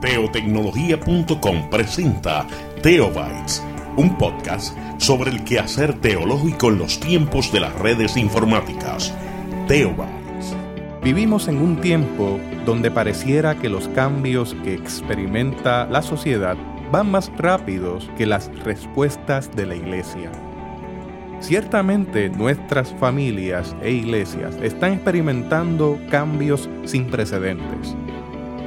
Teotecnología.com 0.00 1.70
presenta 1.70 2.46
Teobytes, 2.82 3.64
un 3.96 4.16
podcast 4.16 4.76
sobre 4.96 5.32
el 5.32 5.42
quehacer 5.42 5.92
teológico 5.94 6.68
en 6.68 6.78
los 6.78 7.00
tiempos 7.00 7.50
de 7.50 7.58
las 7.58 7.74
redes 7.80 8.16
informáticas. 8.16 9.12
Teobytes. 9.66 10.54
Vivimos 11.02 11.48
en 11.48 11.60
un 11.60 11.80
tiempo 11.80 12.38
donde 12.64 12.92
pareciera 12.92 13.56
que 13.56 13.68
los 13.68 13.88
cambios 13.88 14.54
que 14.62 14.74
experimenta 14.74 15.86
la 15.86 16.02
sociedad 16.02 16.56
van 16.92 17.10
más 17.10 17.32
rápidos 17.36 18.08
que 18.16 18.26
las 18.26 18.52
respuestas 18.62 19.54
de 19.56 19.66
la 19.66 19.74
iglesia. 19.74 20.30
Ciertamente 21.40 22.28
nuestras 22.28 22.94
familias 23.00 23.74
e 23.82 23.90
iglesias 23.90 24.56
están 24.62 24.92
experimentando 24.92 25.98
cambios 26.08 26.68
sin 26.84 27.06
precedentes. 27.06 27.96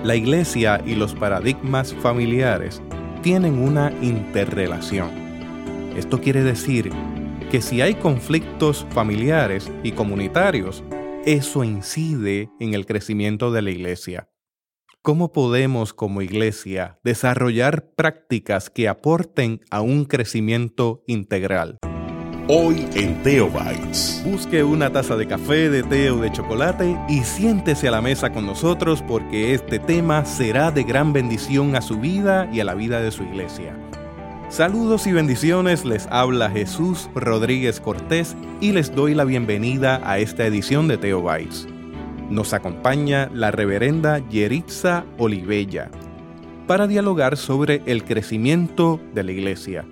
La 0.03 0.15
iglesia 0.15 0.81
y 0.83 0.95
los 0.95 1.13
paradigmas 1.13 1.93
familiares 1.93 2.81
tienen 3.21 3.59
una 3.59 3.91
interrelación. 4.01 5.11
Esto 5.95 6.19
quiere 6.19 6.43
decir 6.43 6.89
que 7.51 7.61
si 7.61 7.81
hay 7.81 7.93
conflictos 7.93 8.87
familiares 8.89 9.71
y 9.83 9.91
comunitarios, 9.91 10.83
eso 11.23 11.63
incide 11.63 12.49
en 12.59 12.73
el 12.73 12.87
crecimiento 12.87 13.51
de 13.51 13.61
la 13.61 13.69
iglesia. 13.69 14.27
¿Cómo 15.03 15.31
podemos 15.31 15.93
como 15.93 16.23
iglesia 16.23 16.99
desarrollar 17.03 17.91
prácticas 17.93 18.71
que 18.71 18.87
aporten 18.87 19.61
a 19.69 19.81
un 19.81 20.05
crecimiento 20.05 21.03
integral? 21.05 21.77
Hoy 22.53 22.85
en 22.95 23.23
Teobytes. 23.23 24.21
Busque 24.25 24.61
una 24.61 24.91
taza 24.91 25.15
de 25.15 25.25
café, 25.25 25.69
de 25.69 25.83
té 25.83 26.11
o 26.11 26.17
de 26.17 26.29
chocolate 26.33 26.99
y 27.07 27.21
siéntese 27.21 27.87
a 27.87 27.91
la 27.91 28.01
mesa 28.01 28.33
con 28.33 28.45
nosotros 28.45 29.01
porque 29.07 29.53
este 29.53 29.79
tema 29.79 30.25
será 30.25 30.69
de 30.69 30.83
gran 30.83 31.13
bendición 31.13 31.77
a 31.77 31.81
su 31.81 31.97
vida 31.97 32.49
y 32.51 32.59
a 32.59 32.65
la 32.65 32.73
vida 32.73 32.99
de 32.99 33.09
su 33.11 33.23
iglesia. 33.23 33.73
Saludos 34.49 35.07
y 35.07 35.13
bendiciones, 35.13 35.85
les 35.85 36.07
habla 36.07 36.49
Jesús 36.49 37.09
Rodríguez 37.15 37.79
Cortés 37.79 38.35
y 38.59 38.73
les 38.73 38.93
doy 38.93 39.15
la 39.15 39.23
bienvenida 39.23 40.01
a 40.03 40.19
esta 40.19 40.45
edición 40.45 40.89
de 40.89 40.97
Teobytes. 40.97 41.69
Nos 42.29 42.53
acompaña 42.53 43.29
la 43.33 43.51
reverenda 43.51 44.19
Yeritza 44.27 45.05
Olivella 45.17 45.89
para 46.67 46.85
dialogar 46.87 47.37
sobre 47.37 47.81
el 47.85 48.03
crecimiento 48.03 48.99
de 49.13 49.23
la 49.23 49.31
iglesia. 49.31 49.85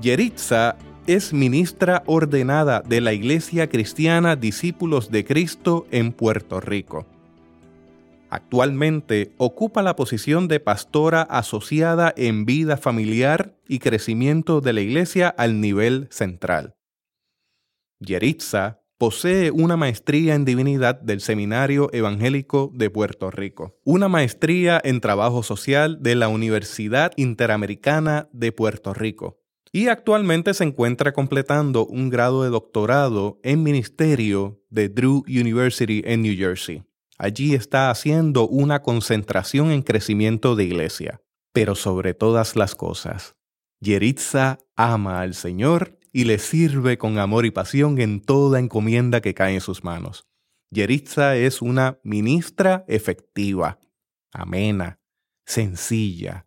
Yeritza 0.00 0.76
es 1.08 1.32
ministra 1.32 2.02
ordenada 2.04 2.82
de 2.86 3.00
la 3.00 3.14
Iglesia 3.14 3.70
Cristiana 3.70 4.36
Discípulos 4.36 5.10
de 5.10 5.24
Cristo 5.24 5.86
en 5.90 6.12
Puerto 6.12 6.60
Rico. 6.60 7.06
Actualmente 8.28 9.32
ocupa 9.38 9.82
la 9.82 9.96
posición 9.96 10.48
de 10.48 10.60
pastora 10.60 11.22
asociada 11.22 12.12
en 12.14 12.44
vida 12.44 12.76
familiar 12.76 13.56
y 13.66 13.78
crecimiento 13.78 14.60
de 14.60 14.74
la 14.74 14.82
Iglesia 14.82 15.30
al 15.30 15.62
nivel 15.62 16.08
central. 16.10 16.74
Yeritza 18.00 18.82
posee 18.98 19.50
una 19.50 19.78
maestría 19.78 20.34
en 20.34 20.44
divinidad 20.44 21.00
del 21.00 21.22
Seminario 21.22 21.88
Evangélico 21.94 22.70
de 22.74 22.90
Puerto 22.90 23.30
Rico, 23.30 23.78
una 23.82 24.08
maestría 24.08 24.78
en 24.84 25.00
trabajo 25.00 25.42
social 25.42 26.02
de 26.02 26.16
la 26.16 26.28
Universidad 26.28 27.12
Interamericana 27.16 28.28
de 28.34 28.52
Puerto 28.52 28.92
Rico 28.92 29.38
y 29.72 29.88
actualmente 29.88 30.54
se 30.54 30.64
encuentra 30.64 31.12
completando 31.12 31.86
un 31.86 32.10
grado 32.10 32.42
de 32.42 32.50
doctorado 32.50 33.38
en 33.42 33.62
ministerio 33.62 34.62
de 34.70 34.88
Drew 34.88 35.24
University 35.28 36.02
en 36.04 36.22
New 36.22 36.36
Jersey. 36.36 36.84
Allí 37.18 37.54
está 37.54 37.90
haciendo 37.90 38.46
una 38.46 38.82
concentración 38.82 39.70
en 39.70 39.82
crecimiento 39.82 40.54
de 40.56 40.64
iglesia. 40.64 41.20
Pero 41.52 41.74
sobre 41.74 42.14
todas 42.14 42.54
las 42.56 42.74
cosas, 42.74 43.34
Yeritza 43.80 44.58
ama 44.76 45.20
al 45.20 45.34
Señor 45.34 45.98
y 46.12 46.24
le 46.24 46.38
sirve 46.38 46.98
con 46.98 47.18
amor 47.18 47.46
y 47.46 47.50
pasión 47.50 48.00
en 48.00 48.20
toda 48.20 48.60
encomienda 48.60 49.20
que 49.20 49.34
cae 49.34 49.54
en 49.54 49.60
sus 49.60 49.82
manos. 49.82 50.26
Yeritza 50.70 51.36
es 51.36 51.62
una 51.62 51.98
ministra 52.02 52.84
efectiva, 52.86 53.78
amena, 54.32 55.00
sencilla, 55.46 56.46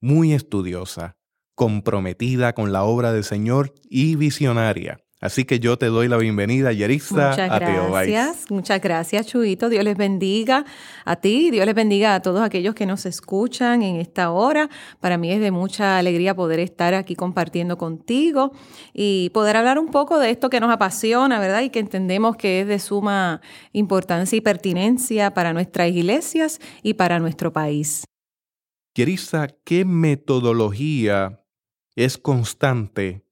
muy 0.00 0.34
estudiosa, 0.34 1.16
comprometida 1.54 2.52
con 2.52 2.72
la 2.72 2.84
obra 2.84 3.12
del 3.12 3.24
Señor 3.24 3.74
y 3.88 4.16
visionaria. 4.16 5.04
Así 5.24 5.46
que 5.46 5.58
yo 5.58 5.78
te 5.78 5.86
doy 5.86 6.06
la 6.06 6.18
bienvenida, 6.18 6.70
Yerissa, 6.72 7.32
a 7.32 7.58
gracias, 7.58 8.50
muchas 8.50 8.78
gracias, 8.78 9.26
Chuito. 9.26 9.70
Dios 9.70 9.82
les 9.82 9.96
bendiga 9.96 10.66
a 11.06 11.16
ti, 11.16 11.50
Dios 11.50 11.64
les 11.64 11.74
bendiga 11.74 12.14
a 12.14 12.20
todos 12.20 12.42
aquellos 12.42 12.74
que 12.74 12.84
nos 12.84 13.06
escuchan 13.06 13.80
en 13.80 13.96
esta 13.96 14.30
hora. 14.32 14.68
Para 15.00 15.16
mí 15.16 15.32
es 15.32 15.40
de 15.40 15.50
mucha 15.50 15.96
alegría 15.96 16.36
poder 16.36 16.60
estar 16.60 16.92
aquí 16.92 17.14
compartiendo 17.14 17.78
contigo 17.78 18.52
y 18.92 19.30
poder 19.30 19.56
hablar 19.56 19.78
un 19.78 19.88
poco 19.88 20.18
de 20.18 20.28
esto 20.28 20.50
que 20.50 20.60
nos 20.60 20.70
apasiona, 20.70 21.40
¿verdad? 21.40 21.62
Y 21.62 21.70
que 21.70 21.78
entendemos 21.78 22.36
que 22.36 22.60
es 22.60 22.66
de 22.66 22.78
suma 22.78 23.40
importancia 23.72 24.36
y 24.36 24.42
pertinencia 24.42 25.32
para 25.32 25.54
nuestras 25.54 25.88
iglesias 25.88 26.60
y 26.82 26.94
para 26.94 27.18
nuestro 27.18 27.50
país. 27.50 28.04
Yerissa, 28.94 29.48
¿qué 29.64 29.86
metodología 29.86 31.43
es 31.96 32.18
constante 32.18 33.22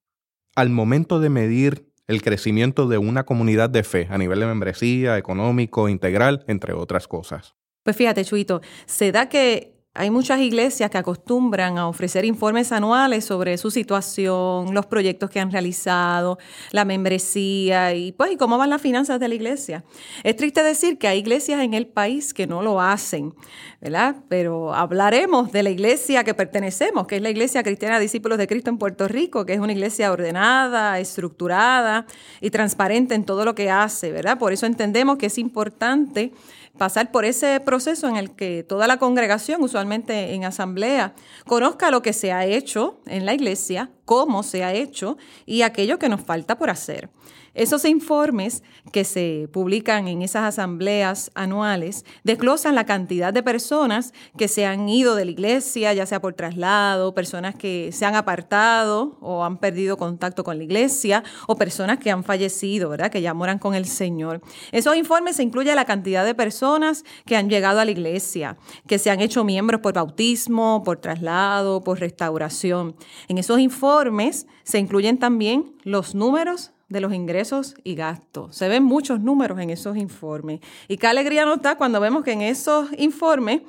al 0.55 0.71
momento 0.71 1.21
de 1.21 1.31
medir 1.31 1.93
el 2.07 2.23
crecimiento 2.23 2.89
de 2.89 2.99
una 2.99 3.25
comunidad 3.25 3.71
de 3.71 3.85
fe 3.85 4.09
a 4.11 4.19
nivel 4.19 4.41
de 4.41 4.47
membresía, 4.47 5.17
económico, 5.17 5.89
integral, 5.89 6.45
entre 6.47 6.75
otras 6.75 7.09
cosas. 7.09 7.55
Pues 7.83 7.97
fíjate, 7.97 8.25
Chuito, 8.25 8.61
se 8.87 9.13
da 9.13 9.29
que 9.29 9.82
hay 9.95 10.09
muchas 10.11 10.41
iglesias 10.41 10.91
que 10.91 10.97
acostumbran 10.97 11.77
a 11.77 11.87
ofrecer 11.87 12.25
informes 12.25 12.73
anuales 12.73 13.27
sobre 13.27 13.59
su 13.59 13.71
situación, 13.71 14.73
los 14.73 14.87
proyectos 14.87 15.29
que 15.29 15.39
han 15.39 15.51
realizado, 15.51 16.39
la 16.71 16.87
membresía 16.87 17.93
y 17.95 18.13
pues 18.13 18.33
y 18.33 18.37
cómo 18.39 18.57
van 18.57 18.71
las 18.71 18.81
finanzas 18.81 19.21
de 19.21 19.29
la 19.29 19.35
iglesia. 19.35 19.85
Es 20.25 20.37
triste 20.37 20.63
decir 20.63 20.97
que 20.97 21.09
hay 21.09 21.19
iglesias 21.19 21.63
en 21.63 21.75
el 21.75 21.87
país 21.87 22.33
que 22.33 22.47
no 22.47 22.63
lo 22.63 22.81
hacen, 22.81 23.35
¿verdad? 23.83 24.17
Pero 24.31 24.73
hablaremos 24.73 25.53
de 25.53 25.63
la 25.63 25.69
iglesia 25.69 26.25
que 26.25 26.33
pertenecemos, 26.33 27.07
que 27.07 27.17
es 27.17 27.23
la 27.23 27.29
Iglesia 27.29 27.63
Cristiana 27.63 27.99
Discípulos 27.99 28.39
de 28.39 28.47
Cristo 28.47 28.71
en 28.71 28.79
Puerto 28.79 29.09
Rico, 29.09 29.45
que 29.45 29.53
es 29.53 29.61
una 29.61 29.73
iglesia 29.73 30.11
ordenada, 30.11 30.99
estructurada 31.01 32.07
y 32.41 32.49
transparente 32.49 33.15
en 33.15 33.25
todo 33.25 33.45
lo 33.45 33.55
que 33.55 33.71
hace, 33.71 34.11
¿verdad? 34.11 34.39
Por 34.39 34.55
eso 34.55 34.65
entendemos 34.65 35.19
que 35.19 35.27
es 35.27 35.37
importante 35.37 36.33
pasar 36.79 37.11
por 37.11 37.25
ese 37.25 37.61
proceso 37.61 38.09
en 38.09 38.17
el 38.17 38.35
que 38.35 38.63
toda 38.63 38.87
la 38.87 38.99
congregación, 38.99 39.63
usualmente 39.63 40.35
en 40.35 40.45
asamblea, 40.45 41.15
conozca 41.47 41.91
lo 41.91 42.03
que 42.03 42.13
se 42.13 42.33
ha 42.33 42.45
hecho 42.47 43.01
en 43.07 43.27
la 43.27 43.35
iglesia, 43.35 43.91
cómo 44.05 44.43
se 44.43 44.65
ha 44.65 44.73
hecho 44.73 45.17
y 45.47 45.63
aquello 45.63 45.99
que 45.99 46.09
nos 46.09 46.23
falta 46.23 46.59
por 46.59 46.71
hacer. 46.71 47.11
Esos 47.55 47.85
informes 47.85 48.63
que 48.93 49.05
se 49.05 49.47
publican 49.53 50.09
en 50.09 50.23
esas 50.23 50.45
asambleas 50.45 51.31
anuales 51.35 52.07
desglosan 52.25 52.75
la 52.75 52.87
cantidad 52.87 53.33
de 53.33 53.43
personas 53.43 54.15
que 54.39 54.49
se 54.49 54.65
han 54.65 54.89
ido 54.89 55.15
de 55.15 55.27
la 55.27 55.33
iglesia, 55.33 55.93
ya 55.93 56.07
sea 56.07 56.21
por 56.21 56.33
traslado, 56.33 57.15
personas 57.15 57.55
que 57.55 57.91
se 57.93 58.07
han 58.07 58.15
apartado 58.15 59.19
o 59.21 59.45
han 59.45 59.59
perdido 59.59 59.99
contacto 59.99 60.45
con 60.45 60.57
la 60.57 60.65
iglesia, 60.65 61.25
o 61.47 61.57
personas 61.57 61.99
que 61.99 62.11
han 62.11 62.25
fallecido, 62.25 62.89
¿verdad? 62.89 63.11
Que 63.11 63.21
ya 63.21 63.35
moran 63.35 63.59
con 63.59 63.75
el 63.75 63.85
Señor. 63.85 64.41
Esos 64.71 64.97
informes 64.97 65.37
se 65.37 65.43
incluye 65.43 65.75
la 65.75 65.85
cantidad 65.85 66.25
de 66.25 66.35
personas 66.35 67.05
que 67.27 67.37
han 67.37 67.51
llegado 67.51 67.81
a 67.81 67.85
la 67.85 67.91
iglesia, 67.91 68.57
que 68.87 68.99
se 68.99 69.11
han 69.11 69.21
hecho 69.21 69.45
miembros 69.45 69.83
por 69.83 69.93
bautismo, 69.93 70.83
por 70.85 70.99
traslado, 70.99 71.83
por 71.83 72.01
restauración. 72.01 72.97
En 73.29 73.37
esos 73.37 73.59
informes 73.59 74.47
se 74.63 74.79
incluyen 74.79 75.19
también 75.19 75.77
los 75.85 76.15
números 76.15 76.73
de 76.93 77.01
los 77.01 77.13
ingresos 77.13 77.75
y 77.83 77.95
gastos. 77.95 78.55
Se 78.55 78.69
ven 78.69 78.85
muchos 78.85 79.21
números 79.21 79.59
en 79.59 79.71
esos 79.71 79.97
informes. 79.97 80.61
Y 80.89 80.99
qué 80.99 81.07
alegría 81.07 81.45
nos 81.45 81.63
da 81.63 81.77
cuando 81.77 82.01
vemos 82.01 82.23
que 82.23 82.33
en 82.33 82.43
esos 82.43 82.89
informes 82.99 83.63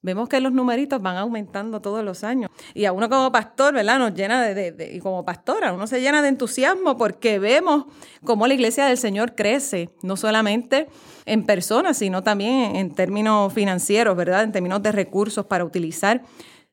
vemos 0.00 0.28
que 0.28 0.38
los 0.40 0.52
numeritos 0.52 1.00
van 1.00 1.16
aumentando 1.16 1.80
todos 1.80 2.04
los 2.04 2.24
años. 2.24 2.50
Y 2.74 2.84
a 2.84 2.92
uno 2.92 3.08
como 3.08 3.30
pastor, 3.32 3.74
¿verdad? 3.74 3.98
Nos 3.98 4.14
llena 4.14 4.42
de, 4.42 4.92
y 4.94 5.00
como 5.00 5.24
pastora, 5.24 5.72
uno 5.72 5.86
se 5.86 6.00
llena 6.00 6.22
de 6.22 6.28
entusiasmo 6.28 6.96
porque 6.96 7.38
vemos 7.38 7.84
cómo 8.24 8.46
la 8.46 8.54
iglesia 8.54 8.86
del 8.86 8.98
Señor 8.98 9.34
crece, 9.34 9.90
no 10.02 10.16
solamente 10.16 10.88
en 11.26 11.44
personas, 11.44 11.98
sino 11.98 12.22
también 12.22 12.76
en 12.76 12.94
términos 12.94 13.52
financieros, 13.52 14.16
¿verdad? 14.16 14.42
En 14.42 14.52
términos 14.52 14.82
de 14.82 14.92
recursos 14.92 15.46
para 15.46 15.64
utilizar. 15.64 16.22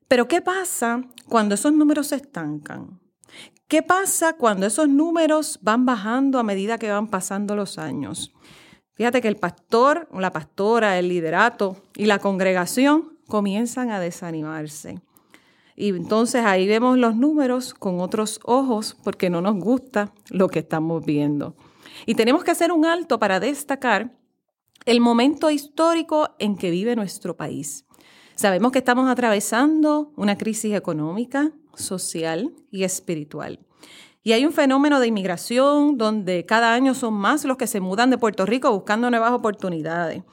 Pero 0.07 0.27
¿qué 0.27 0.41
pasa 0.41 1.01
cuando 1.27 1.55
esos 1.55 1.71
números 1.71 2.07
se 2.07 2.15
estancan? 2.15 2.99
¿Qué 3.67 3.81
pasa 3.81 4.33
cuando 4.33 4.65
esos 4.65 4.89
números 4.89 5.59
van 5.61 5.85
bajando 5.85 6.39
a 6.39 6.43
medida 6.43 6.77
que 6.77 6.91
van 6.91 7.07
pasando 7.07 7.55
los 7.55 7.77
años? 7.77 8.33
Fíjate 8.93 9.21
que 9.21 9.29
el 9.29 9.37
pastor, 9.37 10.07
la 10.13 10.31
pastora, 10.31 10.99
el 10.99 11.07
liderato 11.07 11.77
y 11.95 12.05
la 12.05 12.19
congregación 12.19 13.17
comienzan 13.27 13.89
a 13.89 13.99
desanimarse. 13.99 15.01
Y 15.75 15.89
entonces 15.89 16.45
ahí 16.45 16.67
vemos 16.67 16.97
los 16.97 17.15
números 17.15 17.73
con 17.73 18.01
otros 18.01 18.39
ojos 18.43 18.97
porque 19.03 19.29
no 19.29 19.41
nos 19.41 19.55
gusta 19.55 20.13
lo 20.29 20.49
que 20.49 20.59
estamos 20.59 21.05
viendo. 21.05 21.55
Y 22.05 22.15
tenemos 22.15 22.43
que 22.43 22.51
hacer 22.51 22.71
un 22.71 22.85
alto 22.85 23.19
para 23.19 23.39
destacar 23.39 24.11
el 24.85 24.99
momento 24.99 25.49
histórico 25.49 26.35
en 26.39 26.55
que 26.57 26.71
vive 26.71 26.95
nuestro 26.95 27.37
país. 27.37 27.85
Sabemos 28.35 28.71
que 28.71 28.79
estamos 28.79 29.09
atravesando 29.09 30.11
una 30.15 30.37
crisis 30.37 30.73
económica, 30.73 31.51
social 31.75 32.53
y 32.71 32.83
espiritual. 32.83 33.59
Y 34.23 34.33
hay 34.33 34.45
un 34.45 34.53
fenómeno 34.53 34.99
de 34.99 35.07
inmigración 35.07 35.97
donde 35.97 36.45
cada 36.45 36.73
año 36.73 36.93
son 36.93 37.15
más 37.15 37.43
los 37.43 37.57
que 37.57 37.67
se 37.67 37.79
mudan 37.79 38.11
de 38.11 38.17
Puerto 38.17 38.45
Rico 38.45 38.71
buscando 38.71 39.09
nuevas 39.09 39.31
oportunidades. 39.31 40.23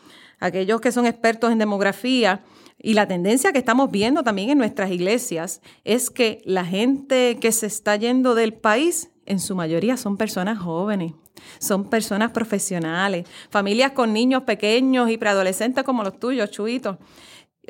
Aquellos 0.41 0.81
que 0.81 0.93
son 0.93 1.07
expertos 1.07 1.51
en 1.51 1.59
demografía 1.59 2.45
y 2.81 2.95
la 2.95 3.09
tendencia 3.09 3.51
que 3.53 3.59
estamos 3.59 3.91
viendo 3.91 4.23
también 4.23 4.51
en 4.51 4.59
nuestras 4.59 4.91
iglesias 4.91 5.63
es 5.85 6.11
que 6.11 6.43
la 6.45 6.65
gente 6.65 7.39
que 7.41 7.51
se 7.51 7.67
está 7.67 7.97
yendo 7.97 8.35
del 8.35 8.55
país, 8.55 9.11
en 9.27 9.41
su 9.41 9.57
mayoría 9.57 9.97
son 9.97 10.17
personas 10.17 10.59
jóvenes, 10.59 11.13
son 11.59 11.89
personas 11.89 12.31
profesionales, 12.31 13.27
familias 13.51 13.93
con 13.93 14.13
niños 14.13 14.45
pequeños 14.45 15.11
y 15.11 15.19
preadolescentes 15.19 15.83
como 15.85 16.05
los 16.05 16.21
tuyos, 16.21 16.51
Chuitos. 16.51 16.99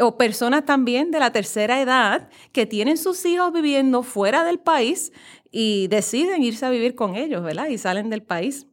O 0.00 0.16
personas 0.16 0.64
también 0.64 1.10
de 1.10 1.20
la 1.20 1.32
tercera 1.32 1.80
edad 1.80 2.28
que 2.52 2.66
tienen 2.66 2.96
sus 2.96 3.24
hijos 3.24 3.52
viviendo 3.52 4.02
fuera 4.02 4.44
del 4.44 4.58
país 4.58 5.12
y 5.50 5.88
deciden 5.88 6.42
irse 6.42 6.66
a 6.66 6.70
vivir 6.70 6.94
con 6.94 7.16
ellos, 7.16 7.42
¿verdad? 7.42 7.68
Y 7.68 7.78
salen 7.78 8.10
del 8.10 8.22
país. 8.22 8.66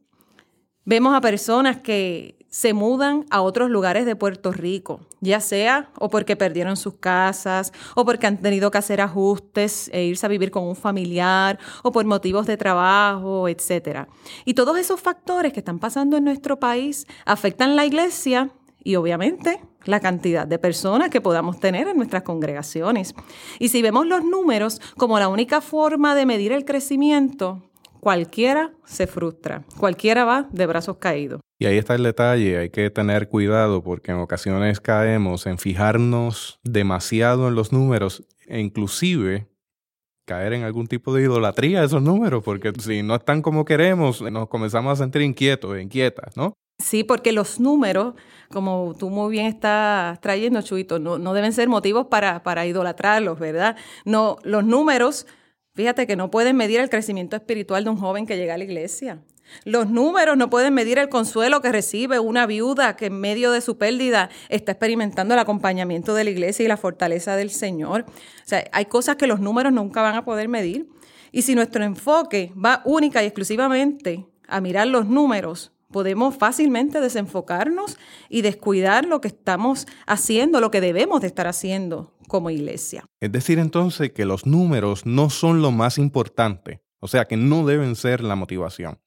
Vemos 0.84 1.14
a 1.16 1.20
personas 1.20 1.78
que 1.78 2.36
se 2.48 2.72
mudan 2.72 3.26
a 3.30 3.42
otros 3.42 3.68
lugares 3.68 4.06
de 4.06 4.16
Puerto 4.16 4.50
Rico, 4.50 5.00
ya 5.20 5.40
sea 5.40 5.90
o 5.98 6.08
porque 6.08 6.36
perdieron 6.36 6.76
sus 6.76 6.94
casas, 6.94 7.72
o 7.94 8.04
porque 8.04 8.26
han 8.26 8.40
tenido 8.40 8.70
que 8.70 8.78
hacer 8.78 9.00
ajustes 9.00 9.90
e 9.92 10.04
irse 10.04 10.24
a 10.24 10.28
vivir 10.28 10.50
con 10.50 10.64
un 10.64 10.76
familiar, 10.76 11.58
o 11.82 11.92
por 11.92 12.04
motivos 12.06 12.46
de 12.46 12.56
trabajo, 12.56 13.48
etc. 13.48 14.06
Y 14.44 14.54
todos 14.54 14.78
esos 14.78 15.00
factores 15.00 15.52
que 15.52 15.60
están 15.60 15.78
pasando 15.78 16.16
en 16.16 16.24
nuestro 16.24 16.58
país 16.58 17.06
afectan 17.26 17.76
la 17.76 17.84
iglesia 17.84 18.50
y 18.86 18.94
obviamente 18.94 19.60
la 19.84 19.98
cantidad 19.98 20.46
de 20.46 20.60
personas 20.60 21.10
que 21.10 21.20
podamos 21.20 21.58
tener 21.58 21.88
en 21.88 21.96
nuestras 21.96 22.22
congregaciones. 22.22 23.16
Y 23.58 23.70
si 23.70 23.82
vemos 23.82 24.06
los 24.06 24.24
números 24.24 24.80
como 24.96 25.18
la 25.18 25.26
única 25.26 25.60
forma 25.60 26.14
de 26.14 26.24
medir 26.24 26.52
el 26.52 26.64
crecimiento, 26.64 27.68
cualquiera 27.98 28.74
se 28.84 29.08
frustra, 29.08 29.64
cualquiera 29.76 30.24
va 30.24 30.48
de 30.52 30.66
brazos 30.66 30.98
caídos. 30.98 31.40
Y 31.58 31.66
ahí 31.66 31.78
está 31.78 31.96
el 31.96 32.04
detalle, 32.04 32.58
hay 32.58 32.70
que 32.70 32.88
tener 32.90 33.28
cuidado 33.28 33.82
porque 33.82 34.12
en 34.12 34.18
ocasiones 34.18 34.78
caemos 34.78 35.46
en 35.46 35.58
fijarnos 35.58 36.60
demasiado 36.62 37.48
en 37.48 37.56
los 37.56 37.72
números 37.72 38.24
e 38.46 38.60
inclusive 38.60 39.48
caer 40.26 40.52
en 40.52 40.62
algún 40.62 40.86
tipo 40.86 41.12
de 41.12 41.22
idolatría 41.22 41.82
esos 41.82 42.02
números, 42.02 42.44
porque 42.44 42.72
si 42.78 43.02
no 43.02 43.16
están 43.16 43.42
como 43.42 43.64
queremos, 43.64 44.22
nos 44.22 44.48
comenzamos 44.48 44.92
a 44.92 45.02
sentir 45.02 45.22
inquietos, 45.22 45.76
inquietas, 45.80 46.36
¿no? 46.36 46.52
Sí, 46.78 47.04
porque 47.04 47.32
los 47.32 47.58
números, 47.58 48.14
como 48.50 48.94
tú 48.98 49.10
muy 49.10 49.30
bien 49.30 49.46
estás 49.46 50.20
trayendo, 50.20 50.62
Chuito, 50.62 50.98
no, 50.98 51.18
no 51.18 51.34
deben 51.34 51.52
ser 51.52 51.68
motivos 51.68 52.06
para, 52.06 52.42
para 52.42 52.66
idolatrarlos, 52.66 53.38
¿verdad? 53.38 53.76
No, 54.04 54.38
los 54.42 54.64
números, 54.64 55.26
fíjate 55.74 56.06
que 56.06 56.16
no 56.16 56.30
pueden 56.30 56.56
medir 56.56 56.80
el 56.80 56.90
crecimiento 56.90 57.36
espiritual 57.36 57.84
de 57.84 57.90
un 57.90 57.96
joven 57.96 58.26
que 58.26 58.36
llega 58.36 58.54
a 58.54 58.58
la 58.58 58.64
iglesia. 58.64 59.20
Los 59.64 59.88
números 59.88 60.36
no 60.36 60.50
pueden 60.50 60.74
medir 60.74 60.98
el 60.98 61.08
consuelo 61.08 61.60
que 61.60 61.72
recibe 61.72 62.18
una 62.18 62.46
viuda 62.46 62.96
que 62.96 63.06
en 63.06 63.20
medio 63.20 63.52
de 63.52 63.60
su 63.60 63.78
pérdida 63.78 64.28
está 64.48 64.72
experimentando 64.72 65.34
el 65.34 65.40
acompañamiento 65.40 66.14
de 66.14 66.24
la 66.24 66.30
iglesia 66.30 66.64
y 66.64 66.68
la 66.68 66.76
fortaleza 66.76 67.36
del 67.36 67.50
Señor. 67.50 68.06
O 68.08 68.48
sea, 68.48 68.64
hay 68.72 68.86
cosas 68.86 69.16
que 69.16 69.26
los 69.26 69.40
números 69.40 69.72
nunca 69.72 70.02
van 70.02 70.16
a 70.16 70.24
poder 70.24 70.48
medir. 70.48 70.88
Y 71.32 71.42
si 71.42 71.54
nuestro 71.54 71.84
enfoque 71.84 72.52
va 72.56 72.82
única 72.84 73.22
y 73.22 73.26
exclusivamente 73.26 74.26
a 74.48 74.60
mirar 74.60 74.86
los 74.88 75.06
números, 75.06 75.72
podemos 75.96 76.36
fácilmente 76.36 77.00
desenfocarnos 77.00 77.96
y 78.28 78.42
descuidar 78.42 79.06
lo 79.06 79.22
que 79.22 79.28
estamos 79.28 79.86
haciendo, 80.06 80.60
lo 80.60 80.70
que 80.70 80.82
debemos 80.82 81.22
de 81.22 81.28
estar 81.28 81.46
haciendo 81.46 82.12
como 82.28 82.50
iglesia. 82.50 83.06
Es 83.18 83.32
decir, 83.32 83.58
entonces 83.58 84.12
que 84.12 84.26
los 84.26 84.44
números 84.44 85.06
no 85.06 85.30
son 85.30 85.62
lo 85.62 85.70
más 85.70 85.96
importante, 85.96 86.82
o 87.00 87.08
sea, 87.08 87.24
que 87.24 87.38
no 87.38 87.64
deben 87.64 87.96
ser 87.96 88.22
la 88.22 88.36
motivación. 88.36 88.98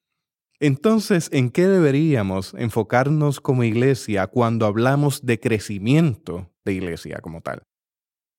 Entonces, 0.60 1.30
¿en 1.32 1.52
qué 1.52 1.68
deberíamos 1.68 2.56
enfocarnos 2.58 3.40
como 3.40 3.64
iglesia 3.64 4.26
cuando 4.26 4.66
hablamos 4.66 5.24
de 5.24 5.40
crecimiento 5.40 6.50
de 6.66 6.74
iglesia 6.74 7.20
como 7.22 7.42
tal? 7.42 7.62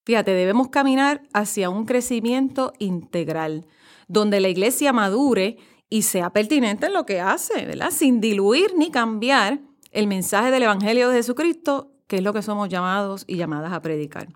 Fíjate, 0.05 0.31
debemos 0.31 0.67
caminar 0.67 1.23
hacia 1.31 1.69
un 1.69 1.85
crecimiento 1.85 2.73
integral, 2.79 3.65
donde 4.09 4.41
la 4.41 4.49
iglesia 4.49 4.91
madure 4.91 5.55
y 5.91 6.03
sea 6.03 6.31
pertinente 6.31 6.85
en 6.85 6.93
lo 6.93 7.05
que 7.05 7.19
hace, 7.19 7.65
¿verdad? 7.65 7.91
Sin 7.91 8.21
diluir 8.21 8.73
ni 8.77 8.91
cambiar 8.91 9.59
el 9.91 10.07
mensaje 10.07 10.49
del 10.49 10.63
Evangelio 10.63 11.09
de 11.09 11.17
Jesucristo, 11.17 11.91
que 12.07 12.15
es 12.15 12.23
lo 12.23 12.31
que 12.33 12.41
somos 12.41 12.69
llamados 12.69 13.25
y 13.27 13.35
llamadas 13.35 13.73
a 13.73 13.81
predicar. 13.81 14.29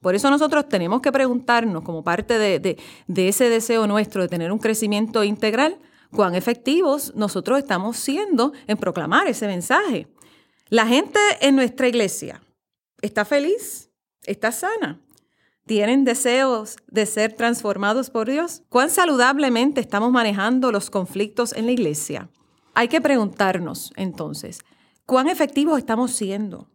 Por 0.00 0.16
eso 0.16 0.28
nosotros 0.30 0.68
tenemos 0.68 1.00
que 1.00 1.12
preguntarnos, 1.12 1.84
como 1.84 2.02
parte 2.02 2.38
de, 2.38 2.76
de 3.06 3.28
ese 3.28 3.48
deseo 3.48 3.86
nuestro 3.86 4.22
de 4.22 4.28
tener 4.28 4.50
un 4.50 4.58
crecimiento 4.58 5.22
integral, 5.22 5.78
cuán 6.10 6.34
efectivos 6.34 7.14
nosotros 7.14 7.58
estamos 7.58 7.96
siendo 7.96 8.52
en 8.66 8.76
proclamar 8.76 9.28
ese 9.28 9.46
mensaje. 9.46 10.08
La 10.70 10.88
gente 10.88 11.20
en 11.40 11.54
nuestra 11.54 11.86
iglesia 11.86 12.42
está 13.00 13.24
feliz, 13.24 13.90
está 14.24 14.50
sana, 14.50 15.00
¿Tienen 15.66 16.04
deseos 16.04 16.76
de 16.86 17.06
ser 17.06 17.32
transformados 17.32 18.10
por 18.10 18.30
Dios? 18.30 18.62
¿Cuán 18.68 18.88
saludablemente 18.88 19.80
estamos 19.80 20.12
manejando 20.12 20.70
los 20.70 20.90
conflictos 20.90 21.52
en 21.52 21.66
la 21.66 21.72
iglesia? 21.72 22.30
Hay 22.74 22.86
que 22.86 23.00
preguntarnos 23.00 23.92
entonces, 23.96 24.60
¿cuán 25.06 25.28
efectivos 25.28 25.78
estamos 25.78 26.12
siendo? 26.12 26.70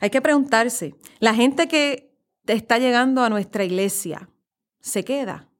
Hay 0.00 0.08
que 0.08 0.22
preguntarse, 0.22 0.94
¿la 1.20 1.34
gente 1.34 1.68
que 1.68 2.16
está 2.46 2.78
llegando 2.78 3.22
a 3.22 3.28
nuestra 3.28 3.64
iglesia 3.64 4.30
se 4.80 5.04
queda? 5.04 5.50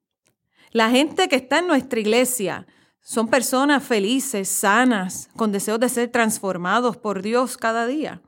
La 0.70 0.88
gente 0.88 1.28
que 1.28 1.36
está 1.36 1.58
en 1.58 1.66
nuestra 1.66 2.00
iglesia 2.00 2.66
son 3.02 3.28
personas 3.28 3.84
felices, 3.84 4.48
sanas, 4.48 5.28
con 5.36 5.52
deseos 5.52 5.78
de 5.78 5.90
ser 5.90 6.10
transformados 6.10 6.96
por 6.96 7.20
Dios 7.20 7.58
cada 7.58 7.86
día. 7.86 8.22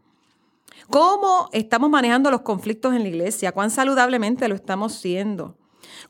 ¿Cómo 0.90 1.48
estamos 1.52 1.90
manejando 1.90 2.30
los 2.30 2.42
conflictos 2.42 2.94
en 2.94 3.02
la 3.02 3.08
iglesia? 3.08 3.52
¿Cuán 3.52 3.70
saludablemente 3.70 4.48
lo 4.48 4.54
estamos 4.54 4.94
siendo? 4.94 5.56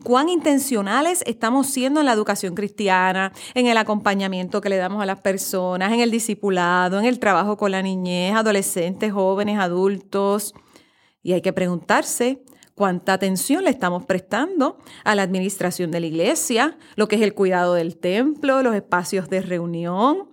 cuán 0.02 0.28
intencionales 0.28 1.22
estamos 1.26 1.66
siendo 1.66 2.00
en 2.00 2.06
la 2.06 2.12
educación 2.12 2.54
cristiana, 2.54 3.32
en 3.54 3.66
el 3.66 3.76
acompañamiento 3.76 4.60
que 4.60 4.68
le 4.68 4.76
damos 4.76 5.02
a 5.02 5.06
las 5.06 5.20
personas, 5.20 5.92
en 5.92 6.00
el 6.00 6.10
discipulado, 6.10 6.98
en 6.98 7.04
el 7.04 7.18
trabajo 7.18 7.56
con 7.56 7.72
la 7.72 7.82
niñez, 7.82 8.34
adolescentes, 8.34 9.12
jóvenes, 9.12 9.58
adultos. 9.58 10.54
Y 11.22 11.32
hay 11.32 11.42
que 11.42 11.52
preguntarse 11.52 12.42
cuánta 12.74 13.12
atención 13.12 13.64
le 13.64 13.70
estamos 13.70 14.04
prestando 14.06 14.78
a 15.04 15.14
la 15.14 15.22
administración 15.22 15.90
de 15.90 16.00
la 16.00 16.06
iglesia, 16.06 16.78
lo 16.96 17.08
que 17.08 17.16
es 17.16 17.22
el 17.22 17.34
cuidado 17.34 17.74
del 17.74 17.96
templo, 17.96 18.62
los 18.62 18.74
espacios 18.74 19.28
de 19.28 19.40
reunión. 19.40 20.28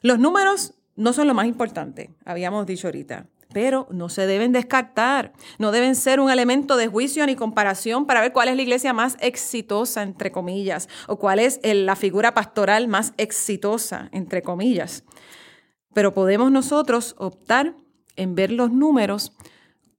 Los 0.00 0.18
números 0.18 0.74
no 0.96 1.12
son 1.12 1.26
lo 1.26 1.34
más 1.34 1.46
importante, 1.46 2.14
habíamos 2.24 2.66
dicho 2.66 2.86
ahorita 2.86 3.26
pero 3.54 3.86
no 3.90 4.10
se 4.10 4.26
deben 4.26 4.52
descartar, 4.52 5.32
no 5.58 5.72
deben 5.72 5.94
ser 5.94 6.20
un 6.20 6.30
elemento 6.30 6.76
de 6.76 6.88
juicio 6.88 7.24
ni 7.24 7.36
comparación 7.36 8.04
para 8.04 8.20
ver 8.20 8.32
cuál 8.32 8.48
es 8.48 8.56
la 8.56 8.62
iglesia 8.62 8.92
más 8.92 9.16
exitosa, 9.20 10.02
entre 10.02 10.30
comillas, 10.30 10.88
o 11.08 11.18
cuál 11.18 11.38
es 11.38 11.60
la 11.62 11.96
figura 11.96 12.34
pastoral 12.34 12.88
más 12.88 13.14
exitosa, 13.16 14.10
entre 14.12 14.42
comillas. 14.42 15.04
Pero 15.94 16.12
podemos 16.12 16.50
nosotros 16.50 17.14
optar 17.16 17.76
en 18.16 18.34
ver 18.34 18.50
los 18.50 18.70
números 18.72 19.32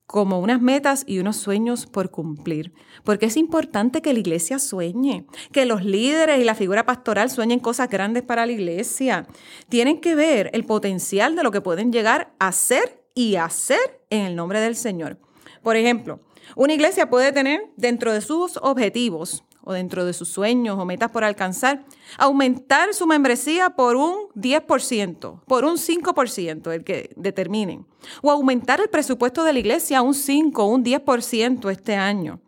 como 0.06 0.38
unas 0.38 0.60
metas 0.60 1.02
y 1.06 1.18
unos 1.18 1.36
sueños 1.36 1.86
por 1.86 2.10
cumplir. 2.10 2.72
Porque 3.02 3.26
es 3.26 3.36
importante 3.36 4.02
que 4.02 4.12
la 4.12 4.20
iglesia 4.20 4.58
sueñe, 4.58 5.26
que 5.50 5.66
los 5.66 5.84
líderes 5.84 6.38
y 6.38 6.44
la 6.44 6.54
figura 6.54 6.86
pastoral 6.86 7.28
sueñen 7.28 7.58
cosas 7.58 7.88
grandes 7.88 8.22
para 8.22 8.46
la 8.46 8.52
iglesia. 8.52 9.26
Tienen 9.68 10.00
que 10.00 10.14
ver 10.14 10.50
el 10.52 10.64
potencial 10.64 11.34
de 11.34 11.42
lo 11.42 11.50
que 11.50 11.60
pueden 11.60 11.92
llegar 11.92 12.34
a 12.38 12.52
ser 12.52 13.05
y 13.16 13.36
hacer 13.36 14.04
en 14.10 14.26
el 14.26 14.36
nombre 14.36 14.60
del 14.60 14.76
Señor. 14.76 15.18
Por 15.62 15.74
ejemplo, 15.74 16.20
una 16.54 16.74
iglesia 16.74 17.10
puede 17.10 17.32
tener 17.32 17.60
dentro 17.76 18.12
de 18.12 18.20
sus 18.20 18.58
objetivos 18.58 19.42
o 19.62 19.72
dentro 19.72 20.04
de 20.04 20.12
sus 20.12 20.28
sueños 20.28 20.78
o 20.78 20.84
metas 20.84 21.10
por 21.10 21.24
alcanzar, 21.24 21.84
aumentar 22.18 22.94
su 22.94 23.04
membresía 23.06 23.70
por 23.70 23.96
un 23.96 24.28
10%, 24.36 25.40
por 25.44 25.64
un 25.64 25.76
5%, 25.76 26.72
el 26.72 26.84
que 26.84 27.10
determinen, 27.16 27.84
o 28.22 28.30
aumentar 28.30 28.80
el 28.80 28.88
presupuesto 28.88 29.42
de 29.42 29.54
la 29.54 29.58
iglesia 29.58 30.02
un 30.02 30.14
5 30.14 30.62
o 30.62 30.68
un 30.68 30.84
10% 30.84 31.68
este 31.70 31.96
año. 31.96 32.40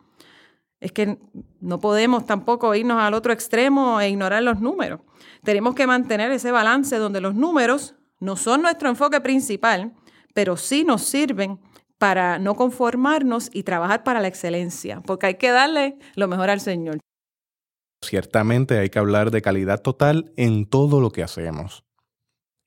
Es 0.79 0.93
que 0.93 1.17
no 1.59 1.79
podemos 1.79 2.25
tampoco 2.25 2.73
irnos 2.73 3.01
al 3.01 3.13
otro 3.15 3.33
extremo 3.33 3.99
e 3.99 4.09
ignorar 4.09 4.43
los 4.43 4.61
números. 4.61 5.01
Tenemos 5.43 5.75
que 5.75 5.87
mantener 5.87 6.31
ese 6.31 6.51
balance 6.51 6.95
donde 6.97 7.19
los 7.19 7.35
números 7.35 7.95
no 8.19 8.35
son 8.35 8.61
nuestro 8.61 8.89
enfoque 8.89 9.19
principal, 9.21 9.93
pero 10.33 10.57
sí 10.57 10.83
nos 10.83 11.03
sirven 11.03 11.59
para 11.97 12.39
no 12.39 12.55
conformarnos 12.55 13.49
y 13.53 13.63
trabajar 13.63 14.03
para 14.03 14.21
la 14.21 14.27
excelencia, 14.27 15.01
porque 15.01 15.25
hay 15.27 15.35
que 15.35 15.51
darle 15.51 15.97
lo 16.15 16.27
mejor 16.27 16.49
al 16.49 16.61
Señor. 16.61 16.99
Ciertamente 18.01 18.79
hay 18.79 18.89
que 18.89 18.99
hablar 18.99 19.29
de 19.31 19.41
calidad 19.41 19.81
total 19.81 20.31
en 20.37 20.65
todo 20.65 21.01
lo 21.01 21.11
que 21.11 21.23
hacemos. 21.23 21.83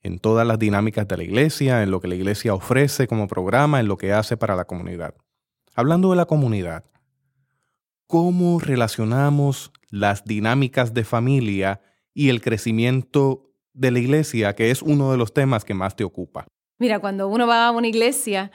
en 0.03 0.19
todas 0.19 0.47
las 0.47 0.59
dinámicas 0.59 1.07
de 1.07 1.17
la 1.17 1.23
iglesia, 1.23 1.83
en 1.83 1.91
lo 1.91 2.01
que 2.01 2.09
la 2.09 2.17
iglesia 2.17 2.55
ofrece 2.55 3.07
como 3.07 3.29
programa, 3.29 3.81
en 3.81 3.87
lo 3.87 3.97
que 3.97 4.13
hace 4.13 4.37
para 4.37 4.57
la 4.57 4.65
comunidad. 4.65 5.15
Hablando 5.75 6.11
de 6.11 6.17
la 6.17 6.27
comunidad, 6.27 6.85
¿cómo 8.07 8.59
relacionamos 8.59 9.73
las 9.91 10.25
dinámicas 10.25 10.93
de 10.93 11.05
familia 11.05 11.81
y 12.13 12.29
el 12.29 12.41
crecimiento 12.41 13.53
de 13.73 13.91
la 13.91 14.01
iglesia, 14.01 14.55
que 14.55 14.71
es 14.71 14.83
uno 14.83 15.13
de 15.13 15.19
los 15.19 15.33
temas 15.33 15.65
que 15.65 15.75
más 15.75 15.97
te 15.97 16.05
ocupa? 16.05 16.47
Mira, 16.83 16.99
cuando 16.99 17.29
uno 17.29 17.47
va 17.47 17.69
a 17.69 17.71
una 17.71 17.87
iglesia, 17.87 18.51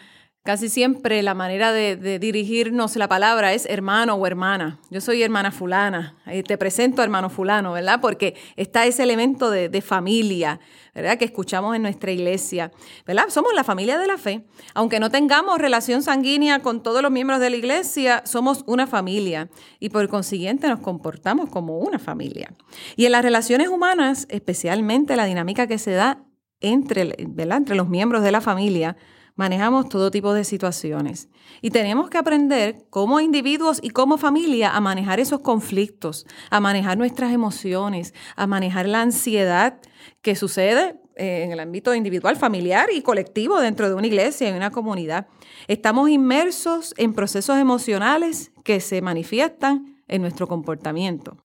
Casi 0.47 0.69
siempre 0.69 1.21
la 1.23 1.33
manera 1.33 1.73
de, 1.73 2.19
dirigirnos 2.19 2.95
la 2.95 3.09
palabra 3.09 3.51
es 3.51 3.65
hermano 3.65 4.15
o 4.15 4.25
hermana. 4.25 4.79
Yo 4.89 5.01
soy 5.01 5.21
hermana 5.21 5.51
fulana, 5.51 6.15
te 6.47 6.57
presento 6.57 7.03
hermano 7.03 7.29
fulano, 7.29 7.73
¿verdad? 7.73 7.99
Porque 7.99 8.33
está 8.55 8.85
ese 8.85 9.03
elemento 9.03 9.49
de, 9.51 9.67
de, 9.67 9.81
familia, 9.81 10.61
¿verdad? 10.95 11.17
Que 11.17 11.25
escuchamos 11.25 11.75
en 11.75 11.81
nuestra 11.81 12.13
iglesia, 12.13 12.71
¿verdad? 13.05 13.25
Somos 13.27 13.53
la 13.53 13.65
familia 13.65 13.97
de 13.97 14.07
la 14.07 14.17
fe. 14.17 14.45
Aunque 14.73 15.01
no 15.01 15.11
tengamos 15.11 15.59
relación 15.59 16.01
sanguínea 16.01 16.61
con 16.61 16.81
todos 16.81 17.01
los 17.01 17.11
miembros 17.11 17.41
de 17.41 17.49
la 17.49 17.57
iglesia, 17.57 18.21
somos 18.25 18.63
una 18.67 18.87
familia 18.87 19.49
y 19.81 19.89
por 19.89 20.07
consiguiente 20.07 20.69
nos 20.69 20.79
comportamos 20.79 21.49
como 21.49 21.79
una 21.79 21.99
familia. 21.99 22.53
Y 22.95 23.05
en 23.05 23.11
las 23.11 23.21
relaciones 23.21 23.67
humanas, 23.67 24.27
especialmente 24.29 25.17
la 25.17 25.25
dinámica 25.25 25.67
que 25.67 25.77
se 25.77 25.91
da 25.91 26.26
entre, 26.59 27.15
entre 27.17 27.75
los 27.75 27.89
miembros 27.89 28.23
de 28.23 28.31
la 28.31 28.41
familia, 28.41 28.97
manejamos 29.37 29.87
todo 29.87 30.11
tipo 30.11 30.33
de 30.33 30.43
situaciones 30.43 31.29
y 31.61 31.69
tenemos 31.69 32.09
que 32.09 32.17
aprender 32.17 32.85
como 32.89 33.19
individuos 33.19 33.79
y 33.81 33.91
como 33.91 34.17
familia 34.17 34.75
a 34.75 34.81
manejar 34.81 35.19
esos 35.19 35.39
conflictos, 35.39 36.25
a 36.49 36.59
manejar 36.59 36.97
nuestras 36.97 37.31
emociones, 37.31 38.13
a 38.35 38.47
manejar 38.47 38.87
la 38.87 39.01
ansiedad 39.01 39.79
que 40.21 40.35
sucede 40.35 40.99
eh, 41.15 41.43
en 41.43 41.51
el 41.51 41.59
ámbito 41.59 41.93
individual, 41.93 42.35
familiar 42.35 42.89
y 42.91 43.01
colectivo 43.01 43.59
dentro 43.59 43.87
de 43.87 43.95
una 43.95 44.07
iglesia 44.07 44.49
y 44.49 44.53
una 44.53 44.71
comunidad. 44.71 45.27
Estamos 45.67 46.09
inmersos 46.09 46.93
en 46.97 47.13
procesos 47.13 47.57
emocionales 47.57 48.51
que 48.63 48.79
se 48.81 49.01
manifiestan 49.01 50.03
en 50.07 50.21
nuestro 50.21 50.47
comportamiento. 50.47 51.37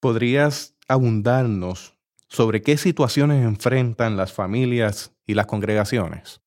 ¿Podrías 0.00 0.74
abundarnos 0.88 1.99
sobre 2.30 2.62
qué 2.62 2.78
situaciones 2.78 3.44
enfrentan 3.44 4.16
las 4.16 4.32
familias 4.32 5.12
y 5.26 5.34
las 5.34 5.46
congregaciones? 5.46 6.40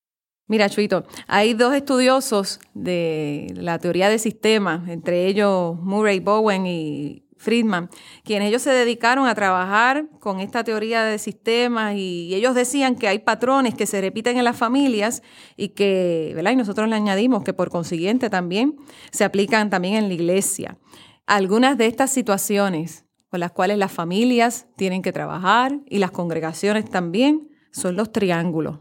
Mira, 0.47 0.69
Chuito, 0.69 1.05
hay 1.27 1.53
dos 1.53 1.73
estudiosos 1.73 2.59
de 2.73 3.53
la 3.55 3.79
teoría 3.79 4.09
de 4.09 4.19
sistemas, 4.19 4.89
entre 4.89 5.27
ellos 5.27 5.77
Murray 5.79 6.19
Bowen 6.19 6.65
y 6.65 7.25
Friedman, 7.37 7.89
quienes 8.23 8.49
ellos 8.49 8.61
se 8.61 8.71
dedicaron 8.71 9.27
a 9.27 9.35
trabajar 9.35 10.07
con 10.19 10.39
esta 10.39 10.63
teoría 10.63 11.03
de 11.03 11.17
sistemas 11.17 11.95
y 11.95 12.33
ellos 12.33 12.55
decían 12.55 12.95
que 12.95 13.07
hay 13.07 13.19
patrones 13.19 13.75
que 13.75 13.85
se 13.85 13.99
repiten 13.99 14.37
en 14.37 14.45
las 14.45 14.57
familias 14.57 15.21
y 15.57 15.69
que, 15.69 16.31
¿verdad? 16.35 16.51
Y 16.51 16.55
nosotros 16.55 16.87
le 16.87 16.95
añadimos 16.95 17.43
que 17.43 17.53
por 17.53 17.69
consiguiente 17.69 18.29
también 18.29 18.77
se 19.11 19.25
aplican 19.25 19.69
también 19.69 19.95
en 19.95 20.07
la 20.07 20.13
iglesia. 20.13 20.77
Algunas 21.25 21.77
de 21.77 21.87
estas 21.87 22.11
situaciones 22.11 23.02
con 23.33 23.39
las 23.39 23.51
cuales 23.51 23.79
las 23.79 23.91
familias 23.91 24.67
tienen 24.75 25.01
que 25.01 25.11
trabajar 25.11 25.79
y 25.87 25.97
las 25.97 26.11
congregaciones 26.11 26.87
también 26.87 27.49
son 27.71 27.95
los 27.95 28.11
triángulos. 28.11 28.77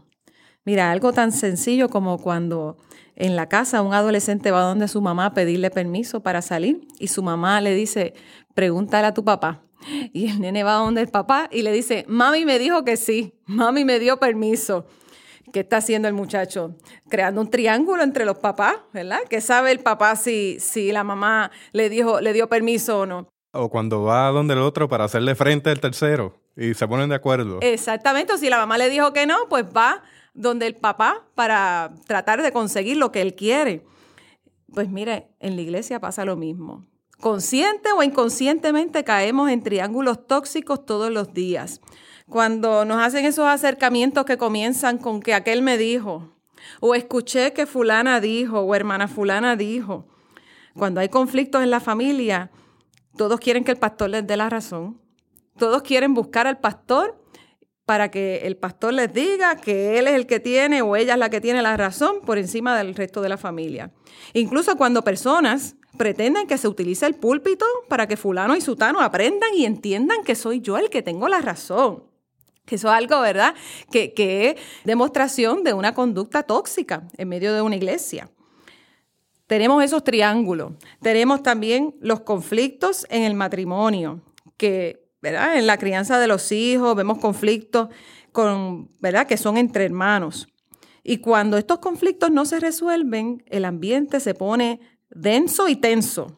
Mira, 0.63 0.91
algo 0.91 1.11
tan 1.11 1.31
sencillo 1.31 1.89
como 1.89 2.19
cuando 2.19 2.77
en 3.15 3.35
la 3.35 3.49
casa 3.49 3.81
un 3.81 3.95
adolescente 3.95 4.51
va 4.51 4.61
donde 4.61 4.87
su 4.87 5.01
mamá 5.01 5.25
a 5.25 5.33
pedirle 5.33 5.71
permiso 5.71 6.21
para 6.21 6.43
salir 6.43 6.87
y 6.99 7.07
su 7.07 7.23
mamá 7.23 7.61
le 7.61 7.73
dice, 7.73 8.13
pregúntale 8.53 9.07
a 9.07 9.15
tu 9.15 9.25
papá. 9.25 9.63
Y 10.13 10.29
el 10.29 10.39
nene 10.39 10.61
va 10.63 10.73
donde 10.73 11.01
el 11.01 11.07
papá 11.07 11.49
y 11.51 11.63
le 11.63 11.71
dice, 11.71 12.05
mami 12.07 12.45
me 12.45 12.59
dijo 12.59 12.85
que 12.85 12.95
sí, 12.95 13.33
mami 13.47 13.85
me 13.85 13.97
dio 13.97 14.19
permiso. 14.19 14.85
¿Qué 15.51 15.61
está 15.61 15.77
haciendo 15.77 16.07
el 16.07 16.13
muchacho? 16.13 16.77
Creando 17.09 17.41
un 17.41 17.49
triángulo 17.49 18.03
entre 18.03 18.23
los 18.23 18.37
papás, 18.37 18.75
¿verdad? 18.93 19.21
¿Qué 19.31 19.41
sabe 19.41 19.71
el 19.71 19.79
papá 19.79 20.15
si, 20.15 20.59
si 20.59 20.91
la 20.91 21.03
mamá 21.03 21.49
le, 21.71 21.89
dijo, 21.89 22.21
le 22.21 22.33
dio 22.33 22.47
permiso 22.49 22.99
o 22.99 23.05
no? 23.07 23.32
O 23.53 23.69
cuando 23.69 24.01
va 24.01 24.29
donde 24.29 24.55
el 24.55 24.59
otro 24.59 24.89
para 24.89 25.05
hacerle 25.05 25.35
frente 25.35 25.69
al 25.69 25.79
tercero 25.79 26.39
y 26.57 26.73
se 26.73 26.87
ponen 26.87 27.09
de 27.09 27.15
acuerdo. 27.15 27.59
Exactamente, 27.61 28.33
o 28.33 28.37
si 28.37 28.49
la 28.49 28.57
mamá 28.57 28.77
le 28.77 28.89
dijo 28.89 29.13
que 29.13 29.27
no, 29.27 29.37
pues 29.47 29.63
va 29.65 30.01
donde 30.33 30.65
el 30.65 30.75
papá 30.75 31.27
para 31.35 31.93
tratar 32.07 32.41
de 32.41 32.51
conseguir 32.51 32.97
lo 32.97 33.11
que 33.11 33.21
él 33.21 33.35
quiere. 33.35 33.85
Pues 34.73 34.89
mire, 34.89 35.29
en 35.39 35.55
la 35.55 35.61
iglesia 35.61 35.99
pasa 35.99 36.25
lo 36.25 36.35
mismo. 36.35 36.87
Consciente 37.19 37.89
o 37.95 38.01
inconscientemente 38.01 39.03
caemos 39.03 39.49
en 39.51 39.61
triángulos 39.61 40.25
tóxicos 40.25 40.85
todos 40.85 41.11
los 41.11 41.33
días. 41.33 41.79
Cuando 42.27 42.85
nos 42.85 43.01
hacen 43.01 43.23
esos 43.25 43.45
acercamientos 43.45 44.25
que 44.25 44.37
comienzan 44.37 44.97
con 44.97 45.21
que 45.21 45.35
aquel 45.35 45.61
me 45.61 45.77
dijo, 45.77 46.33
o 46.79 46.95
escuché 46.95 47.53
que 47.53 47.67
fulana 47.67 48.19
dijo, 48.19 48.61
o 48.61 48.73
hermana 48.73 49.07
fulana 49.07 49.55
dijo. 49.55 50.07
Cuando 50.73 51.01
hay 51.01 51.09
conflictos 51.09 51.61
en 51.61 51.69
la 51.69 51.79
familia, 51.79 52.49
todos 53.15 53.39
quieren 53.39 53.63
que 53.63 53.71
el 53.71 53.77
pastor 53.77 54.09
les 54.09 54.25
dé 54.25 54.37
la 54.37 54.49
razón. 54.49 54.99
Todos 55.57 55.83
quieren 55.83 56.13
buscar 56.13 56.47
al 56.47 56.59
pastor 56.59 57.23
para 57.85 58.09
que 58.09 58.47
el 58.47 58.57
pastor 58.57 58.93
les 58.93 59.13
diga 59.13 59.57
que 59.57 59.99
él 59.99 60.07
es 60.07 60.13
el 60.13 60.25
que 60.25 60.39
tiene 60.39 60.81
o 60.81 60.95
ella 60.95 61.13
es 61.13 61.19
la 61.19 61.29
que 61.29 61.41
tiene 61.41 61.61
la 61.61 61.75
razón 61.75 62.21
por 62.25 62.37
encima 62.37 62.77
del 62.77 62.95
resto 62.95 63.21
de 63.21 63.29
la 63.29 63.37
familia. 63.37 63.91
Incluso 64.33 64.77
cuando 64.77 65.03
personas 65.03 65.75
pretenden 65.97 66.47
que 66.47 66.57
se 66.57 66.67
utilice 66.67 67.05
el 67.05 67.15
púlpito 67.15 67.65
para 67.89 68.07
que 68.07 68.17
fulano 68.17 68.55
y 68.55 68.61
sutano 68.61 69.01
aprendan 69.01 69.53
y 69.55 69.65
entiendan 69.65 70.23
que 70.23 70.35
soy 70.35 70.61
yo 70.61 70.77
el 70.77 70.89
que 70.89 71.01
tengo 71.01 71.27
la 71.27 71.41
razón. 71.41 72.05
Que 72.65 72.75
eso 72.75 72.87
es 72.87 72.93
algo, 72.93 73.19
¿verdad? 73.19 73.53
Que, 73.91 74.13
que 74.13 74.49
es 74.49 74.55
demostración 74.85 75.63
de 75.63 75.73
una 75.73 75.93
conducta 75.93 76.43
tóxica 76.43 77.07
en 77.17 77.27
medio 77.27 77.53
de 77.53 77.61
una 77.61 77.75
iglesia. 77.75 78.29
Tenemos 79.53 79.83
esos 79.83 80.03
triángulos. 80.03 80.71
Tenemos 80.99 81.43
también 81.43 81.93
los 82.01 82.21
conflictos 82.21 83.05
en 83.11 83.21
el 83.21 83.35
matrimonio, 83.35 84.23
que 84.57 85.05
en 85.21 85.67
la 85.67 85.77
crianza 85.77 86.17
de 86.17 86.25
los 86.25 86.51
hijos 86.51 86.95
vemos 86.95 87.19
conflictos 87.19 87.89
con, 88.31 88.89
¿verdad? 88.99 89.27
que 89.27 89.37
son 89.37 89.57
entre 89.57 89.85
hermanos. 89.85 90.47
Y 91.03 91.17
cuando 91.17 91.59
estos 91.59 91.77
conflictos 91.77 92.31
no 92.31 92.45
se 92.45 92.59
resuelven, 92.59 93.43
el 93.45 93.65
ambiente 93.65 94.19
se 94.21 94.33
pone 94.33 94.79
denso 95.11 95.67
y 95.67 95.75
tenso. 95.75 96.35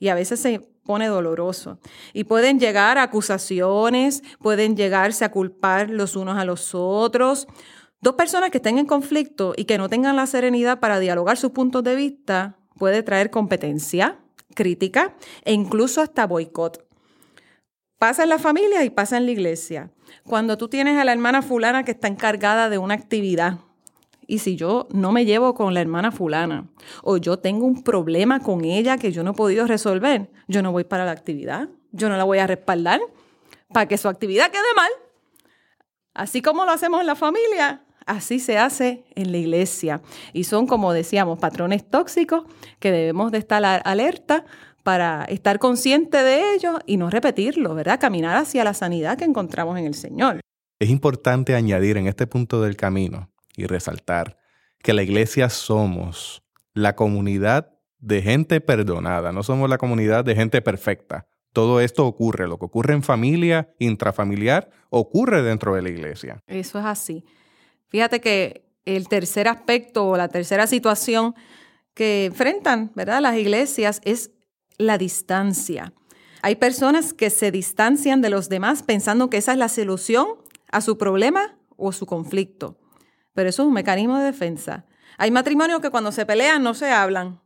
Y 0.00 0.08
a 0.08 0.16
veces 0.16 0.40
se 0.40 0.58
pone 0.82 1.06
doloroso. 1.06 1.78
Y 2.12 2.24
pueden 2.24 2.58
llegar 2.58 2.98
acusaciones, 2.98 4.24
pueden 4.40 4.76
llegarse 4.76 5.24
a 5.24 5.30
culpar 5.30 5.90
los 5.90 6.16
unos 6.16 6.36
a 6.38 6.44
los 6.44 6.74
otros. 6.74 7.46
Dos 8.00 8.14
personas 8.14 8.50
que 8.50 8.58
estén 8.58 8.78
en 8.78 8.86
conflicto 8.86 9.54
y 9.56 9.64
que 9.64 9.76
no 9.76 9.88
tengan 9.88 10.14
la 10.14 10.26
serenidad 10.26 10.78
para 10.78 11.00
dialogar 11.00 11.36
sus 11.36 11.50
puntos 11.50 11.82
de 11.82 11.96
vista 11.96 12.56
puede 12.78 13.02
traer 13.02 13.30
competencia, 13.30 14.18
crítica 14.54 15.14
e 15.44 15.52
incluso 15.52 16.00
hasta 16.00 16.26
boicot. 16.26 16.86
Pasa 17.98 18.22
en 18.22 18.28
la 18.28 18.38
familia 18.38 18.84
y 18.84 18.90
pasa 18.90 19.16
en 19.16 19.26
la 19.26 19.32
iglesia. 19.32 19.90
Cuando 20.24 20.56
tú 20.56 20.68
tienes 20.68 20.96
a 20.96 21.04
la 21.04 21.12
hermana 21.12 21.42
fulana 21.42 21.82
que 21.82 21.90
está 21.90 22.06
encargada 22.06 22.70
de 22.70 22.78
una 22.78 22.94
actividad, 22.94 23.58
y 24.28 24.38
si 24.38 24.54
yo 24.54 24.86
no 24.92 25.10
me 25.10 25.24
llevo 25.24 25.54
con 25.54 25.74
la 25.74 25.80
hermana 25.80 26.12
fulana, 26.12 26.68
o 27.02 27.16
yo 27.16 27.40
tengo 27.40 27.66
un 27.66 27.82
problema 27.82 28.38
con 28.40 28.64
ella 28.64 28.98
que 28.98 29.10
yo 29.10 29.24
no 29.24 29.32
he 29.32 29.34
podido 29.34 29.66
resolver, 29.66 30.30
yo 30.46 30.62
no 30.62 30.70
voy 30.70 30.84
para 30.84 31.04
la 31.04 31.10
actividad, 31.10 31.68
yo 31.90 32.08
no 32.08 32.16
la 32.16 32.22
voy 32.22 32.38
a 32.38 32.46
respaldar 32.46 33.00
para 33.72 33.88
que 33.88 33.98
su 33.98 34.06
actividad 34.06 34.52
quede 34.52 34.74
mal. 34.76 34.90
Así 36.14 36.42
como 36.42 36.64
lo 36.64 36.70
hacemos 36.70 37.00
en 37.00 37.06
la 37.06 37.16
familia, 37.16 37.82
así 38.08 38.40
se 38.40 38.58
hace 38.58 39.04
en 39.14 39.30
la 39.30 39.38
iglesia. 39.38 40.02
Y 40.32 40.44
son, 40.44 40.66
como 40.66 40.92
decíamos, 40.92 41.38
patrones 41.38 41.88
tóxicos 41.88 42.44
que 42.80 42.90
debemos 42.90 43.30
de 43.30 43.38
estar 43.38 43.64
alerta 43.84 44.44
para 44.82 45.24
estar 45.24 45.58
consciente 45.58 46.22
de 46.22 46.54
ello 46.54 46.78
y 46.86 46.96
no 46.96 47.10
repetirlo, 47.10 47.74
¿verdad? 47.74 48.00
Caminar 48.00 48.36
hacia 48.36 48.64
la 48.64 48.74
sanidad 48.74 49.18
que 49.18 49.24
encontramos 49.24 49.78
en 49.78 49.86
el 49.86 49.94
Señor. 49.94 50.40
Es 50.80 50.90
importante 50.90 51.54
añadir 51.54 51.96
en 51.96 52.06
este 52.06 52.26
punto 52.26 52.62
del 52.62 52.76
camino 52.76 53.30
y 53.56 53.66
resaltar 53.66 54.38
que 54.82 54.94
la 54.94 55.02
iglesia 55.02 55.50
somos 55.50 56.42
la 56.72 56.94
comunidad 56.94 57.74
de 57.98 58.22
gente 58.22 58.60
perdonada, 58.60 59.32
no 59.32 59.42
somos 59.42 59.68
la 59.68 59.78
comunidad 59.78 60.24
de 60.24 60.36
gente 60.36 60.62
perfecta. 60.62 61.26
Todo 61.52 61.80
esto 61.80 62.06
ocurre, 62.06 62.46
lo 62.46 62.58
que 62.58 62.66
ocurre 62.66 62.94
en 62.94 63.02
familia, 63.02 63.74
intrafamiliar, 63.78 64.70
ocurre 64.90 65.42
dentro 65.42 65.74
de 65.74 65.82
la 65.82 65.88
iglesia. 65.88 66.42
Eso 66.46 66.78
es 66.78 66.84
así. 66.84 67.24
Fíjate 67.88 68.20
que 68.20 68.68
el 68.84 69.08
tercer 69.08 69.48
aspecto 69.48 70.08
o 70.08 70.16
la 70.16 70.28
tercera 70.28 70.66
situación 70.66 71.34
que 71.94 72.26
enfrentan 72.26 72.92
¿verdad? 72.94 73.20
las 73.20 73.36
iglesias 73.36 74.00
es 74.04 74.30
la 74.78 74.98
distancia. 74.98 75.92
Hay 76.42 76.56
personas 76.56 77.12
que 77.12 77.30
se 77.30 77.50
distancian 77.50 78.22
de 78.22 78.30
los 78.30 78.48
demás 78.48 78.82
pensando 78.82 79.28
que 79.28 79.38
esa 79.38 79.52
es 79.52 79.58
la 79.58 79.68
solución 79.68 80.28
a 80.70 80.80
su 80.80 80.96
problema 80.96 81.58
o 81.76 81.92
su 81.92 82.06
conflicto. 82.06 82.78
Pero 83.34 83.48
eso 83.48 83.62
es 83.62 83.68
un 83.68 83.74
mecanismo 83.74 84.18
de 84.18 84.24
defensa. 84.24 84.84
Hay 85.16 85.30
matrimonios 85.30 85.80
que 85.80 85.90
cuando 85.90 86.12
se 86.12 86.26
pelean 86.26 86.62
no 86.62 86.74
se 86.74 86.90
hablan. 86.90 87.40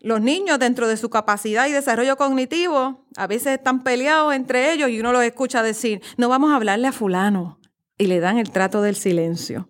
Los 0.00 0.20
niños 0.20 0.58
dentro 0.58 0.86
de 0.86 0.96
su 0.96 1.10
capacidad 1.10 1.66
y 1.66 1.72
desarrollo 1.72 2.16
cognitivo 2.16 3.06
a 3.16 3.26
veces 3.26 3.54
están 3.58 3.82
peleados 3.82 4.34
entre 4.34 4.72
ellos 4.72 4.90
y 4.90 5.00
uno 5.00 5.12
los 5.12 5.24
escucha 5.24 5.62
decir, 5.62 6.02
no 6.16 6.28
vamos 6.28 6.52
a 6.52 6.56
hablarle 6.56 6.88
a 6.88 6.92
fulano, 6.92 7.58
y 7.98 8.06
le 8.06 8.20
dan 8.20 8.38
el 8.38 8.50
trato 8.50 8.82
del 8.82 8.96
silencio. 8.96 9.68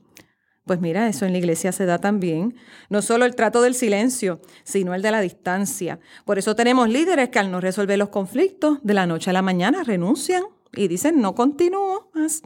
Pues 0.64 0.81
mira, 0.81 1.09
eso 1.09 1.26
en 1.26 1.33
la 1.33 1.38
iglesia 1.38 1.73
se 1.73 1.85
da 1.85 1.99
también. 1.99 2.57
No 2.88 3.02
solo 3.02 3.26
el 3.26 3.35
trato 3.35 3.61
del 3.61 3.75
silencio, 3.75 4.40
sino 4.64 4.95
el 4.95 5.02
de 5.02 5.11
la 5.11 5.21
distancia. 5.21 6.00
Por 6.25 6.38
eso 6.38 6.57
tenemos 6.57 6.88
líderes 6.88 7.28
que 7.28 7.38
al 7.38 7.50
no 7.50 7.61
resolver 7.61 7.99
los 7.99 8.09
conflictos, 8.09 8.78
de 8.83 8.95
la 8.95 9.07
noche 9.07 9.28
a 9.28 9.35
la 9.35 9.43
mañana 9.43 9.85
renuncian 9.85 10.45
y 10.73 10.88
dicen, 10.88 11.21
no 11.21 11.35
continúo 11.35 12.11
más. 12.14 12.43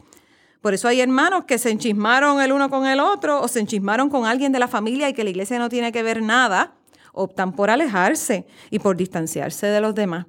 Por 0.61 0.73
eso 0.73 0.89
hay 0.89 0.99
hermanos 0.99 1.45
que 1.45 1.57
se 1.57 1.71
enchismaron 1.71 2.41
el 2.41 2.51
uno 2.51 2.69
con 2.69 2.85
el 2.85 2.99
otro 2.99 3.41
o 3.41 3.47
se 3.47 3.61
enchismaron 3.61 4.09
con 4.09 4.25
alguien 4.25 4.51
de 4.51 4.59
la 4.59 4.67
familia 4.67 5.07
y 5.07 5.13
que 5.13 5.23
la 5.23 5.29
iglesia 5.29 5.57
no 5.57 5.69
tiene 5.69 5.93
que 5.93 6.03
ver 6.03 6.21
nada, 6.21 6.75
optan 7.13 7.53
por 7.53 7.69
alejarse 7.69 8.45
y 8.69 8.79
por 8.79 8.97
distanciarse 8.97 9.67
de 9.67 9.79
los 9.79 9.95
demás. 9.95 10.25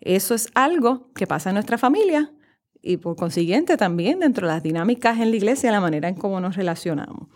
Eso 0.00 0.34
es 0.34 0.48
algo 0.54 1.10
que 1.14 1.26
pasa 1.26 1.50
en 1.50 1.54
nuestra 1.54 1.76
familia 1.76 2.32
y 2.84 2.98
por 2.98 3.16
consiguiente 3.16 3.78
también 3.78 4.20
dentro 4.20 4.46
de 4.46 4.52
las 4.52 4.62
dinámicas 4.62 5.18
en 5.18 5.30
la 5.30 5.36
iglesia, 5.36 5.72
la 5.72 5.80
manera 5.80 6.08
en 6.08 6.14
cómo 6.14 6.38
nos 6.40 6.54
relacionamos. 6.54 7.28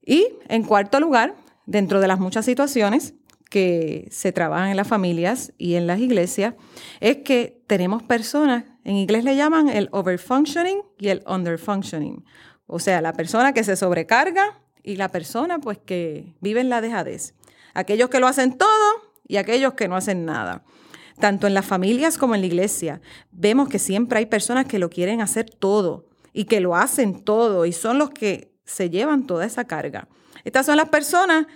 Y 0.00 0.26
en 0.48 0.64
cuarto 0.64 0.98
lugar, 1.00 1.34
dentro 1.66 2.00
de 2.00 2.08
las 2.08 2.18
muchas 2.18 2.46
situaciones 2.46 3.14
que 3.50 4.08
se 4.10 4.32
trabajan 4.32 4.70
en 4.70 4.76
las 4.78 4.88
familias 4.88 5.52
y 5.58 5.74
en 5.74 5.86
las 5.86 6.00
iglesias, 6.00 6.54
es 7.00 7.18
que 7.18 7.62
tenemos 7.66 8.02
personas, 8.02 8.64
en 8.84 8.96
inglés 8.96 9.24
le 9.24 9.36
llaman 9.36 9.68
el 9.68 9.90
overfunctioning 9.92 10.78
y 10.98 11.08
el 11.08 11.22
underfunctioning. 11.26 12.24
O 12.66 12.78
sea, 12.78 13.02
la 13.02 13.12
persona 13.12 13.52
que 13.52 13.64
se 13.64 13.76
sobrecarga 13.76 14.62
y 14.82 14.96
la 14.96 15.10
persona 15.10 15.58
pues 15.58 15.78
que 15.78 16.34
vive 16.40 16.60
en 16.60 16.70
la 16.70 16.80
dejadez. 16.80 17.34
Aquellos 17.74 18.08
que 18.08 18.18
lo 18.18 18.26
hacen 18.26 18.56
todo 18.56 19.12
y 19.28 19.36
aquellos 19.36 19.74
que 19.74 19.88
no 19.88 19.96
hacen 19.96 20.24
nada 20.24 20.64
tanto 21.18 21.46
en 21.46 21.54
las 21.54 21.66
familias 21.66 22.18
como 22.18 22.34
en 22.34 22.40
la 22.40 22.46
iglesia. 22.46 23.00
Vemos 23.30 23.68
que 23.68 23.78
siempre 23.78 24.18
hay 24.18 24.26
personas 24.26 24.66
que 24.66 24.78
lo 24.78 24.90
quieren 24.90 25.20
hacer 25.20 25.48
todo 25.48 26.06
y 26.32 26.44
que 26.44 26.60
lo 26.60 26.74
hacen 26.76 27.22
todo 27.22 27.66
y 27.66 27.72
son 27.72 27.98
los 27.98 28.10
que 28.10 28.52
se 28.64 28.90
llevan 28.90 29.26
toda 29.26 29.44
esa 29.44 29.64
carga. 29.64 30.08
Estas 30.44 30.66
son 30.66 30.76
las 30.76 30.88
personas 30.88 31.46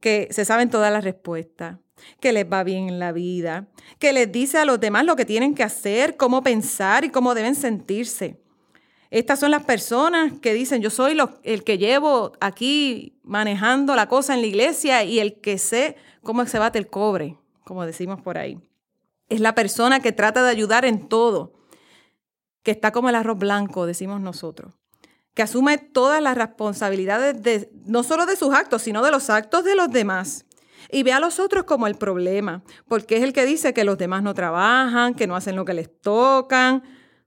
que 0.00 0.28
se 0.30 0.44
saben 0.44 0.70
todas 0.70 0.92
las 0.92 1.04
respuestas, 1.04 1.78
que 2.20 2.32
les 2.32 2.50
va 2.50 2.62
bien 2.62 2.88
en 2.88 2.98
la 2.98 3.12
vida, 3.12 3.68
que 3.98 4.12
les 4.12 4.30
dice 4.30 4.58
a 4.58 4.64
los 4.64 4.78
demás 4.78 5.04
lo 5.04 5.16
que 5.16 5.24
tienen 5.24 5.54
que 5.54 5.62
hacer, 5.62 6.16
cómo 6.16 6.42
pensar 6.42 7.04
y 7.04 7.10
cómo 7.10 7.34
deben 7.34 7.54
sentirse. 7.54 8.40
Estas 9.10 9.40
son 9.40 9.52
las 9.52 9.64
personas 9.64 10.32
que 10.40 10.52
dicen, 10.52 10.82
yo 10.82 10.90
soy 10.90 11.16
el 11.44 11.64
que 11.64 11.78
llevo 11.78 12.32
aquí 12.40 13.18
manejando 13.22 13.94
la 13.94 14.08
cosa 14.08 14.34
en 14.34 14.40
la 14.40 14.46
iglesia 14.48 15.04
y 15.04 15.20
el 15.20 15.40
que 15.40 15.58
sé 15.58 15.96
cómo 16.22 16.44
se 16.46 16.58
bate 16.58 16.78
el 16.78 16.88
cobre, 16.88 17.38
como 17.64 17.86
decimos 17.86 18.20
por 18.20 18.36
ahí. 18.36 18.58
Es 19.28 19.40
la 19.40 19.54
persona 19.54 20.00
que 20.00 20.12
trata 20.12 20.42
de 20.42 20.50
ayudar 20.50 20.84
en 20.84 21.08
todo, 21.08 21.52
que 22.62 22.70
está 22.70 22.92
como 22.92 23.08
el 23.08 23.14
arroz 23.14 23.38
blanco, 23.38 23.86
decimos 23.86 24.20
nosotros, 24.20 24.74
que 25.34 25.42
asume 25.42 25.78
todas 25.78 26.22
las 26.22 26.36
responsabilidades 26.36 27.42
de, 27.42 27.70
no 27.84 28.02
solo 28.02 28.26
de 28.26 28.36
sus 28.36 28.54
actos, 28.54 28.82
sino 28.82 29.02
de 29.04 29.10
los 29.10 29.30
actos 29.30 29.64
de 29.64 29.76
los 29.76 29.90
demás. 29.90 30.46
Y 30.90 31.02
ve 31.02 31.12
a 31.12 31.20
los 31.20 31.40
otros 31.40 31.64
como 31.64 31.86
el 31.86 31.96
problema, 31.96 32.62
porque 32.88 33.16
es 33.16 33.22
el 33.22 33.32
que 33.32 33.44
dice 33.44 33.74
que 33.74 33.84
los 33.84 33.98
demás 33.98 34.22
no 34.22 34.34
trabajan, 34.34 35.14
que 35.14 35.26
no 35.26 35.34
hacen 35.36 35.56
lo 35.56 35.64
que 35.64 35.74
les 35.74 36.00
tocan. 36.00 36.82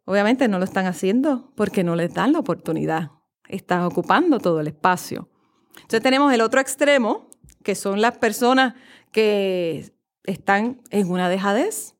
Obviamente 0.06 0.48
no 0.48 0.60
lo 0.60 0.66
están 0.66 0.86
haciendo 0.86 1.52
porque 1.56 1.84
no 1.84 1.96
les 1.96 2.14
dan 2.14 2.32
la 2.34 2.40
oportunidad. 2.40 3.12
Están 3.48 3.84
ocupando 3.84 4.40
todo 4.40 4.62
el 4.62 4.68
espacio. 4.68 5.30
Entonces 5.76 6.02
tenemos 6.02 6.34
el 6.34 6.42
otro 6.42 6.62
extremo, 6.62 7.30
que 7.64 7.76
son 7.76 8.02
las 8.02 8.18
personas 8.18 8.76
que 9.12 9.94
están 10.30 10.82
en 10.90 11.10
una 11.10 11.30
dejadez, 11.30 11.96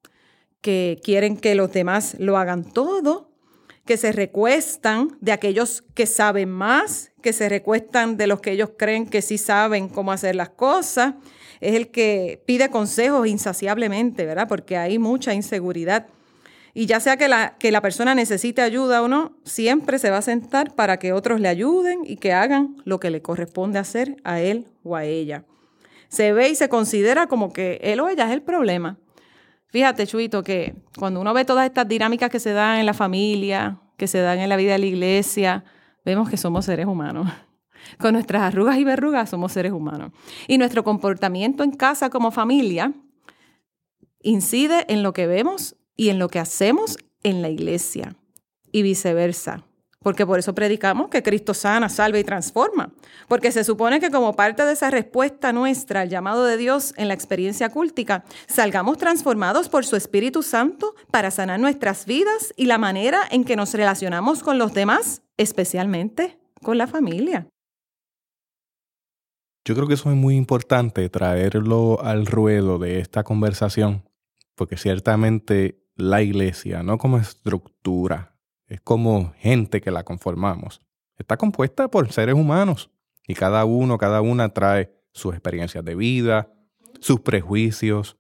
que 0.62 1.00
quieren 1.04 1.38
que 1.38 1.56
los 1.56 1.72
demás 1.72 2.16
lo 2.20 2.38
hagan 2.38 2.64
todo, 2.64 3.32
que 3.86 3.98
se 3.98 4.12
recuestan 4.12 5.18
de 5.20 5.32
aquellos 5.32 5.84
que 5.96 6.06
saben 6.06 6.50
más, 6.52 7.12
que 7.24 7.34
se 7.34 7.50
recuestan 7.50 8.18
de 8.18 8.28
los 8.28 8.40
que 8.40 8.52
ellos 8.52 8.72
creen 8.78 9.08
que 9.08 9.22
sí 9.22 9.38
saben 9.38 9.90
cómo 9.90 10.12
hacer 10.12 10.36
las 10.36 10.50
cosas. 10.50 11.16
Es 11.60 11.76
el 11.76 11.90
que 11.90 12.44
pide 12.46 12.70
consejos 12.70 13.28
insaciablemente, 13.28 14.26
¿verdad? 14.26 14.48
Porque 14.48 14.78
hay 14.78 15.00
mucha 15.00 15.34
inseguridad. 15.34 16.08
Y 16.76 16.86
ya 16.86 17.00
sea 17.00 17.18
que 17.18 17.28
la, 17.28 17.58
que 17.58 17.72
la 17.72 17.82
persona 17.82 18.14
necesite 18.14 18.62
ayuda 18.62 19.02
o 19.02 19.08
no, 19.08 19.36
siempre 19.44 19.98
se 19.98 20.12
va 20.12 20.18
a 20.18 20.22
sentar 20.22 20.76
para 20.76 21.00
que 21.00 21.12
otros 21.12 21.40
le 21.40 21.48
ayuden 21.48 22.02
y 22.06 22.18
que 22.18 22.32
hagan 22.32 22.76
lo 22.86 23.00
que 23.00 23.10
le 23.10 23.24
corresponde 23.24 23.80
hacer 23.80 24.18
a 24.24 24.40
él 24.40 24.68
o 24.84 24.96
a 24.96 25.06
ella 25.06 25.46
se 26.10 26.34
ve 26.34 26.50
y 26.50 26.56
se 26.56 26.70
considera 26.70 27.28
como 27.28 27.54
que 27.54 27.80
él 27.82 28.00
o 28.00 28.10
ella 28.10 28.26
es 28.26 28.32
el 28.32 28.42
problema. 28.42 28.98
Fíjate, 29.68 30.08
Chuito, 30.08 30.44
que 30.44 30.76
cuando 30.98 31.22
uno 31.22 31.34
ve 31.34 31.46
todas 31.46 31.66
estas 31.66 31.88
dinámicas 31.88 32.30
que 32.30 32.40
se 32.40 32.54
dan 32.54 32.80
en 32.80 32.86
la 32.86 32.94
familia, 32.94 33.80
que 33.98 34.08
se 34.08 34.20
dan 34.20 34.40
en 34.40 34.50
la 34.50 34.58
vida 34.58 34.74
de 34.74 34.80
la 34.80 34.86
iglesia, 34.88 35.64
vemos 36.04 36.30
que 36.30 36.38
somos 36.38 36.66
seres 36.66 36.88
humanos. 36.88 37.32
Con 38.00 38.14
nuestras 38.14 38.42
arrugas 38.42 38.78
y 38.78 38.84
verrugas 38.84 39.30
somos 39.30 39.52
seres 39.52 39.72
humanos. 39.72 40.12
Y 40.48 40.58
nuestro 40.58 40.84
comportamiento 40.84 41.64
en 41.64 41.72
casa 41.72 42.10
como 42.10 42.32
familia 42.32 42.94
incide 44.22 44.86
en 44.90 45.04
lo 45.04 45.14
que 45.14 45.28
vemos 45.28 45.76
y 45.96 46.10
en 46.10 46.20
lo 46.20 46.28
que 46.28 46.40
hacemos 46.40 46.98
en 47.24 47.42
la 47.42 47.50
iglesia 47.50 48.16
y 48.72 48.82
viceversa 48.82 49.69
porque 50.02 50.26
por 50.26 50.40
eso 50.40 50.56
predicamos 50.56 51.10
que 51.10 51.22
Cristo 51.22 51.54
sana, 51.54 51.90
salva 51.90 52.20
y 52.20 52.24
transforma, 52.24 52.92
porque 53.28 53.52
se 53.52 53.64
supone 53.64 54.00
que 54.00 54.12
como 54.12 54.36
parte 54.36 54.64
de 54.64 54.74
esa 54.74 54.90
respuesta 54.90 55.52
nuestra 55.52 56.02
al 56.02 56.10
llamado 56.10 56.46
de 56.46 56.58
Dios 56.58 56.94
en 56.98 57.10
la 57.10 57.14
experiencia 57.14 57.70
cúltica, 57.70 58.24
salgamos 58.48 58.98
transformados 58.98 59.68
por 59.70 59.86
su 59.86 59.96
Espíritu 59.96 60.42
Santo 60.42 60.96
para 61.12 61.32
sanar 61.32 61.60
nuestras 61.60 62.06
vidas 62.06 62.54
y 62.56 62.66
la 62.66 62.78
manera 62.78 63.22
en 63.30 63.44
que 63.44 63.56
nos 63.56 63.74
relacionamos 63.74 64.42
con 64.42 64.58
los 64.58 64.74
demás, 64.74 65.22
especialmente 65.38 66.40
con 66.62 66.78
la 66.78 66.88
familia. 66.88 67.48
Yo 69.66 69.76
creo 69.76 69.88
que 69.88 69.94
eso 69.96 70.10
es 70.10 70.16
muy 70.16 70.36
importante 70.36 71.08
traerlo 71.10 72.02
al 72.02 72.26
ruedo 72.26 72.80
de 72.80 73.00
esta 73.00 73.24
conversación, 73.24 74.04
porque 74.56 74.78
ciertamente 74.78 75.84
la 75.96 76.22
iglesia, 76.22 76.82
no 76.82 76.98
como 76.98 77.18
estructura, 77.18 78.39
es 78.70 78.80
como 78.82 79.34
gente 79.38 79.82
que 79.82 79.92
la 79.92 80.04
conformamos. 80.04 80.80
Está 81.18 81.38
compuesta 81.38 81.90
por 81.90 82.12
seres 82.12 82.36
humanos 82.36 82.92
y 83.28 83.34
cada 83.34 83.66
uno, 83.66 83.98
cada 83.98 84.22
una 84.22 84.50
trae 84.50 84.94
sus 85.12 85.34
experiencias 85.34 85.84
de 85.84 85.96
vida, 85.96 86.54
sus 87.02 87.20
prejuicios, 87.22 88.18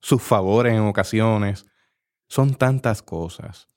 sus 0.00 0.22
favores 0.22 0.72
en 0.72 0.80
ocasiones. 0.80 1.66
Son 2.28 2.54
tantas 2.54 3.02
cosas 3.02 3.68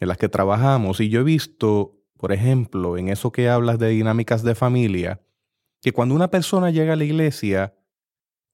en 0.00 0.08
las 0.08 0.16
que 0.16 0.28
trabajamos 0.28 1.00
y 1.00 1.10
yo 1.10 1.20
he 1.20 1.24
visto, 1.24 1.94
por 2.16 2.32
ejemplo, 2.32 2.96
en 2.96 3.10
eso 3.10 3.30
que 3.30 3.48
hablas 3.48 3.78
de 3.78 3.90
dinámicas 3.90 4.42
de 4.42 4.54
familia, 4.54 5.20
que 5.82 5.92
cuando 5.92 6.14
una 6.14 6.30
persona 6.30 6.70
llega 6.70 6.94
a 6.94 6.96
la 6.96 7.04
iglesia 7.04 7.74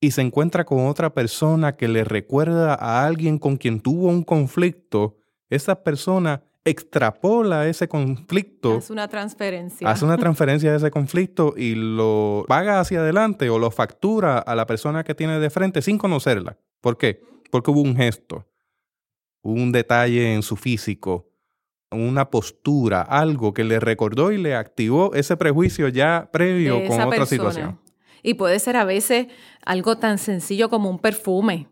y 0.01 0.11
se 0.11 0.23
encuentra 0.23 0.65
con 0.65 0.87
otra 0.87 1.15
persona 1.15 1.77
que 1.77 1.87
le 1.87 2.03
recuerda 2.03 2.75
a 2.75 3.07
alguien 3.07 3.39
con 3.39 3.57
quien 3.57 3.81
tuvo 3.81 4.09
un 4.09 4.25
conflicto, 4.25 5.17
esa 5.49 5.85
persona 5.85 6.43
extrapola 6.65 7.67
ese 7.69 7.89
conflicto. 7.89 8.77
Hace 8.79 8.93
una 8.93 9.09
transferencia. 9.09 9.89
Hace 9.89 10.05
una 10.05 10.17
transferencia 10.19 10.71
de 10.71 10.77
ese 10.77 10.91
conflicto 10.91 11.55
y 11.57 11.75
lo 11.75 12.45
paga 12.49 12.81
hacia 12.81 13.01
adelante 13.01 13.51
o 13.51 13.59
lo 13.59 13.71
factura 13.71 14.39
a 14.39 14.55
la 14.55 14.67
persona 14.67 15.05
que 15.05 15.15
tiene 15.15 15.39
de 15.41 15.51
frente 15.51 15.83
sin 15.83 15.99
conocerla. 15.99 16.59
¿Por 16.81 16.97
qué? 16.97 17.21
Porque 17.51 17.71
hubo 17.71 17.81
un 17.81 17.97
gesto, 17.97 18.47
un 19.43 19.73
detalle 19.73 20.35
en 20.35 20.43
su 20.43 20.57
físico, 20.57 21.29
una 21.91 22.31
postura, 22.31 23.03
algo 23.03 23.53
que 23.53 23.65
le 23.65 23.81
recordó 23.81 24.33
y 24.33 24.39
le 24.39 24.55
activó 24.55 25.13
ese 25.15 25.37
prejuicio 25.37 25.89
ya 25.89 26.31
previo 26.33 26.87
con 26.87 27.01
otra 27.01 27.27
situación. 27.27 27.79
Y 28.23 28.35
puede 28.35 28.61
ser 28.61 28.77
a 28.77 28.85
veces 28.85 29.27
algo 29.65 29.99
tan 29.99 30.19
sencillo 30.19 30.71
como 30.71 30.89
un 30.89 31.01
perfume 31.01 31.72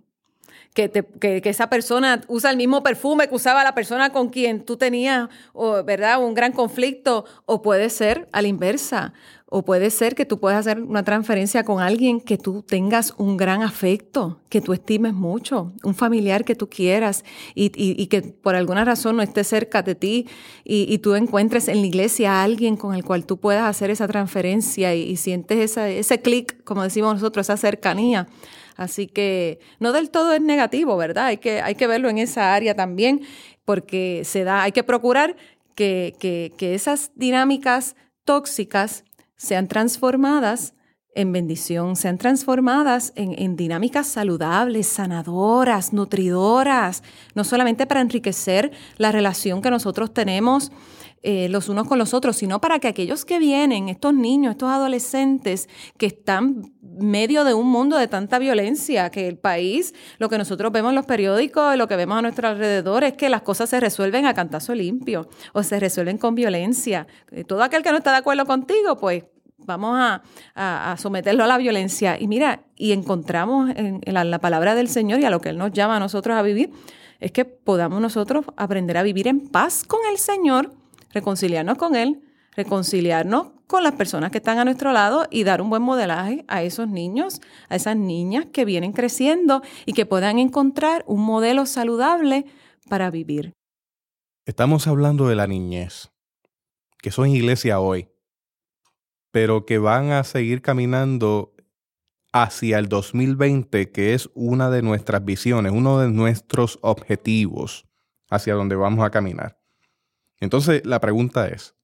que, 0.74 1.42
esa 1.44 1.68
persona 1.68 2.20
usa 2.28 2.50
el 2.50 2.56
mismo 2.56 2.83
perfume 2.83 3.28
que 3.28 3.35
usaba 3.35 3.64
la 3.64 3.74
persona 3.74 4.11
con 4.11 4.28
quien 4.28 4.64
tú 4.64 4.76
tenías, 4.76 5.28
¿verdad? 5.85 6.22
Un 6.22 6.35
gran 6.35 6.52
conflicto, 6.52 7.24
o 7.46 7.62
puede 7.62 7.90
ser 7.90 8.28
a 8.33 8.42
la 8.42 8.48
inversa, 8.48 9.12
o 9.52 9.64
puede 9.64 9.90
ser 9.90 10.14
que 10.14 10.24
tú 10.24 10.38
puedas 10.38 10.60
hacer 10.60 10.80
una 10.80 11.02
transferencia 11.02 11.64
con 11.64 11.82
alguien 11.82 12.20
que 12.20 12.38
tú 12.38 12.62
tengas 12.62 13.14
un 13.18 13.36
gran 13.36 13.62
afecto, 13.62 14.40
que 14.48 14.60
tú 14.60 14.72
estimes 14.72 15.12
mucho, 15.12 15.72
un 15.82 15.96
familiar 15.96 16.44
que 16.44 16.54
tú 16.54 16.70
quieras 16.70 17.24
y, 17.56 18.06
que 18.06 18.22
por 18.22 18.54
alguna 18.54 18.84
razón 18.84 19.16
no 19.16 19.22
esté 19.22 19.42
cerca 19.42 19.82
de 19.82 19.96
ti 19.96 20.28
y, 20.64 20.96
tú 20.98 21.16
encuentres 21.16 21.66
en 21.66 21.80
la 21.80 21.86
iglesia 21.86 22.34
a 22.34 22.44
alguien 22.44 22.76
con 22.76 22.94
el 22.94 23.04
cual 23.04 23.26
tú 23.26 23.38
puedas 23.38 23.64
hacer 23.64 23.90
esa 23.90 24.06
transferencia 24.06 24.94
y, 24.94 25.16
sientes 25.16 25.76
ese 25.76 26.22
clic, 26.22 26.62
como 26.62 26.84
decimos 26.84 27.14
nosotros, 27.14 27.46
esa 27.46 27.56
cercanía. 27.56 28.28
Así 28.76 29.08
que 29.08 29.58
no 29.80 29.92
del 29.92 30.10
todo 30.10 30.32
es 30.32 30.40
negativo, 30.40 30.96
¿verdad? 30.96 31.26
Hay 31.26 31.38
que, 31.38 31.60
hay 31.60 31.74
que 31.74 31.88
verlo 31.88 32.08
en 32.08 32.18
esa 32.18 32.54
área 32.54 32.74
también, 32.74 33.22
porque 33.64 34.22
se 34.24 34.44
da, 34.44 34.62
hay 34.62 34.70
que 34.72 34.84
procurar 34.84 35.36
que, 35.74 36.14
que, 36.56 36.74
esas 36.74 37.10
dinámicas 37.14 37.96
tóxicas 38.24 39.04
sean 39.40 39.68
transformadas 39.68 40.74
en 41.14 41.33
bendición, 41.33 41.96
sean 41.96 42.18
transformadas 42.18 43.14
en, 43.16 43.57
dinámicas 43.57 44.07
saludables, 44.07 44.87
sanadoras, 44.87 45.94
nutridoras, 45.94 47.03
no 47.35 47.42
solamente 47.42 47.87
para 47.87 48.03
enriquecer 48.03 48.70
la 48.98 49.11
relación 49.12 49.62
que 49.62 49.70
nosotros 49.70 50.12
tenemos 50.12 50.70
eh, 51.22 51.48
los 51.50 51.68
unos 51.68 51.87
con 51.87 51.98
los 51.98 52.14
otros, 52.14 52.37
sino 52.37 52.61
para 52.61 52.78
que 52.78 52.88
aquellos 52.88 53.24
que 53.24 53.38
vienen, 53.38 53.88
estos 53.88 54.14
niños, 54.14 54.52
estos 54.52 54.70
adolescentes 54.70 55.68
que 55.98 56.06
están 56.06 56.72
medio 56.83 57.44
de 57.44 57.52
un 57.52 57.66
mundo 57.66 57.98
de 57.98 58.09
tanta 58.09 58.38
violencia, 58.38 59.11
que 59.11 59.28
el 59.28 59.37
país, 59.37 59.94
lo 60.18 60.28
que 60.28 60.38
nosotros 60.38 60.72
vemos 60.72 60.90
en 60.90 60.96
los 60.96 61.06
periódicos, 61.06 61.76
lo 61.76 61.88
que 61.88 61.96
vemos 61.96 62.18
a 62.18 62.22
nuestro 62.22 62.48
alrededor, 62.48 63.04
es 63.04 63.14
que 63.14 63.28
las 63.28 63.42
cosas 63.42 63.68
se 63.68 63.80
resuelven 63.80 64.24
a 64.24 64.35
cantazo 64.35 64.74
limpio 64.74 65.28
o 65.52 65.62
se 65.62 65.78
resuelven 65.78 66.16
con 66.16 66.35
violencia. 66.35 67.06
Eh, 67.33 67.44
todo 67.44 67.62
aquel 67.62 67.83
que 67.83 67.90
no 67.90 67.98
está 67.98 68.12
de 68.12 68.18
acuerdo 68.18 68.46
contigo, 68.46 68.96
pues 68.96 69.24
vamos 69.59 69.98
a, 70.54 70.96
someterlo 70.98 71.44
a 71.44 71.46
la 71.46 71.59
violencia. 71.59 72.18
Y 72.18 72.28
mira, 72.28 72.62
y 72.76 72.92
encontramos 72.92 73.70
en, 73.76 74.00
la, 74.06 74.38
palabra 74.38 74.74
del 74.74 74.88
Señor 74.88 75.20
y 75.20 75.24
a 75.24 75.30
lo 75.30 75.40
que 75.40 75.50
Él 75.50 75.59
nos 75.59 75.72
llama 75.72 75.96
a 75.96 76.00
nosotros 76.00 76.37
a 76.37 76.42
vivir, 76.42 76.70
es 77.20 77.33
que 77.33 77.44
podamos 77.44 78.00
nosotros 78.00 78.46
aprender 78.56 78.96
a 78.96 79.02
vivir 79.02 79.28
en 79.28 79.40
paz 79.48 79.85
con 79.85 80.00
el 80.11 80.18
Señor, 80.18 80.72
reconciliarnos 81.12 81.76
con 81.76 81.96
Él, 81.96 82.22
reconciliarnos 82.56 83.48
con 83.66 83.84
las 83.84 83.92
personas 83.92 84.32
que 84.32 84.38
están 84.38 84.58
a 84.58 84.64
nuestro 84.64 84.92
lado 84.92 85.26
y 85.30 85.44
dar 85.44 85.62
un 85.62 85.70
buen 85.70 85.82
modelaje 85.82 86.44
a 86.48 86.62
esos 86.62 86.88
niños, 86.88 87.40
a 87.68 87.76
esas 87.76 87.96
niñas 87.96 88.46
que 88.52 88.64
vienen 88.64 88.92
creciendo 88.92 89.62
y 89.86 89.92
que 89.92 90.06
puedan 90.06 90.38
encontrar 90.38 91.04
un 91.06 91.20
modelo 91.20 91.66
saludable 91.66 92.46
para 92.88 93.10
vivir. 93.10 93.52
Estamos 94.44 94.88
hablando 94.88 95.28
de 95.28 95.36
la 95.36 95.46
niñez, 95.46 96.10
que 97.00 97.12
son 97.12 97.28
iglesia 97.28 97.78
hoy, 97.78 98.08
pero 99.30 99.64
que 99.64 99.78
van 99.78 100.10
a 100.10 100.24
seguir 100.24 100.62
caminando 100.62 101.54
hacia 102.32 102.78
el 102.78 102.88
2020, 102.88 103.92
que 103.92 104.14
es 104.14 104.30
una 104.34 104.70
de 104.70 104.82
nuestras 104.82 105.24
visiones, 105.24 105.72
uno 105.72 106.00
de 106.00 106.10
nuestros 106.10 106.78
objetivos 106.82 107.86
hacia 108.28 108.54
donde 108.54 108.76
vamos 108.76 109.04
a 109.04 109.10
caminar. 109.10 109.59
Entonces, 110.40 110.85
la 110.85 111.00
pregunta 111.00 111.48
es, 111.48 111.76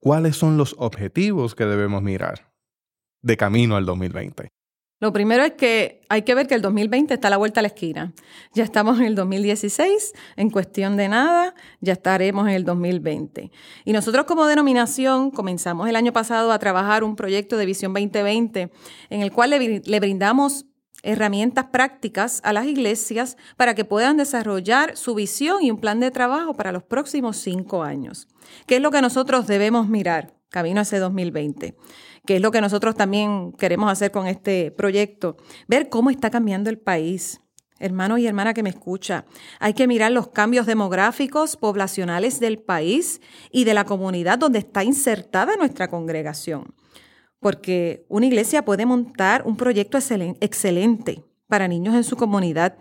¿cuáles 0.00 0.36
son 0.36 0.56
los 0.56 0.74
objetivos 0.78 1.54
que 1.54 1.64
debemos 1.64 2.02
mirar 2.02 2.52
de 3.22 3.36
camino 3.36 3.76
al 3.76 3.86
2020? 3.86 4.48
Lo 5.00 5.12
primero 5.12 5.44
es 5.44 5.52
que 5.52 6.00
hay 6.08 6.22
que 6.22 6.34
ver 6.34 6.48
que 6.48 6.56
el 6.56 6.62
2020 6.62 7.14
está 7.14 7.28
a 7.28 7.30
la 7.30 7.36
vuelta 7.36 7.60
a 7.60 7.62
la 7.62 7.68
esquina. 7.68 8.12
Ya 8.52 8.64
estamos 8.64 8.98
en 8.98 9.06
el 9.06 9.14
2016, 9.14 10.12
en 10.34 10.50
cuestión 10.50 10.96
de 10.96 11.08
nada, 11.08 11.54
ya 11.80 11.92
estaremos 11.92 12.48
en 12.48 12.54
el 12.54 12.64
2020. 12.64 13.52
Y 13.84 13.92
nosotros 13.92 14.26
como 14.26 14.46
denominación 14.46 15.30
comenzamos 15.30 15.88
el 15.88 15.94
año 15.94 16.12
pasado 16.12 16.50
a 16.50 16.58
trabajar 16.58 17.04
un 17.04 17.14
proyecto 17.14 17.56
de 17.56 17.66
Visión 17.66 17.92
2020 17.92 18.72
en 19.10 19.20
el 19.20 19.30
cual 19.30 19.50
le, 19.50 20.00
brindamos 20.00 20.66
herramientas 21.08 21.66
prácticas 21.66 22.40
a 22.44 22.52
las 22.52 22.66
iglesias 22.66 23.36
para 23.56 23.74
que 23.74 23.84
puedan 23.84 24.18
desarrollar 24.18 24.96
su 24.96 25.14
visión 25.14 25.62
y 25.62 25.70
un 25.70 25.80
plan 25.80 26.00
de 26.00 26.10
trabajo 26.10 26.54
para 26.54 26.70
los 26.70 26.82
próximos 26.82 27.38
cinco 27.38 27.82
años. 27.82 28.28
¿Qué 28.66 28.76
es 28.76 28.82
lo 28.82 28.90
que 28.90 29.00
nosotros 29.00 29.46
debemos 29.46 29.88
mirar 29.88 30.34
camino 30.50 30.80
hacia 30.82 31.00
2020? 31.00 31.76
que 32.26 32.36
es 32.36 32.42
lo 32.42 32.50
que 32.50 32.60
nosotros 32.60 32.94
también 32.94 33.52
queremos 33.52 33.90
hacer 33.90 34.10
con 34.10 34.26
este 34.26 34.70
proyecto, 34.70 35.38
ver 35.66 35.88
cómo 35.88 36.10
está 36.10 36.28
cambiando 36.28 36.68
el 36.68 36.78
país. 36.78 37.40
Hermano 37.78 38.18
y 38.18 38.26
hermana 38.26 38.52
que 38.52 38.62
me 38.62 38.68
escucha, 38.68 39.24
hay 39.60 39.72
que 39.72 39.86
mirar 39.86 40.12
los 40.12 40.28
cambios 40.28 40.66
demográficos, 40.66 41.56
poblacionales 41.56 42.38
del 42.38 42.58
país 42.58 43.22
y 43.50 43.64
de 43.64 43.72
la 43.72 43.84
comunidad 43.84 44.38
donde 44.38 44.58
está 44.58 44.84
insertada 44.84 45.56
nuestra 45.56 45.88
congregación. 45.88 46.74
Porque 47.40 48.04
una 48.08 48.26
iglesia 48.26 48.64
puede 48.64 48.86
montar 48.86 49.42
un 49.46 49.56
proyecto 49.56 49.98
excelente 50.40 51.24
para 51.46 51.68
niños 51.68 51.94
en 51.94 52.04
su 52.04 52.16
comunidad, 52.16 52.76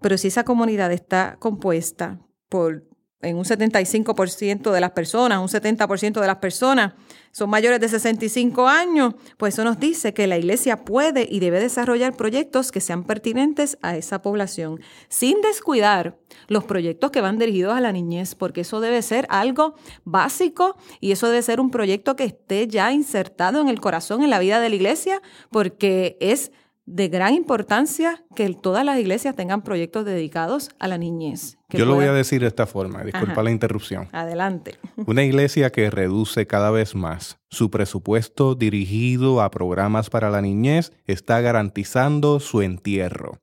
pero 0.00 0.16
si 0.16 0.28
esa 0.28 0.44
comunidad 0.44 0.92
está 0.92 1.36
compuesta 1.38 2.20
por 2.48 2.84
en 3.20 3.36
un 3.36 3.44
75% 3.44 4.70
de 4.70 4.80
las 4.80 4.92
personas, 4.92 5.38
un 5.40 5.48
70% 5.48 6.20
de 6.20 6.26
las 6.26 6.36
personas 6.36 6.92
son 7.32 7.50
mayores 7.50 7.80
de 7.80 7.88
65 7.88 8.68
años, 8.68 9.14
pues 9.36 9.54
eso 9.54 9.64
nos 9.64 9.78
dice 9.78 10.14
que 10.14 10.26
la 10.26 10.38
iglesia 10.38 10.84
puede 10.84 11.26
y 11.28 11.40
debe 11.40 11.60
desarrollar 11.60 12.16
proyectos 12.16 12.72
que 12.72 12.80
sean 12.80 13.04
pertinentes 13.04 13.76
a 13.82 13.96
esa 13.96 14.22
población, 14.22 14.80
sin 15.08 15.40
descuidar 15.40 16.18
los 16.46 16.64
proyectos 16.64 17.10
que 17.10 17.20
van 17.20 17.38
dirigidos 17.38 17.76
a 17.76 17.80
la 17.80 17.92
niñez, 17.92 18.34
porque 18.34 18.62
eso 18.62 18.80
debe 18.80 19.02
ser 19.02 19.26
algo 19.30 19.74
básico 20.04 20.76
y 21.00 21.12
eso 21.12 21.28
debe 21.28 21.42
ser 21.42 21.60
un 21.60 21.70
proyecto 21.70 22.16
que 22.16 22.24
esté 22.24 22.66
ya 22.68 22.92
insertado 22.92 23.60
en 23.60 23.68
el 23.68 23.80
corazón, 23.80 24.22
en 24.22 24.30
la 24.30 24.38
vida 24.38 24.60
de 24.60 24.68
la 24.68 24.76
iglesia, 24.76 25.22
porque 25.50 26.16
es 26.20 26.52
de 26.88 27.08
gran 27.08 27.34
importancia 27.34 28.24
que 28.34 28.48
todas 28.54 28.82
las 28.82 28.98
iglesias 28.98 29.36
tengan 29.36 29.62
proyectos 29.62 30.06
dedicados 30.06 30.70
a 30.78 30.88
la 30.88 30.96
niñez. 30.96 31.58
Yo 31.68 31.84
lo 31.84 31.94
voy 31.94 32.06
a 32.06 32.12
decir 32.12 32.40
de 32.40 32.46
esta 32.46 32.66
forma, 32.66 33.04
disculpa 33.04 33.42
la 33.42 33.50
interrupción. 33.50 34.08
Adelante. 34.12 34.76
Una 35.06 35.22
iglesia 35.22 35.70
que 35.70 35.90
reduce 35.90 36.46
cada 36.46 36.70
vez 36.70 36.94
más 36.94 37.38
su 37.50 37.70
presupuesto 37.70 38.54
dirigido 38.54 39.42
a 39.42 39.50
programas 39.50 40.08
para 40.08 40.30
la 40.30 40.40
niñez 40.40 40.92
está 41.04 41.42
garantizando 41.42 42.40
su 42.40 42.62
entierro. 42.62 43.38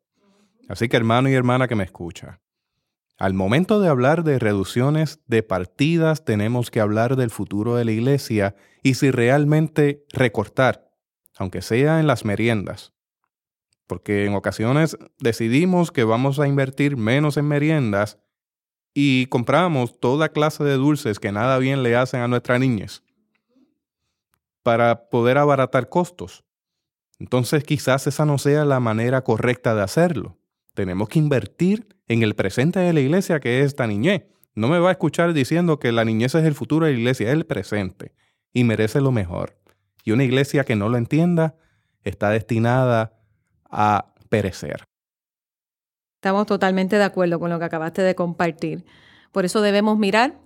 Así 0.67 0.89
que 0.89 0.97
hermano 0.97 1.29
y 1.29 1.34
hermana 1.34 1.67
que 1.67 1.75
me 1.75 1.84
escucha, 1.84 2.41
al 3.19 3.36
momento 3.36 3.79
de 3.79 3.89
hablar 3.89 4.23
de 4.23 4.39
reducciones 4.39 5.19
de 5.27 5.43
partidas 5.43 6.25
tenemos 6.25 6.71
que 6.71 6.79
hablar 6.79 7.15
del 7.15 7.29
futuro 7.29 7.75
de 7.75 7.86
la 7.86 7.91
iglesia 7.91 8.55
y 8.81 8.95
si 8.95 9.12
realmente 9.12 10.03
recortar, 10.12 10.89
aunque 11.38 11.62
sea 11.62 11.99
en 11.99 12.08
las 12.08 12.25
meriendas, 12.25 12.94
porque 13.87 14.25
en 14.25 14.33
ocasiones 14.33 14.97
decidimos 15.19 15.91
que 15.91 16.03
vamos 16.03 16.39
a 16.39 16.47
invertir 16.47 16.97
menos 16.97 17.37
en 17.37 17.47
meriendas 17.47 18.17
y 18.93 19.27
compramos 19.27 19.99
toda 19.99 20.29
clase 20.29 20.63
de 20.63 20.75
dulces 20.75 21.19
que 21.19 21.31
nada 21.31 21.57
bien 21.59 21.83
le 21.83 21.95
hacen 21.95 22.21
a 22.21 22.27
nuestras 22.27 22.59
niñas 22.59 23.03
para 24.63 25.09
poder 25.09 25.37
abaratar 25.37 25.89
costos. 25.89 26.43
Entonces 27.19 27.63
quizás 27.63 28.07
esa 28.07 28.25
no 28.25 28.37
sea 28.37 28.65
la 28.65 28.79
manera 28.79 29.23
correcta 29.23 29.75
de 29.75 29.83
hacerlo. 29.83 30.37
Tenemos 30.73 31.09
que 31.09 31.19
invertir 31.19 31.87
en 32.07 32.23
el 32.23 32.35
presente 32.35 32.79
de 32.79 32.93
la 32.93 32.99
iglesia 32.99 33.39
que 33.39 33.59
es 33.59 33.67
esta 33.67 33.85
niñez. 33.85 34.25
No 34.55 34.67
me 34.69 34.79
va 34.79 34.89
a 34.89 34.93
escuchar 34.93 35.33
diciendo 35.33 35.79
que 35.79 35.91
la 35.91 36.05
niñez 36.05 36.33
es 36.35 36.45
el 36.45 36.55
futuro 36.55 36.85
de 36.85 36.93
la 36.93 36.97
iglesia, 36.97 37.27
es 37.27 37.33
el 37.33 37.45
presente 37.45 38.13
y 38.53 38.63
merece 38.63 39.01
lo 39.01 39.11
mejor. 39.11 39.59
Y 40.03 40.11
una 40.11 40.23
iglesia 40.23 40.63
que 40.63 40.75
no 40.75 40.89
lo 40.89 40.97
entienda 40.97 41.55
está 42.03 42.29
destinada 42.29 43.13
a 43.69 44.13
perecer. 44.30 44.84
Estamos 46.21 46.47
totalmente 46.47 46.97
de 46.97 47.04
acuerdo 47.04 47.39
con 47.39 47.49
lo 47.49 47.60
que 47.60 47.65
acabaste 47.65 48.01
de 48.01 48.15
compartir. 48.15 48.86
Por 49.32 49.45
eso 49.45 49.62
debemos 49.62 49.97
mirar 49.97 50.39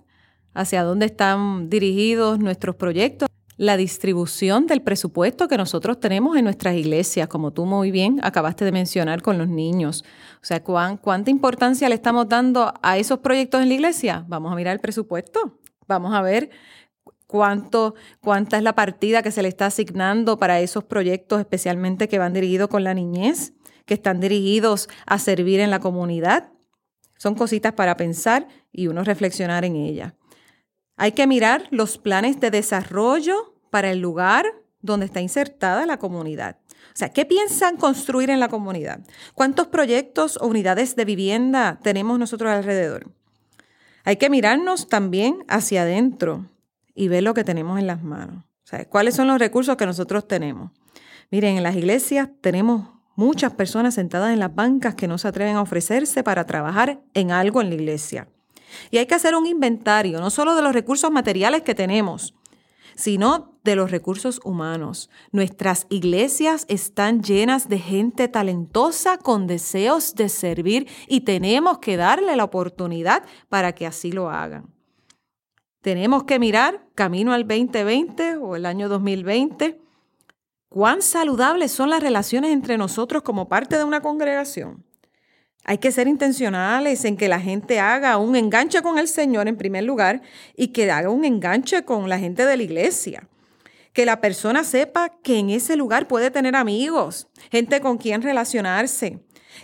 hacia 0.52 0.82
dónde 0.82 1.06
están 1.06 1.70
dirigidos 1.70 2.38
nuestros 2.38 2.76
proyectos, 2.76 3.28
la 3.56 3.76
distribución 3.76 4.66
del 4.66 4.82
presupuesto 4.82 5.46
que 5.46 5.56
nosotros 5.56 6.00
tenemos 6.00 6.36
en 6.36 6.44
nuestras 6.44 6.74
iglesias, 6.74 7.28
como 7.28 7.52
tú 7.52 7.66
muy 7.66 7.90
bien 7.90 8.18
acabaste 8.22 8.64
de 8.64 8.72
mencionar 8.72 9.22
con 9.22 9.38
los 9.38 9.48
niños. 9.48 10.02
O 10.36 10.44
sea, 10.44 10.62
¿cuánta 10.62 11.30
importancia 11.30 11.88
le 11.88 11.94
estamos 11.94 12.28
dando 12.28 12.72
a 12.82 12.98
esos 12.98 13.18
proyectos 13.18 13.62
en 13.62 13.68
la 13.68 13.74
iglesia? 13.74 14.24
Vamos 14.28 14.50
a 14.52 14.56
mirar 14.56 14.74
el 14.74 14.80
presupuesto. 14.80 15.60
Vamos 15.86 16.14
a 16.14 16.22
ver 16.22 16.50
cuánto, 17.30 17.94
cuánta 18.20 18.56
es 18.56 18.64
la 18.64 18.74
partida 18.74 19.22
que 19.22 19.30
se 19.30 19.40
le 19.40 19.48
está 19.48 19.66
asignando 19.66 20.36
para 20.36 20.58
esos 20.58 20.82
proyectos, 20.82 21.38
especialmente 21.38 22.08
que 22.08 22.18
van 22.18 22.32
dirigidos 22.32 22.68
con 22.68 22.82
la 22.82 22.92
niñez, 22.92 23.52
que 23.86 23.94
están 23.94 24.18
dirigidos 24.18 24.88
a 25.06 25.20
servir 25.20 25.60
en 25.60 25.70
la 25.70 25.78
comunidad. 25.78 26.48
Son 27.18 27.36
cositas 27.36 27.74
para 27.74 27.96
pensar 27.96 28.48
y 28.72 28.88
uno 28.88 29.04
reflexionar 29.04 29.64
en 29.64 29.76
ellas. 29.76 30.14
Hay 30.96 31.12
que 31.12 31.28
mirar 31.28 31.68
los 31.70 31.98
planes 31.98 32.40
de 32.40 32.50
desarrollo 32.50 33.54
para 33.70 33.92
el 33.92 34.00
lugar 34.00 34.46
donde 34.80 35.06
está 35.06 35.20
insertada 35.20 35.86
la 35.86 36.00
comunidad. 36.00 36.58
O 36.68 36.96
sea, 36.96 37.10
¿qué 37.10 37.24
piensan 37.26 37.76
construir 37.76 38.30
en 38.30 38.40
la 38.40 38.48
comunidad? 38.48 39.02
¿Cuántos 39.34 39.68
proyectos 39.68 40.36
o 40.40 40.48
unidades 40.48 40.96
de 40.96 41.04
vivienda 41.04 41.78
tenemos 41.84 42.18
nosotros 42.18 42.50
alrededor? 42.50 43.12
Hay 44.02 44.16
que 44.16 44.30
mirarnos 44.30 44.88
también 44.88 45.44
hacia 45.46 45.82
adentro 45.82 46.46
y 46.94 47.08
ver 47.08 47.22
lo 47.22 47.34
que 47.34 47.44
tenemos 47.44 47.78
en 47.78 47.86
las 47.86 48.02
manos. 48.02 48.44
¿cuáles 48.88 49.16
son 49.16 49.26
los 49.26 49.40
recursos 49.40 49.76
que 49.76 49.86
nosotros 49.86 50.28
tenemos? 50.28 50.70
Miren, 51.30 51.56
en 51.56 51.62
las 51.62 51.74
iglesias 51.74 52.28
tenemos 52.40 52.88
muchas 53.16 53.52
personas 53.52 53.94
sentadas 53.94 54.32
en 54.32 54.38
las 54.38 54.54
bancas 54.54 54.94
que 54.94 55.08
no 55.08 55.18
se 55.18 55.28
atreven 55.28 55.56
a 55.56 55.62
ofrecerse 55.62 56.22
para 56.22 56.46
trabajar 56.46 57.00
en 57.14 57.32
algo 57.32 57.60
en 57.60 57.68
la 57.68 57.74
iglesia. 57.74 58.28
Y 58.90 58.98
hay 58.98 59.06
que 59.06 59.14
hacer 59.14 59.34
un 59.34 59.46
inventario, 59.46 60.20
no 60.20 60.30
solo 60.30 60.54
de 60.54 60.62
los 60.62 60.72
recursos 60.72 61.10
materiales 61.10 61.62
que 61.62 61.74
tenemos, 61.74 62.34
sino 62.94 63.58
de 63.64 63.76
los 63.76 63.90
recursos 63.90 64.40
humanos. 64.44 65.10
Nuestras 65.32 65.86
iglesias 65.90 66.64
están 66.68 67.22
llenas 67.22 67.68
de 67.68 67.78
gente 67.78 68.28
talentosa 68.28 69.18
con 69.18 69.46
deseos 69.46 70.14
de 70.14 70.28
servir 70.28 70.88
y 71.08 71.22
tenemos 71.22 71.78
que 71.78 71.96
darle 71.96 72.36
la 72.36 72.44
oportunidad 72.44 73.24
para 73.48 73.74
que 73.74 73.86
así 73.86 74.12
lo 74.12 74.30
hagan. 74.30 74.79
Tenemos 75.82 76.24
que 76.24 76.38
mirar 76.38 76.84
camino 76.94 77.32
al 77.32 77.48
2020 77.48 78.36
o 78.36 78.54
el 78.54 78.66
año 78.66 78.90
2020, 78.90 79.80
cuán 80.68 81.00
saludables 81.00 81.72
son 81.72 81.88
las 81.88 82.02
relaciones 82.02 82.52
entre 82.52 82.76
nosotros 82.76 83.22
como 83.22 83.48
parte 83.48 83.78
de 83.78 83.84
una 83.84 84.02
congregación. 84.02 84.84
Hay 85.64 85.78
que 85.78 85.90
ser 85.90 86.06
intencionales 86.06 87.06
en 87.06 87.16
que 87.16 87.28
la 87.28 87.40
gente 87.40 87.80
haga 87.80 88.18
un 88.18 88.36
enganche 88.36 88.82
con 88.82 88.98
el 88.98 89.08
Señor 89.08 89.48
en 89.48 89.56
primer 89.56 89.84
lugar 89.84 90.20
y 90.54 90.68
que 90.68 90.90
haga 90.90 91.08
un 91.08 91.24
enganche 91.24 91.82
con 91.84 92.10
la 92.10 92.18
gente 92.18 92.44
de 92.44 92.58
la 92.58 92.62
iglesia. 92.62 93.28
Que 93.94 94.04
la 94.04 94.20
persona 94.20 94.64
sepa 94.64 95.08
que 95.22 95.38
en 95.38 95.48
ese 95.48 95.76
lugar 95.76 96.08
puede 96.08 96.30
tener 96.30 96.56
amigos, 96.56 97.28
gente 97.50 97.80
con 97.80 97.96
quien 97.96 98.20
relacionarse. 98.20 99.18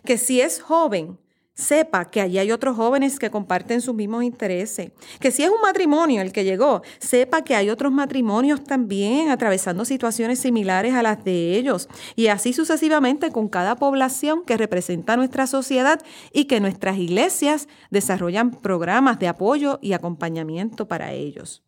Que 0.05 0.17
si 0.17 0.41
es 0.41 0.63
joven, 0.63 1.19
sepa 1.57 2.11
que 2.11 2.21
allí 2.21 2.39
hay 2.39 2.53
otros 2.53 2.77
jóvenes 2.77 3.19
que 3.19 3.31
comparten 3.31 3.81
sus 3.81 3.95
mismos 3.95 4.23
intereses, 4.23 4.93
que 5.19 5.31
si 5.31 5.43
es 5.43 5.49
un 5.49 5.61
matrimonio 5.63 6.21
el 6.21 6.31
que 6.31 6.45
llegó, 6.45 6.83
sepa 6.99 7.43
que 7.43 7.57
hay 7.57 7.71
otros 7.71 7.91
matrimonios 7.93 8.63
también 8.63 9.31
atravesando 9.31 9.87
situaciones 9.87 10.39
similares 10.39 10.95
a 10.95 11.03
las 11.03 11.25
de 11.25 11.57
ellos, 11.57 11.89
y 12.15 12.27
así 12.27 12.53
sucesivamente 12.53 13.33
con 13.33 13.49
cada 13.49 13.77
población 13.77 14.45
que 14.45 14.59
representa 14.59 15.17
nuestra 15.17 15.47
sociedad 15.47 16.01
y 16.33 16.45
que 16.45 16.61
nuestras 16.61 16.99
iglesias 16.99 17.69
desarrollan 17.91 18.51
programas 18.51 19.19
de 19.19 19.29
apoyo 19.29 19.79
y 19.81 19.95
acompañamiento 19.95 20.87
para 20.87 21.13
ellos. 21.13 21.63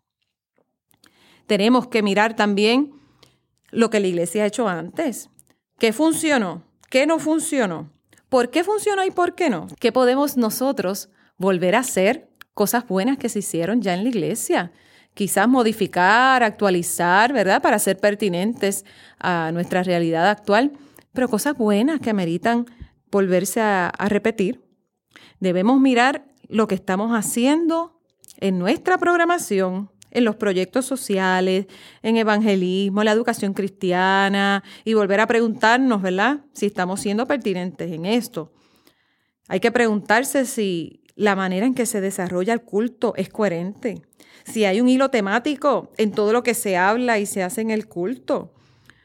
Tenemos 1.47 1.89
que 1.89 2.03
mirar 2.03 2.37
también 2.37 2.93
lo 3.71 3.89
que 3.89 4.01
la 4.01 4.07
iglesia 4.07 4.43
ha 4.43 4.47
hecho 4.47 4.69
antes. 4.69 5.31
¿Qué 5.79 5.95
funcionó? 5.95 6.63
¿Qué 6.91 7.07
no 7.07 7.19
funcionó? 7.19 7.98
¿Por 8.29 8.51
qué 8.51 8.63
funcionó 8.63 9.05
y 9.05 9.11
por 9.11 9.35
qué 9.35 9.49
no? 9.49 9.69
¿Qué 9.81 9.91
podemos 9.91 10.37
nosotros 10.37 11.09
volver 11.39 11.75
a 11.75 11.81
hacer? 11.81 12.29
Cosas 12.53 12.87
buenas 12.87 13.17
que 13.17 13.29
se 13.29 13.39
hicieron 13.39 13.81
ya 13.81 13.95
en 13.95 14.03
la 14.03 14.11
iglesia. 14.11 14.73
Quizás 15.15 15.49
modificar, 15.49 16.43
actualizar, 16.43 17.33
¿verdad? 17.33 17.63
Para 17.63 17.79
ser 17.79 17.99
pertinentes 17.99 18.85
a 19.19 19.51
nuestra 19.53 19.83
realidad 19.83 20.29
actual, 20.29 20.73
pero 21.13 21.29
cosas 21.29 21.57
buenas 21.57 22.01
que 22.01 22.13
meritan 22.13 22.67
volverse 23.11 23.61
a, 23.61 23.89
a 23.89 24.09
repetir. 24.09 24.63
Debemos 25.41 25.81
mirar 25.81 26.27
lo 26.49 26.69
que 26.69 26.75
estamos 26.75 27.13
haciendo 27.13 28.01
en 28.39 28.59
nuestra 28.59 28.99
programación, 28.99 29.91
en 30.19 30.25
los 30.25 30.37
proyectos 30.37 30.85
sociales, 30.85 31.67
en 32.03 32.17
evangelismo, 32.17 33.01
en 33.01 33.07
la 33.07 33.13
educación 33.13 33.55
cristiana 33.55 34.63
y 34.85 34.95
volver 34.95 35.21
a 35.21 35.27
preguntarnos, 35.27 36.03
¿verdad? 36.03 36.41
Si 36.53 36.67
estamos 36.67 37.01
siendo 37.01 37.27
pertinentes 37.27 37.91
en 37.91 38.05
esto. 38.05 38.53
Hay 39.49 39.61
que 39.61 39.73
preguntarse 39.73 40.45
si 40.45 41.03
la 41.17 41.35
manera 41.35 41.67
en 41.67 41.75
que 41.75 41.87
se 41.87 42.01
desarrolla 42.01 42.53
el 42.53 42.63
culto 42.63 43.15
es 43.17 43.29
coherente, 43.29 44.03
si 44.45 44.65
hay 44.65 44.81
un 44.81 44.89
hilo 44.89 45.11
temático 45.11 45.91
en 45.97 46.13
todo 46.13 46.33
lo 46.33 46.43
que 46.43 46.55
se 46.55 46.77
habla 46.77 47.19
y 47.19 47.27
se 47.27 47.43
hace 47.43 47.63
en 47.63 47.71
el 47.71 47.89
culto. 47.89 48.55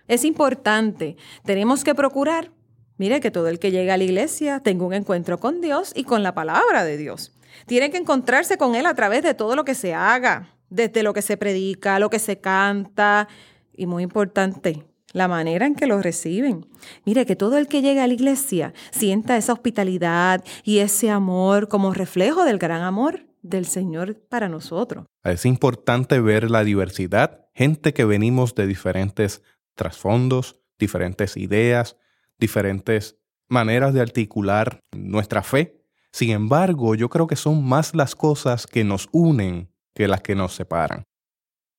Es 0.07 0.25
importante, 0.25 1.17
tenemos 1.45 1.83
que 1.83 1.95
procurar, 1.95 2.51
mire, 2.97 3.19
que 3.19 3.31
todo 3.31 3.47
el 3.47 3.57
que 3.57 3.71
llega 3.71 3.93
a 3.93 3.97
la 3.97 4.03
iglesia 4.03 4.59
tenga 4.59 4.85
un 4.85 4.93
encuentro 4.93 5.39
con 5.39 5.61
Dios 5.61 5.93
y 5.95 6.03
con 6.03 6.23
la 6.23 6.35
palabra 6.35 6.83
de 6.83 6.97
Dios. 6.97 7.33
Tiene 7.65 7.89
que 7.89 7.97
encontrarse 7.97 8.57
con 8.57 8.75
Él 8.75 8.85
a 8.85 8.93
través 8.93 9.23
de 9.23 9.33
todo 9.33 9.55
lo 9.55 9.63
que 9.63 9.75
se 9.75 9.93
haga, 9.93 10.49
desde 10.73 11.03
lo 11.03 11.13
que 11.13 11.21
se 11.21 11.37
predica, 11.37 11.99
lo 11.99 12.09
que 12.09 12.19
se 12.19 12.39
canta 12.39 13.27
y 13.75 13.85
muy 13.85 14.01
importante, 14.03 14.83
la 15.11 15.27
manera 15.27 15.67
en 15.67 15.75
que 15.75 15.85
lo 15.85 16.01
reciben. 16.01 16.65
Mire, 17.05 17.27
que 17.27 17.35
todo 17.35 17.59
el 17.59 17.67
que 17.67 17.83
llega 17.83 18.03
a 18.03 18.07
la 18.07 18.13
iglesia 18.13 18.73
sienta 18.91 19.37
esa 19.37 19.53
hospitalidad 19.53 20.43
y 20.63 20.79
ese 20.79 21.11
amor 21.11 21.67
como 21.67 21.93
reflejo 21.93 22.43
del 22.43 22.57
gran 22.57 22.81
amor 22.81 23.27
del 23.43 23.65
Señor 23.65 24.17
para 24.29 24.49
nosotros. 24.49 25.05
Es 25.23 25.45
importante 25.45 26.19
ver 26.19 26.49
la 26.49 26.63
diversidad, 26.63 27.45
gente 27.53 27.93
que 27.93 28.05
venimos 28.05 28.55
de 28.55 28.65
diferentes 28.65 29.43
trasfondos, 29.75 30.57
diferentes 30.79 31.37
ideas, 31.37 31.97
diferentes 32.39 33.17
maneras 33.47 33.93
de 33.93 34.01
articular 34.01 34.79
nuestra 34.91 35.43
fe. 35.43 35.83
Sin 36.11 36.31
embargo, 36.31 36.95
yo 36.95 37.09
creo 37.09 37.27
que 37.27 37.35
son 37.35 37.63
más 37.63 37.93
las 37.93 38.15
cosas 38.15 38.65
que 38.65 38.83
nos 38.83 39.07
unen 39.11 39.72
que 39.93 40.07
las 40.07 40.21
que 40.21 40.35
nos 40.35 40.53
separan. 40.53 41.03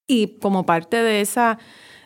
Y 0.07 0.39
como 0.39 0.67
parte 0.67 0.97
de 0.99 1.21
esa 1.21 1.59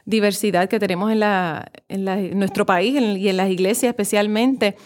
diversidad 0.04 0.68
que 0.68 0.78
tenemos 0.78 1.10
en, 1.12 1.20
la, 1.20 1.70
en, 1.88 2.38
nuestro 2.38 2.64
país 2.64 2.94
y 2.94 3.28
en 3.28 3.36
las 3.36 3.50
iglesias 3.50 3.90
especialmente, 3.90 4.76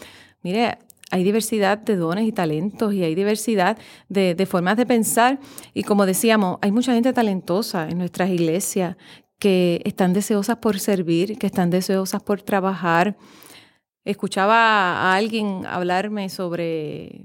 mire, 0.42 0.78
hay 1.12 1.24
diversidad 1.24 1.76
de 1.76 1.96
dones 1.96 2.26
y 2.26 2.32
talentos 2.32 2.94
y 2.94 3.04
hay 3.04 3.14
diversidad 3.14 3.76
de, 4.08 4.34
de, 4.34 4.46
formas 4.46 4.78
de 4.78 4.86
pensar. 4.86 5.38
Y 5.74 5.82
como 5.82 6.06
decíamos, 6.06 6.58
hay 6.62 6.72
mucha 6.72 6.94
gente 6.94 7.12
talentosa 7.12 7.88
en 7.88 7.98
nuestras 7.98 8.30
iglesias 8.30 8.96
que 9.38 9.82
están 9.84 10.14
deseosas 10.14 10.56
por 10.56 10.80
servir, 10.80 11.36
que 11.36 11.48
están 11.48 11.68
deseosas 11.68 12.22
por 12.22 12.40
trabajar. 12.40 13.16
Escuchaba 14.06 14.56
a 14.56 15.14
alguien 15.14 15.66
hablarme 15.66 16.30
sobre 16.30 17.24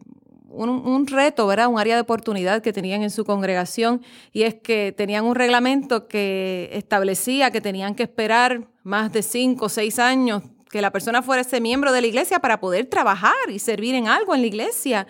un, 0.50 1.08
reto, 1.08 1.48
¿verdad? 1.48 1.68
Un 1.68 1.80
área 1.80 1.96
de 1.96 2.02
oportunidad 2.02 2.62
que 2.62 2.74
tenían 2.74 3.04
en 3.04 3.10
su 3.10 3.26
congregación 3.26 4.02
y 4.32 4.44
es 4.44 4.56
que 4.56 4.94
tenían 4.96 5.26
un 5.26 5.36
reglamento 5.36 6.08
que 6.08 6.70
establecía 6.74 7.52
que 7.52 7.62
tenían 7.62 7.96
que 7.96 8.04
esperar 8.04 8.68
más 8.84 9.12
de 9.12 9.24
cinco 9.24 9.66
o 9.66 9.70
seis 9.70 10.00
años 10.00 10.44
que 10.70 10.82
la 10.82 10.92
persona 10.92 11.22
fuera 11.22 11.42
ese 11.42 11.62
miembro 11.62 11.92
de 11.92 12.02
la 12.02 12.08
iglesia 12.08 12.40
para 12.40 12.60
poder 12.60 12.88
trabajar 12.88 13.34
y 13.50 13.60
servir 13.60 13.96
en 13.96 14.08
algo 14.08 14.36
en 14.36 14.42
la 14.42 14.48
iglesia. 14.48 15.08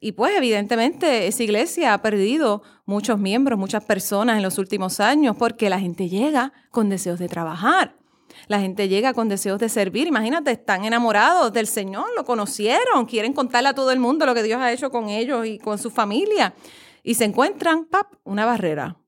Y 0.00 0.12
pues 0.12 0.36
evidentemente 0.36 1.26
esa 1.26 1.42
iglesia 1.42 1.94
ha 1.94 2.02
perdido 2.02 2.62
muchos 2.84 3.18
miembros, 3.18 3.58
muchas 3.58 3.84
personas 3.84 4.36
en 4.36 4.42
los 4.42 4.58
últimos 4.58 5.00
años 5.00 5.36
porque 5.36 5.70
la 5.70 5.80
gente 5.80 6.08
llega 6.08 6.52
con 6.70 6.88
deseos 6.88 7.18
de 7.18 7.28
trabajar. 7.28 7.96
La 8.46 8.60
gente 8.60 8.88
llega 8.88 9.14
con 9.14 9.28
deseos 9.28 9.58
de 9.58 9.68
servir. 9.68 10.06
Imagínate, 10.06 10.50
están 10.50 10.84
enamorados 10.84 11.52
del 11.52 11.66
Señor, 11.66 12.06
lo 12.16 12.24
conocieron, 12.24 13.06
quieren 13.06 13.32
contarle 13.32 13.70
a 13.70 13.74
todo 13.74 13.90
el 13.90 14.00
mundo 14.00 14.26
lo 14.26 14.34
que 14.34 14.42
Dios 14.42 14.60
ha 14.60 14.72
hecho 14.72 14.90
con 14.90 15.08
ellos 15.08 15.46
y 15.46 15.58
con 15.58 15.78
su 15.78 15.90
familia. 15.90 16.54
Y 17.02 17.14
se 17.14 17.24
encuentran, 17.24 17.86
pap, 17.86 18.14
una 18.24 18.46
barrera, 18.46 18.98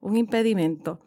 un 0.00 0.16
impedimento 0.16 1.00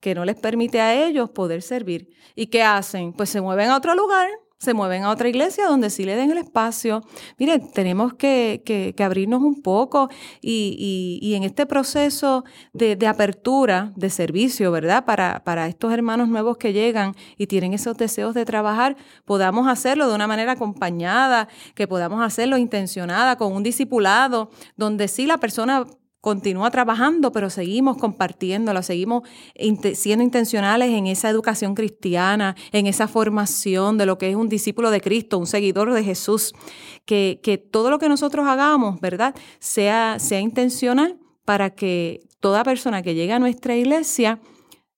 que 0.00 0.14
no 0.14 0.24
les 0.24 0.36
permite 0.36 0.80
a 0.80 0.94
ellos 1.06 1.30
poder 1.30 1.62
servir. 1.62 2.10
¿Y 2.34 2.46
qué 2.46 2.62
hacen? 2.62 3.12
Pues 3.12 3.30
se 3.30 3.40
mueven 3.40 3.70
a 3.70 3.76
otro 3.76 3.94
lugar 3.94 4.28
se 4.64 4.74
mueven 4.74 5.04
a 5.04 5.10
otra 5.10 5.28
iglesia 5.28 5.66
donde 5.66 5.90
sí 5.90 6.04
le 6.04 6.16
den 6.16 6.30
el 6.30 6.38
espacio. 6.38 7.02
Miren, 7.38 7.70
tenemos 7.72 8.14
que, 8.14 8.94
abrirnos 8.98 9.42
un 9.42 9.62
poco 9.62 10.08
y, 10.40 11.32
en 11.36 11.44
este 11.44 11.66
proceso 11.66 12.44
de, 12.72 13.06
apertura, 13.06 13.92
de 13.96 14.10
servicio, 14.10 14.72
¿verdad? 14.72 15.04
Para, 15.04 15.42
para 15.44 15.68
estos 15.68 15.92
hermanos 15.92 16.28
nuevos 16.28 16.56
que 16.56 16.72
llegan 16.72 17.14
y 17.36 17.46
tienen 17.46 17.74
esos 17.74 17.96
deseos 17.96 18.34
de 18.34 18.44
trabajar, 18.44 18.96
podamos 19.24 19.68
hacerlo 19.68 20.08
de 20.08 20.14
una 20.14 20.26
manera 20.26 20.52
acompañada, 20.52 21.48
que 21.74 21.86
podamos 21.86 22.22
hacerlo 22.22 22.56
intencionada, 22.56 23.36
con 23.36 23.52
un 23.52 23.62
discipulado, 23.62 24.50
donde 24.76 25.08
sí 25.08 25.26
la 25.26 25.38
persona 25.38 25.84
continúa 26.24 26.70
trabajando, 26.70 27.32
pero 27.32 27.50
seguimos 27.50 27.98
compartiéndolo, 27.98 28.82
seguimos 28.82 29.28
siendo 29.92 30.24
intencionales 30.24 30.88
en 30.88 31.06
esa 31.06 31.28
educación 31.28 31.74
cristiana, 31.74 32.56
en 32.72 32.86
esa 32.86 33.08
formación 33.08 33.98
de 33.98 34.06
lo 34.06 34.16
que 34.16 34.30
es 34.30 34.34
un 34.34 34.48
discípulo 34.48 34.90
de 34.90 35.02
Cristo, 35.02 35.36
un 35.36 35.46
seguidor 35.46 35.92
de 35.92 36.02
Jesús, 36.02 36.54
que, 37.04 37.40
que 37.42 37.58
todo 37.58 37.90
lo 37.90 37.98
que 37.98 38.08
nosotros 38.08 38.46
hagamos, 38.46 39.02
¿verdad?, 39.02 39.34
sea, 39.58 40.18
sea 40.18 40.40
intencional 40.40 41.18
para 41.44 41.74
que 41.74 42.26
toda 42.40 42.64
persona 42.64 43.02
que 43.02 43.14
llegue 43.14 43.34
a 43.34 43.38
nuestra 43.38 43.76
iglesia 43.76 44.40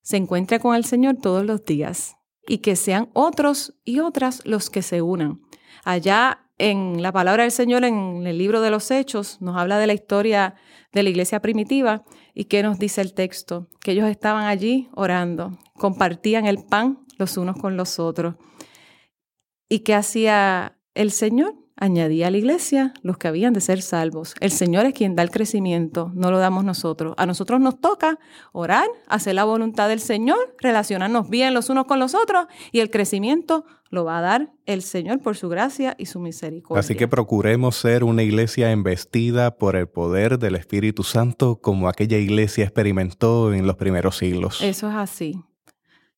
se 0.03 0.19
encuentre 0.19 0.61
con 0.61 0.77
el 0.77 0.85
Señor 0.85 1.17
todos 1.21 1.45
los 1.45 1.65
días 1.65 2.15
y 2.47 2.59
que 2.59 2.77
sean 2.77 3.09
otros 3.15 3.75
y 3.85 3.99
otras 3.99 4.47
los 4.47 4.71
que 4.71 4.83
se 4.83 5.03
unan. 5.03 5.41
Allá 5.83 6.47
en 6.59 7.03
la 7.03 7.11
palabra 7.11 7.43
del 7.43 7.53
Señor, 7.53 7.85
en 7.85 8.25
el 8.27 8.39
libro 8.39 8.61
de 8.61 8.71
los 8.71 8.93
Hechos, 8.93 9.43
nos 9.43 9.57
habla 9.57 9.79
de 9.79 9.89
la 9.89 9.93
historia 9.93 10.55
de 10.97 11.03
la 11.03 11.11
iglesia 11.11 11.41
primitiva. 11.41 12.05
¿Y 12.35 12.47
qué 12.47 12.63
nos 12.63 12.79
dice 12.79 13.03
el 13.03 13.13
texto? 13.13 13.69
Que 13.81 13.93
ellos 13.93 14.09
estaban 14.09 14.47
allí 14.47 14.89
orando, 14.95 15.59
compartían 15.75 16.47
el 16.47 16.65
pan 16.65 17.07
los 17.19 17.37
unos 17.37 17.57
con 17.57 17.77
los 17.77 17.99
otros. 17.99 18.37
¿Y 19.69 19.81
qué 19.81 19.95
hacía 19.95 20.79
el 20.95 21.11
Señor? 21.11 21.55
Añadía 21.79 22.29
a 22.29 22.31
la 22.31 22.39
iglesia 22.39 22.95
los 23.03 23.19
que 23.19 23.29
habían 23.29 23.53
de 23.53 23.61
ser 23.61 23.83
salvos. 23.83 24.35
El 24.41 24.51
Señor 24.51 24.87
es 24.87 24.95
quien 24.95 25.15
da 25.15 25.23
el 25.23 25.31
crecimiento, 25.31 26.11
no 26.15 26.31
lo 26.31 26.39
damos 26.39 26.65
nosotros. 26.65 27.15
A 27.19 27.27
nosotros 27.27 27.61
nos 27.61 27.81
toca 27.81 28.19
orar, 28.53 28.87
hacer 29.09 29.35
la 29.35 29.45
voluntad 29.45 29.89
del 29.89 30.01
Señor, 30.01 30.39
relacionarnos 30.59 31.29
bien 31.29 31.53
los 31.53 31.69
unos 31.69 31.85
con 31.85 31.99
los 31.99 32.15
otros 32.15 32.47
y 32.73 32.81
el 32.81 32.91
crecimiento 32.91 33.67
lo 33.91 34.05
va 34.05 34.19
a 34.19 34.21
dar 34.23 34.53
el 34.65 34.83
Señor 34.83 35.21
por 35.21 35.37
su 35.37 35.49
gracia 35.49 35.95
y 35.99 36.07
su 36.07 36.19
misericordia. 36.19 36.81
Así 36.81 36.95
que 36.95 37.09
procuremos 37.09 37.77
ser 37.77 38.05
una 38.05 38.23
iglesia 38.23 38.71
embestida 38.71 39.57
por 39.57 39.77
el 39.77 39.87
poder 39.87 40.39
del 40.39 40.57
Espíritu 40.57 41.03
Santo 41.03 41.61
como 41.61 41.89
aquella 41.89 42.17
iglesia 42.17 42.65
experimentó 42.65 43.53
en 43.53 43.67
los 43.67 43.77
primeros 43.77 44.17
siglos. 44.17 44.62
Eso 44.62 44.89
es 44.89 44.95
así. 44.95 45.43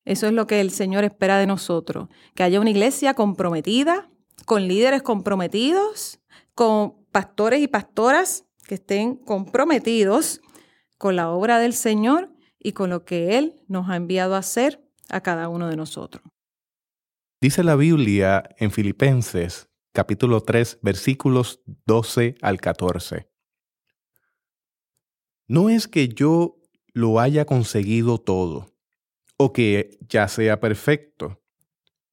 Eso 0.04 0.26
es 0.26 0.32
lo 0.32 0.46
que 0.46 0.60
el 0.60 0.70
Señor 0.70 1.04
espera 1.04 1.36
de 1.36 1.46
nosotros, 1.46 2.08
que 2.34 2.42
haya 2.42 2.60
una 2.60 2.70
iglesia 2.70 3.12
comprometida, 3.12 4.08
con 4.48 4.66
líderes 4.66 5.02
comprometidos, 5.02 6.20
con 6.54 7.04
pastores 7.12 7.60
y 7.60 7.68
pastoras 7.68 8.46
que 8.66 8.76
estén 8.76 9.14
comprometidos 9.14 10.40
con 10.96 11.16
la 11.16 11.28
obra 11.28 11.58
del 11.58 11.74
Señor 11.74 12.32
y 12.58 12.72
con 12.72 12.88
lo 12.88 13.04
que 13.04 13.36
Él 13.36 13.62
nos 13.68 13.90
ha 13.90 13.96
enviado 13.96 14.34
a 14.34 14.38
hacer 14.38 14.82
a 15.10 15.20
cada 15.20 15.50
uno 15.50 15.68
de 15.68 15.76
nosotros. 15.76 16.24
Dice 17.42 17.62
la 17.62 17.76
Biblia 17.76 18.42
en 18.56 18.70
Filipenses 18.70 19.68
capítulo 19.92 20.40
3, 20.40 20.78
versículos 20.80 21.60
12 21.84 22.36
al 22.40 22.58
14. 22.58 23.30
No 25.46 25.68
es 25.68 25.88
que 25.88 26.08
yo 26.08 26.56
lo 26.94 27.20
haya 27.20 27.44
conseguido 27.44 28.16
todo 28.16 28.74
o 29.36 29.52
que 29.52 29.98
ya 30.08 30.26
sea 30.26 30.58
perfecto. 30.58 31.42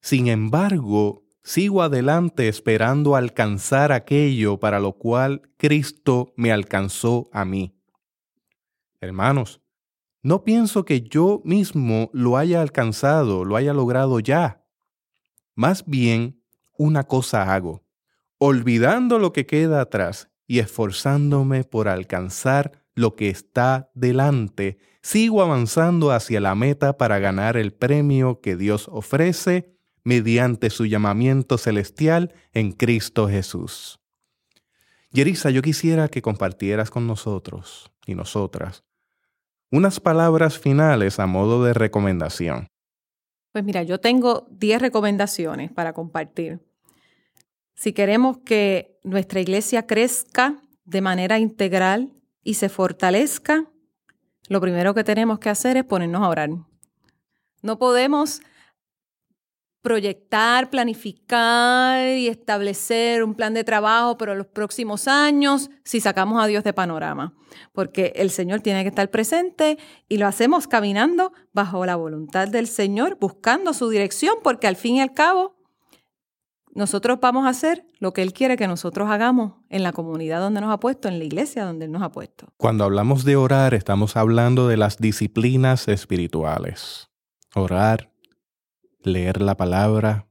Sin 0.02 0.26
embargo, 0.26 1.25
sigo 1.46 1.80
adelante 1.82 2.48
esperando 2.48 3.14
alcanzar 3.14 3.92
aquello 3.92 4.58
para 4.58 4.80
lo 4.80 4.94
cual 4.94 5.42
Cristo 5.56 6.32
me 6.36 6.50
alcanzó 6.50 7.28
a 7.32 7.44
mí. 7.44 7.78
Hermanos, 9.00 9.60
no 10.22 10.42
pienso 10.42 10.84
que 10.84 11.02
yo 11.02 11.42
mismo 11.44 12.10
lo 12.12 12.36
haya 12.36 12.60
alcanzado, 12.60 13.44
lo 13.44 13.54
haya 13.54 13.72
logrado 13.72 14.18
ya. 14.18 14.64
Más 15.54 15.86
bien, 15.86 16.42
una 16.76 17.04
cosa 17.04 17.54
hago, 17.54 17.84
olvidando 18.38 19.20
lo 19.20 19.32
que 19.32 19.46
queda 19.46 19.80
atrás 19.80 20.28
y 20.48 20.58
esforzándome 20.58 21.62
por 21.62 21.86
alcanzar 21.86 22.84
lo 22.96 23.14
que 23.14 23.28
está 23.28 23.88
delante, 23.94 24.78
sigo 25.00 25.42
avanzando 25.42 26.10
hacia 26.10 26.40
la 26.40 26.56
meta 26.56 26.98
para 26.98 27.20
ganar 27.20 27.56
el 27.56 27.72
premio 27.72 28.40
que 28.40 28.56
Dios 28.56 28.88
ofrece 28.90 29.75
mediante 30.06 30.70
su 30.70 30.86
llamamiento 30.86 31.58
celestial 31.58 32.32
en 32.52 32.70
Cristo 32.70 33.28
Jesús. 33.28 33.98
Yerisa, 35.10 35.50
yo 35.50 35.62
quisiera 35.62 36.06
que 36.06 36.22
compartieras 36.22 36.90
con 36.90 37.08
nosotros 37.08 37.90
y 38.06 38.14
nosotras 38.14 38.84
unas 39.72 39.98
palabras 39.98 40.60
finales 40.60 41.18
a 41.18 41.26
modo 41.26 41.64
de 41.64 41.74
recomendación. 41.74 42.68
Pues 43.50 43.64
mira, 43.64 43.82
yo 43.82 43.98
tengo 43.98 44.46
10 44.52 44.80
recomendaciones 44.80 45.72
para 45.72 45.92
compartir. 45.92 46.60
Si 47.74 47.92
queremos 47.92 48.38
que 48.38 49.00
nuestra 49.02 49.40
iglesia 49.40 49.88
crezca 49.88 50.62
de 50.84 51.00
manera 51.00 51.40
integral 51.40 52.12
y 52.44 52.54
se 52.54 52.68
fortalezca, 52.68 53.64
lo 54.48 54.60
primero 54.60 54.94
que 54.94 55.02
tenemos 55.02 55.40
que 55.40 55.50
hacer 55.50 55.76
es 55.76 55.84
ponernos 55.84 56.22
a 56.22 56.28
orar. 56.28 56.50
No 57.60 57.76
podemos 57.76 58.40
proyectar, 59.86 60.68
planificar 60.68 62.08
y 62.08 62.26
establecer 62.26 63.22
un 63.22 63.36
plan 63.36 63.54
de 63.54 63.62
trabajo 63.62 64.18
para 64.18 64.34
los 64.34 64.48
próximos 64.48 65.06
años 65.06 65.70
si 65.84 66.00
sacamos 66.00 66.42
a 66.42 66.48
Dios 66.48 66.64
de 66.64 66.72
panorama, 66.72 67.34
porque 67.72 68.12
el 68.16 68.30
Señor 68.30 68.62
tiene 68.62 68.82
que 68.82 68.88
estar 68.88 69.08
presente 69.12 69.78
y 70.08 70.16
lo 70.18 70.26
hacemos 70.26 70.66
caminando 70.66 71.32
bajo 71.52 71.86
la 71.86 71.94
voluntad 71.94 72.48
del 72.48 72.66
Señor, 72.66 73.16
buscando 73.20 73.72
su 73.74 73.88
dirección, 73.88 74.38
porque 74.42 74.66
al 74.66 74.74
fin 74.74 74.96
y 74.96 75.02
al 75.02 75.14
cabo 75.14 75.54
nosotros 76.74 77.20
vamos 77.22 77.46
a 77.46 77.50
hacer 77.50 77.86
lo 78.00 78.12
que 78.12 78.22
Él 78.22 78.32
quiere 78.32 78.56
que 78.56 78.66
nosotros 78.66 79.08
hagamos 79.08 79.52
en 79.68 79.84
la 79.84 79.92
comunidad 79.92 80.40
donde 80.40 80.62
nos 80.62 80.72
ha 80.72 80.80
puesto, 80.80 81.06
en 81.06 81.20
la 81.20 81.24
iglesia 81.26 81.64
donde 81.64 81.84
Él 81.84 81.92
nos 81.92 82.02
ha 82.02 82.10
puesto. 82.10 82.48
Cuando 82.56 82.82
hablamos 82.82 83.24
de 83.24 83.36
orar, 83.36 83.72
estamos 83.72 84.16
hablando 84.16 84.66
de 84.66 84.78
las 84.78 84.98
disciplinas 84.98 85.86
espirituales. 85.86 87.08
Orar, 87.54 88.10
leer 89.06 89.40
la 89.40 89.56
palabra, 89.56 90.26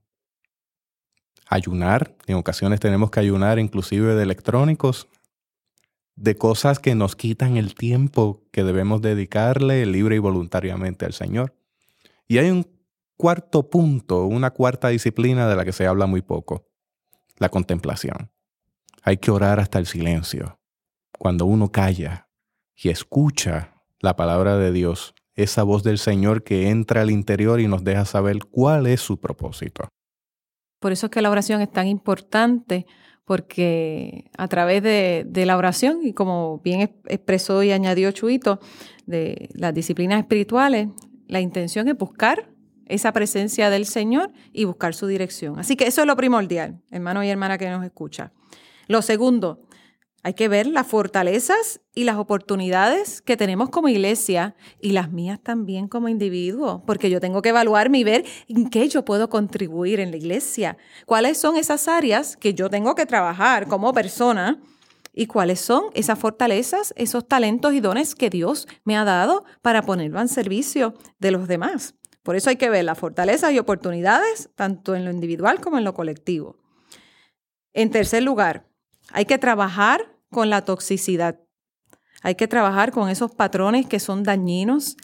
ayunar. 1.46 2.16
En 2.26 2.36
ocasiones 2.36 2.80
tenemos 2.80 3.10
que 3.10 3.20
ayunar 3.20 3.58
inclusive 3.58 4.14
de 4.14 4.22
electrónicos, 4.22 5.08
de 6.14 6.36
cosas 6.36 6.78
que 6.78 6.94
nos 6.94 7.16
quitan 7.16 7.56
el 7.56 7.74
tiempo 7.74 8.44
que 8.52 8.64
debemos 8.64 9.02
dedicarle 9.02 9.84
libre 9.86 10.16
y 10.16 10.18
voluntariamente 10.18 11.04
al 11.04 11.12
Señor. 11.12 11.54
Y 12.28 12.38
hay 12.38 12.50
un 12.50 12.66
cuarto 13.16 13.70
punto, 13.70 14.24
una 14.24 14.50
cuarta 14.50 14.88
disciplina 14.88 15.48
de 15.48 15.56
la 15.56 15.64
que 15.64 15.72
se 15.72 15.86
habla 15.86 16.06
muy 16.06 16.22
poco, 16.22 16.68
la 17.38 17.48
contemplación. 17.48 18.30
Hay 19.02 19.18
que 19.18 19.30
orar 19.30 19.60
hasta 19.60 19.78
el 19.78 19.86
silencio. 19.86 20.58
Cuando 21.18 21.46
uno 21.46 21.70
calla 21.70 22.28
y 22.74 22.88
escucha 22.88 23.82
la 24.00 24.16
palabra 24.16 24.58
de 24.58 24.72
Dios, 24.72 25.14
esa 25.36 25.62
voz 25.62 25.82
del 25.82 25.98
Señor 25.98 26.42
que 26.42 26.70
entra 26.70 27.02
al 27.02 27.10
interior 27.10 27.60
y 27.60 27.68
nos 27.68 27.84
deja 27.84 28.04
saber 28.04 28.38
cuál 28.50 28.86
es 28.86 29.00
su 29.00 29.18
propósito. 29.18 29.88
Por 30.80 30.92
eso 30.92 31.06
es 31.06 31.12
que 31.12 31.22
la 31.22 31.30
oración 31.30 31.60
es 31.60 31.70
tan 31.70 31.86
importante, 31.86 32.86
porque 33.24 34.30
a 34.38 34.48
través 34.48 34.82
de, 34.82 35.44
la 35.46 35.56
oración, 35.56 36.00
y 36.02 36.12
como 36.12 36.60
bien 36.60 36.80
expresó 37.06 37.62
y 37.62 37.72
añadió 37.72 38.10
Chuito, 38.12 38.60
de 39.04 39.48
las 39.54 39.74
disciplinas 39.74 40.20
espirituales, 40.20 40.88
la 41.26 41.40
intención 41.40 41.88
es 41.88 41.96
buscar 41.96 42.50
esa 42.86 43.12
presencia 43.12 43.68
del 43.68 43.84
Señor 43.84 44.32
y 44.52 44.64
buscar 44.64 44.94
su 44.94 45.06
dirección. 45.06 45.58
Así 45.58 45.76
que 45.76 45.86
eso 45.86 46.02
es 46.02 46.06
lo 46.06 46.16
primordial, 46.16 46.80
hermano 46.90 47.24
y 47.24 47.28
hermana 47.28 47.58
que 47.58 47.68
nos 47.68 47.84
escucha. 47.84 48.32
Lo 48.86 49.02
segundo, 49.02 49.65
hay 50.26 50.34
que 50.34 50.48
ver 50.48 50.66
las 50.66 50.88
fortalezas 50.88 51.80
y 51.94 52.02
las 52.02 52.16
oportunidades 52.16 53.22
que 53.22 53.36
tenemos 53.36 53.70
como 53.70 53.88
iglesia 53.88 54.56
y 54.80 54.90
las 54.90 55.12
mías 55.12 55.38
también 55.40 55.86
como 55.86 56.08
individuo, 56.08 56.82
porque 56.84 57.10
yo 57.10 57.20
tengo 57.20 57.42
que 57.42 57.50
evaluarme 57.50 58.00
y 58.00 58.02
ver 58.02 58.24
en 58.48 58.68
qué 58.68 58.88
yo 58.88 59.04
puedo 59.04 59.30
contribuir 59.30 60.00
en 60.00 60.10
la 60.10 60.16
iglesia, 60.16 60.78
cuáles 61.04 61.38
son 61.38 61.56
esas 61.56 61.86
áreas 61.86 62.36
que 62.36 62.54
yo 62.54 62.68
tengo 62.68 62.96
que 62.96 63.06
trabajar 63.06 63.68
como 63.68 63.92
persona 63.92 64.60
y 65.12 65.28
cuáles 65.28 65.60
son 65.60 65.90
esas 65.94 66.18
fortalezas, 66.18 66.92
esos 66.96 67.28
talentos 67.28 67.72
y 67.72 67.78
dones 67.78 68.16
que 68.16 68.28
Dios 68.28 68.66
me 68.82 68.96
ha 68.96 69.04
dado 69.04 69.44
para 69.62 69.82
ponerlo 69.82 70.20
en 70.20 70.26
servicio 70.26 70.94
de 71.20 71.30
los 71.30 71.46
demás. 71.46 71.94
Por 72.24 72.34
eso 72.34 72.50
hay 72.50 72.56
que 72.56 72.68
ver 72.68 72.84
las 72.84 72.98
fortalezas 72.98 73.52
y 73.52 73.60
oportunidades 73.60 74.50
tanto 74.56 74.96
en 74.96 75.04
lo 75.04 75.12
individual 75.12 75.60
como 75.60 75.78
en 75.78 75.84
lo 75.84 75.94
colectivo. 75.94 76.56
En 77.72 77.92
tercer 77.92 78.24
lugar, 78.24 78.66
hay 79.12 79.24
que 79.24 79.38
trabajar 79.38 80.15
con 80.30 80.50
la 80.50 80.64
toxicidad. 80.64 81.40
Hay 82.22 82.34
que 82.34 82.48
trabajar 82.48 82.92
con 82.92 83.08
esos 83.08 83.32
patrones 83.34 83.86
que 83.86 84.00
son 84.00 84.22
dañinos, 84.22 84.96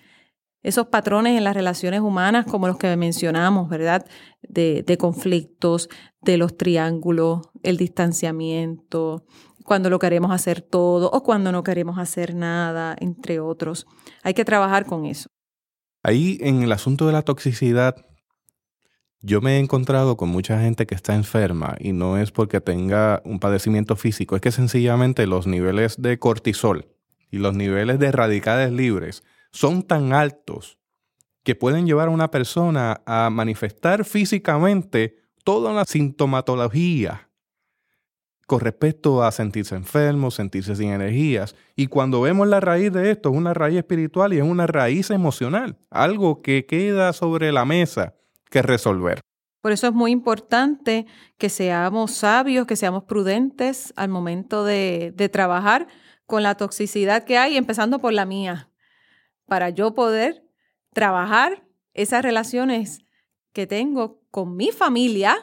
esos 0.62 0.86
patrones 0.86 1.36
en 1.36 1.44
las 1.44 1.54
relaciones 1.54 2.00
humanas 2.00 2.46
como 2.46 2.68
los 2.68 2.78
que 2.78 2.96
mencionamos, 2.96 3.68
¿verdad? 3.68 4.06
De, 4.42 4.82
de, 4.86 4.96
conflictos, 4.96 5.88
de 6.20 6.36
los 6.36 6.56
triángulos, 6.56 7.48
el 7.62 7.76
distanciamiento, 7.76 9.24
cuando 9.64 9.90
lo 9.90 9.98
queremos 9.98 10.30
hacer 10.30 10.62
todo 10.62 11.10
o 11.10 11.22
cuando 11.22 11.52
no 11.52 11.62
queremos 11.62 11.98
hacer 11.98 12.34
nada, 12.34 12.96
entre 12.98 13.40
otros. 13.40 13.86
Hay 14.22 14.34
que 14.34 14.44
trabajar 14.44 14.86
con 14.86 15.04
eso. 15.04 15.28
Ahí 16.02 16.38
en 16.40 16.62
el 16.62 16.72
asunto 16.72 17.06
de 17.06 17.12
la 17.12 17.22
toxicidad, 17.22 18.06
yo 19.22 19.40
me 19.40 19.56
he 19.56 19.58
encontrado 19.60 20.16
con 20.16 20.28
mucha 20.28 20.60
gente 20.60 20.84
que 20.84 20.96
está 20.96 21.14
enferma 21.14 21.76
y 21.78 21.92
no 21.92 22.18
es 22.18 22.32
porque 22.32 22.60
tenga 22.60 23.22
un 23.24 23.38
padecimiento 23.38 23.94
físico, 23.94 24.34
es 24.34 24.42
que 24.42 24.50
sencillamente 24.50 25.28
los 25.28 25.46
niveles 25.46 26.02
de 26.02 26.18
cortisol 26.18 26.88
y 27.30 27.38
los 27.38 27.54
niveles 27.54 28.00
de 28.00 28.10
radicales 28.10 28.72
libres 28.72 29.22
son 29.52 29.84
tan 29.84 30.12
altos 30.12 30.78
que 31.44 31.54
pueden 31.54 31.86
llevar 31.86 32.08
a 32.08 32.12
una 32.12 32.30
persona 32.30 33.00
a 33.06 33.30
manifestar 33.30 34.04
físicamente 34.04 35.16
toda 35.44 35.72
la 35.72 35.84
sintomatología 35.84 37.28
con 38.46 38.60
respecto 38.60 39.22
a 39.22 39.30
sentirse 39.30 39.76
enfermo, 39.76 40.30
sentirse 40.30 40.74
sin 40.76 40.90
energías. 40.90 41.54
Y 41.76 41.86
cuando 41.86 42.20
vemos 42.20 42.48
la 42.48 42.60
raíz 42.60 42.92
de 42.92 43.12
esto, 43.12 43.30
es 43.30 43.36
una 43.36 43.54
raíz 43.54 43.78
espiritual 43.78 44.32
y 44.32 44.38
es 44.38 44.42
una 44.42 44.66
raíz 44.66 45.10
emocional, 45.10 45.78
algo 45.90 46.42
que 46.42 46.66
queda 46.66 47.12
sobre 47.12 47.52
la 47.52 47.64
mesa 47.64 48.14
que 48.52 48.62
resolver. 48.62 49.20
Por 49.60 49.72
eso 49.72 49.86
es 49.88 49.92
muy 49.92 50.10
importante 50.10 51.06
que 51.38 51.48
seamos 51.48 52.12
sabios, 52.12 52.66
que 52.66 52.76
seamos 52.76 53.04
prudentes 53.04 53.92
al 53.96 54.08
momento 54.08 54.64
de, 54.64 55.12
de 55.16 55.28
trabajar 55.28 55.88
con 56.26 56.42
la 56.42 56.56
toxicidad 56.56 57.24
que 57.24 57.38
hay, 57.38 57.56
empezando 57.56 57.98
por 57.98 58.12
la 58.12 58.26
mía, 58.26 58.70
para 59.46 59.70
yo 59.70 59.94
poder 59.94 60.44
trabajar 60.92 61.64
esas 61.94 62.22
relaciones 62.22 63.00
que 63.52 63.66
tengo 63.66 64.20
con 64.30 64.56
mi 64.56 64.70
familia, 64.70 65.36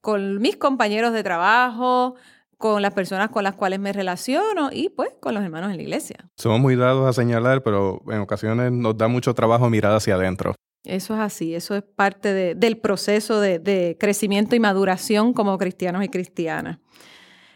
con 0.00 0.38
mis 0.38 0.56
compañeros 0.56 1.12
de 1.12 1.22
trabajo, 1.22 2.16
con 2.58 2.82
las 2.82 2.94
personas 2.94 3.30
con 3.30 3.44
las 3.44 3.54
cuales 3.54 3.80
me 3.80 3.92
relaciono 3.92 4.70
y 4.72 4.88
pues 4.88 5.10
con 5.20 5.34
los 5.34 5.42
hermanos 5.42 5.70
en 5.70 5.76
la 5.76 5.82
iglesia. 5.82 6.30
Somos 6.36 6.60
muy 6.60 6.76
dados 6.76 7.08
a 7.08 7.12
señalar, 7.12 7.62
pero 7.62 8.02
en 8.08 8.20
ocasiones 8.20 8.72
nos 8.72 8.96
da 8.96 9.08
mucho 9.08 9.34
trabajo 9.34 9.68
mirar 9.68 9.94
hacia 9.94 10.14
adentro. 10.14 10.54
Eso 10.86 11.14
es 11.14 11.20
así, 11.20 11.54
eso 11.54 11.74
es 11.74 11.82
parte 11.82 12.54
del 12.54 12.78
proceso 12.78 13.40
de, 13.40 13.96
crecimiento 13.98 14.54
y 14.54 14.60
maduración 14.60 15.32
como 15.32 15.58
cristianos 15.58 16.04
y 16.04 16.08
cristianas. 16.08 16.78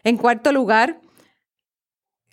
En 0.03 0.17
cuarto 0.17 0.53
lugar, 0.53 1.01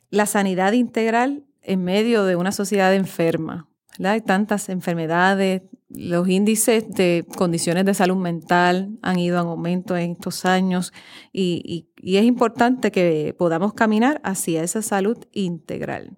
la 0.09 0.25
sanidad 0.25 0.73
integral 0.73 1.45
en 1.61 1.83
medio 1.83 2.25
de 2.25 2.35
una 2.35 2.51
sociedad 2.51 2.93
enferma. 2.93 3.69
Hay 4.03 4.21
tantas 4.21 4.69
enfermedades, 4.69 5.63
los 5.89 6.27
índices 6.27 6.89
de 6.89 7.25
condiciones 7.37 7.85
de 7.85 7.93
salud 7.93 8.17
mental 8.17 8.97
han 9.01 9.19
ido 9.19 9.39
en 9.39 9.47
aumento 9.47 9.95
en 9.95 10.11
estos 10.11 10.45
años 10.45 10.93
y 11.31 11.89
es 12.01 12.23
importante 12.23 12.91
que 12.91 13.35
podamos 13.37 13.73
caminar 13.73 14.19
hacia 14.23 14.63
esa 14.63 14.81
salud 14.81 15.17
integral. 15.31 16.17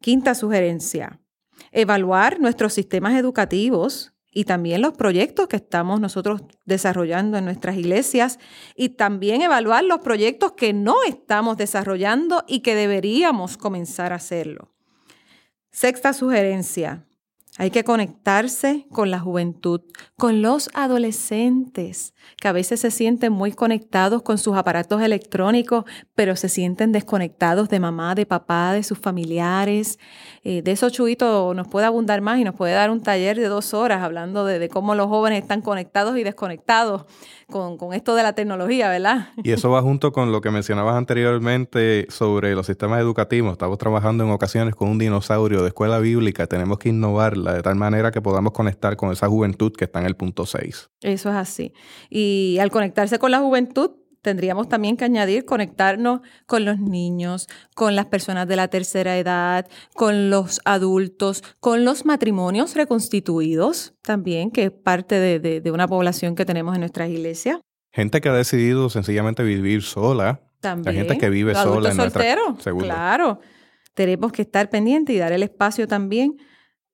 Quinta 0.00 0.34
sugerencia, 0.34 1.21
evaluar 1.70 2.40
nuestros 2.40 2.72
sistemas 2.74 3.14
educativos 3.14 4.12
y 4.34 4.44
también 4.44 4.80
los 4.80 4.94
proyectos 4.94 5.46
que 5.46 5.56
estamos 5.56 6.00
nosotros 6.00 6.42
desarrollando 6.64 7.36
en 7.36 7.44
nuestras 7.44 7.76
iglesias 7.76 8.38
y 8.74 8.90
también 8.90 9.42
evaluar 9.42 9.84
los 9.84 10.00
proyectos 10.00 10.52
que 10.52 10.72
no 10.72 11.04
estamos 11.06 11.58
desarrollando 11.58 12.42
y 12.48 12.60
que 12.60 12.74
deberíamos 12.74 13.58
comenzar 13.58 14.12
a 14.12 14.16
hacerlo. 14.16 14.72
Sexta 15.70 16.14
sugerencia, 16.14 17.06
hay 17.58 17.70
que 17.70 17.84
conectarse 17.84 18.86
con 18.90 19.10
la 19.10 19.20
juventud, 19.20 19.82
con 20.16 20.40
los 20.40 20.70
adolescentes, 20.72 22.14
que 22.40 22.48
a 22.48 22.52
veces 22.52 22.80
se 22.80 22.90
sienten 22.90 23.30
muy 23.30 23.52
conectados 23.52 24.22
con 24.22 24.38
sus 24.38 24.56
aparatos 24.56 25.02
electrónicos, 25.02 25.84
pero 26.14 26.34
se 26.34 26.48
sienten 26.48 26.92
desconectados 26.92 27.68
de 27.68 27.78
mamá, 27.78 28.14
de 28.14 28.24
papá, 28.24 28.72
de 28.72 28.82
sus 28.82 28.98
familiares. 28.98 29.98
Eh, 30.44 30.62
de 30.62 30.72
eso 30.72 30.88
Chuito 30.88 31.52
nos 31.52 31.68
puede 31.68 31.84
abundar 31.84 32.22
más 32.22 32.38
y 32.38 32.44
nos 32.44 32.54
puede 32.54 32.72
dar 32.72 32.90
un 32.90 33.02
taller 33.02 33.38
de 33.38 33.48
dos 33.48 33.74
horas 33.74 34.02
hablando 34.02 34.46
de, 34.46 34.68
cómo 34.70 34.94
los 34.94 35.08
jóvenes 35.08 35.42
están 35.42 35.60
conectados 35.60 36.16
y 36.16 36.24
desconectados 36.24 37.04
con, 37.52 37.76
con 37.76 37.94
esto 37.94 38.16
de 38.16 38.24
la 38.24 38.32
tecnología, 38.32 38.88
¿verdad? 38.88 39.28
Y 39.44 39.52
eso 39.52 39.70
va 39.70 39.80
junto 39.80 40.10
con 40.10 40.32
lo 40.32 40.40
que 40.40 40.50
mencionabas 40.50 40.96
anteriormente 40.96 42.06
sobre 42.08 42.56
los 42.56 42.66
sistemas 42.66 43.00
educativos. 43.00 43.52
Estamos 43.52 43.78
trabajando 43.78 44.24
en 44.24 44.30
ocasiones 44.30 44.74
con 44.74 44.88
un 44.88 44.98
dinosaurio 44.98 45.62
de 45.62 45.68
escuela 45.68 46.00
bíblica, 46.00 46.48
tenemos 46.48 46.78
que 46.78 46.88
innovar 46.88 47.36
de 47.36 47.62
tal 47.62 47.76
manera 47.76 48.10
que 48.10 48.20
podamos 48.20 48.52
conectar 48.52 48.96
con 48.96 49.12
esa 49.12 49.28
juventud 49.28 49.72
que 49.72 49.84
está 49.84 50.00
en 50.00 50.06
el 50.06 50.16
punto 50.16 50.46
6. 50.46 50.90
Eso 51.02 51.30
es 51.30 51.36
así. 51.36 51.72
Y 52.10 52.58
al 52.60 52.72
conectarse 52.72 53.20
con 53.20 53.30
la 53.30 53.38
juventud, 53.38 53.90
tendríamos 54.22 54.68
también 54.68 54.96
que 54.96 55.04
añadir 55.04 55.44
conectarnos 55.44 56.20
con 56.46 56.64
los 56.64 56.78
niños, 56.78 57.48
con 57.74 57.94
las 57.96 58.06
personas 58.06 58.48
de 58.48 58.56
la 58.56 58.68
tercera 58.68 59.18
edad, 59.18 59.68
con 59.94 60.30
los 60.30 60.60
adultos, 60.64 61.42
con 61.60 61.84
los 61.84 62.06
matrimonios 62.06 62.74
reconstituidos 62.74 63.94
también, 64.02 64.50
que 64.50 64.64
es 64.64 64.70
parte 64.70 65.18
de, 65.40 65.70
una 65.70 65.88
población 65.88 66.34
que 66.34 66.44
tenemos 66.44 66.74
en 66.74 66.80
nuestras 66.80 67.10
iglesias. 67.10 67.60
Gente 67.90 68.20
que 68.20 68.28
ha 68.28 68.34
decidido 68.34 68.88
sencillamente 68.88 69.42
vivir 69.42 69.82
sola. 69.82 70.40
También. 70.60 70.94
La 70.94 71.00
gente 71.00 71.18
que 71.18 71.28
vive 71.28 71.54
sola 71.54 71.90
en 71.90 71.96
soltero, 71.96 72.56
Claro. 72.78 73.40
Tenemos 73.94 74.32
que 74.32 74.42
estar 74.42 74.70
pendientes 74.70 75.14
y 75.14 75.18
dar 75.18 75.32
el 75.32 75.42
espacio 75.42 75.86
también 75.86 76.36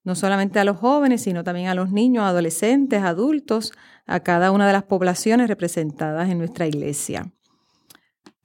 no 0.08 0.14
solamente 0.14 0.58
a 0.58 0.64
los 0.64 0.78
jóvenes, 0.78 1.22
sino 1.22 1.44
también 1.44 1.68
a 1.68 1.74
los 1.74 1.92
niños, 1.92 2.24
adolescentes, 2.24 3.02
adultos, 3.02 3.72
a 4.08 4.20
cada 4.20 4.50
una 4.50 4.66
de 4.66 4.72
las 4.72 4.84
poblaciones 4.84 5.48
representadas 5.48 6.28
en 6.30 6.38
nuestra 6.38 6.66
iglesia. 6.66 7.30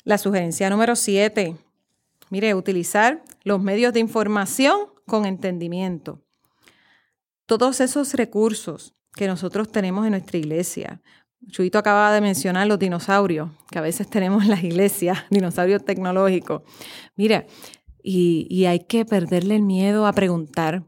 La 0.04 0.18
sugerencia 0.18 0.70
número 0.70 0.96
siete, 0.96 1.56
mire, 2.30 2.54
utilizar 2.54 3.24
los 3.44 3.62
medios 3.62 3.94
de 3.94 4.02
información 4.02 4.90
con 5.08 5.26
entendimiento. 5.26 6.22
Todos 7.46 7.80
esos 7.80 8.14
recursos 8.14 8.94
que 9.16 9.28
nosotros 9.28 9.72
tenemos 9.72 10.06
en 10.06 10.12
nuestra 10.12 10.38
iglesia. 10.38 11.02
Chuito 11.50 11.78
acaba 11.78 12.14
de 12.14 12.22
mencionar 12.22 12.68
los 12.68 12.80
dinosaurios 12.80 13.50
que 13.72 13.80
a 13.80 13.82
veces 13.82 14.10
tenemos 14.10 14.44
en 14.44 14.50
las 14.50 14.64
iglesias, 14.64 15.20
dinosaurios 15.30 15.86
tecnológicos. 15.86 16.64
Mira, 17.16 17.46
y, 18.02 18.48
y 18.50 18.66
hay 18.66 18.82
que 18.82 19.06
perderle 19.06 19.56
el 19.56 19.62
miedo 19.62 20.08
a 20.08 20.14
preguntar, 20.14 20.86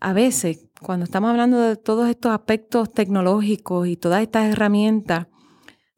a 0.00 0.12
veces, 0.12 0.66
cuando 0.84 1.04
estamos 1.04 1.30
hablando 1.30 1.58
de 1.58 1.76
todos 1.76 2.08
estos 2.08 2.30
aspectos 2.32 2.92
tecnológicos 2.92 3.88
y 3.88 3.96
todas 3.96 4.22
estas 4.22 4.52
herramientas, 4.52 5.26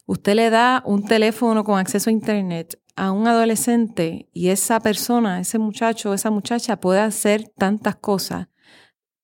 usted 0.07 0.35
le 0.35 0.49
da 0.49 0.83
un 0.87 1.05
teléfono 1.05 1.65
con 1.65 1.79
acceso 1.79 2.09
a 2.09 2.13
Internet 2.13 2.81
a 2.95 3.13
un 3.13 3.29
adolescente 3.29 4.31
y 4.33 4.49
esa 4.49 4.81
persona, 4.81 5.41
ese 5.41 5.59
muchacho 5.59 6.11
o 6.11 6.15
esa 6.15 6.31
muchacha 6.31 6.81
puede 6.81 7.01
hacer 7.01 7.49
tantas 7.49 7.97
cosas. 7.97 8.49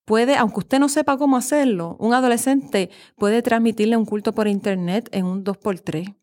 Puede, 0.04 0.36
aunque 0.36 0.58
usted 0.58 0.78
no 0.78 0.90
sepa 0.90 1.16
cómo 1.16 1.38
hacerlo, 1.38 1.96
un 1.98 2.12
adolescente 2.12 2.90
puede 3.16 3.40
transmitirle 3.40 3.96
un 3.96 4.04
culto 4.04 4.34
por 4.34 4.48
Internet 4.48 5.08
en 5.12 5.24
un 5.24 5.42
2x3 5.42 6.16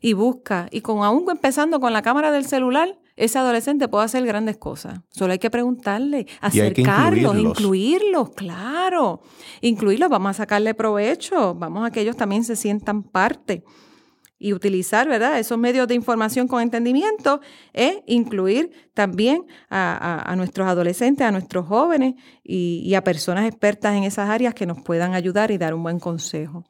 y 0.00 0.12
busca, 0.14 0.68
y 0.70 0.80
con 0.80 1.02
aún 1.04 1.26
empezando 1.30 1.80
con 1.80 1.92
la 1.92 2.02
cámara 2.02 2.30
del 2.30 2.46
celular, 2.46 2.98
ese 3.16 3.38
adolescente 3.38 3.88
puede 3.88 4.04
hacer 4.04 4.24
grandes 4.26 4.58
cosas. 4.58 5.00
Solo 5.10 5.32
hay 5.32 5.38
que 5.38 5.50
preguntarle, 5.50 6.26
acercarlos, 6.40 7.36
incluirlos. 7.36 8.30
claro. 8.30 9.22
Incluirlos, 9.62 10.10
vamos 10.10 10.30
a 10.30 10.34
sacarle 10.34 10.74
provecho, 10.74 11.54
vamos 11.54 11.86
a 11.86 11.90
que 11.90 12.02
ellos 12.02 12.16
también 12.16 12.44
se 12.44 12.56
sientan 12.56 13.02
parte. 13.02 13.64
Y 14.38 14.52
utilizar, 14.52 15.08
¿verdad? 15.08 15.38
Esos 15.38 15.56
medios 15.56 15.88
de 15.88 15.94
información 15.94 16.46
con 16.46 16.60
entendimiento 16.60 17.40
es 17.72 18.00
incluir 18.06 18.70
también 18.92 19.46
a, 19.70 20.34
nuestros 20.36 20.68
adolescentes, 20.68 21.26
a 21.26 21.30
nuestros 21.30 21.66
jóvenes 21.66 22.16
y, 22.44 22.82
y 22.84 22.94
a 22.94 23.02
personas 23.02 23.46
expertas 23.46 23.96
en 23.96 24.04
esas 24.04 24.28
áreas 24.28 24.52
que 24.52 24.66
nos 24.66 24.82
puedan 24.82 25.14
ayudar 25.14 25.50
y 25.50 25.56
dar 25.56 25.72
un 25.72 25.82
buen 25.82 25.98
consejo. 25.98 26.66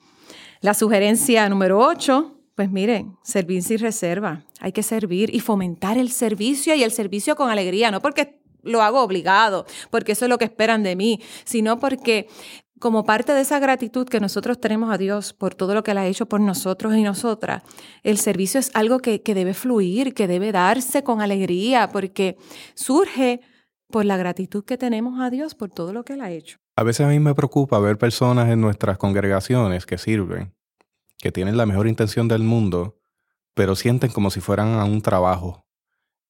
La 0.61 0.75
sugerencia 0.75 1.49
número 1.49 1.81
8 1.81 2.37
pues 2.57 2.71
miren, 2.71 3.19
servir 3.23 3.63
sin 3.63 3.79
reserva. 3.79 4.43
Hay 4.61 4.73
que 4.73 4.83
servir 4.83 5.35
y 5.35 5.41
fomentar 5.41 5.99
el 5.99 6.11
servicio 6.11 6.75
y 6.75 6.83
el 6.83 6.91
servicio 6.91 7.37
con 7.37 7.51
alegría, 7.51 7.91
no 7.91 8.01
porque 8.01 8.41
lo 8.63 8.83
hago 8.83 9.03
obligado, 9.03 9.67
porque 9.91 10.13
eso 10.13 10.25
es 10.25 10.29
lo 10.29 10.39
que 10.39 10.45
esperan 10.45 10.83
de 10.83 10.97
mí, 10.97 11.21
sino 11.45 11.79
porque 11.79 12.29
como 12.79 13.05
parte 13.05 13.33
de 13.33 13.41
esa 13.41 13.59
gratitud 13.59 14.07
que 14.07 14.21
nosotros 14.21 14.61
tenemos 14.61 14.93
a 14.93 14.99
Dios 14.99 15.33
por 15.33 15.55
todo 15.55 15.75
lo 15.75 15.83
que 15.83 15.93
Él 15.93 15.99
ha 15.99 16.07
hecho 16.07 16.27
por 16.27 16.41
nosotros 16.41 16.95
y 16.97 17.03
nosotras, 17.03 17.63
el 18.03 18.19
servicio 18.19 18.61
es 18.61 18.71
algo 18.75 18.99
que, 18.99 19.23
que 19.23 19.35
debe 19.35 19.55
fluir, 19.55 20.15
que 20.15 20.27
debe 20.27 20.53
darse 20.53 21.03
con 21.03 21.21
alegría, 21.21 21.89
porque 21.91 22.37
surge 22.75 23.41
por 23.89 24.05
la 24.05 24.17
gratitud 24.17 24.65
que 24.65 24.77
tenemos 24.77 25.21
a 25.21 25.31
Dios 25.31 25.55
por 25.55 25.71
todo 25.71 25.93
lo 25.93 26.05
que 26.05 26.15
Él 26.15 26.21
ha 26.21 26.31
hecho. 26.31 26.59
A 26.77 26.83
veces 26.83 27.07
a 27.07 27.09
mí 27.09 27.19
me 27.19 27.35
preocupa 27.35 27.79
ver 27.79 27.97
personas 27.97 28.51
en 28.51 28.61
nuestras 28.61 28.99
congregaciones 28.99 29.87
que 29.87 29.97
sirven 29.97 30.57
que 31.19 31.33
tienen 31.33 31.57
la 31.57 31.67
mejor 31.67 31.89
intención 31.89 32.29
del 32.29 32.43
mundo, 32.43 32.96
pero 33.57 33.75
sienten 33.75 34.11
como 34.11 34.31
si 34.31 34.43
fueran 34.43 34.75
a 34.75 34.85
un 34.85 35.01
trabajo. 35.01 35.67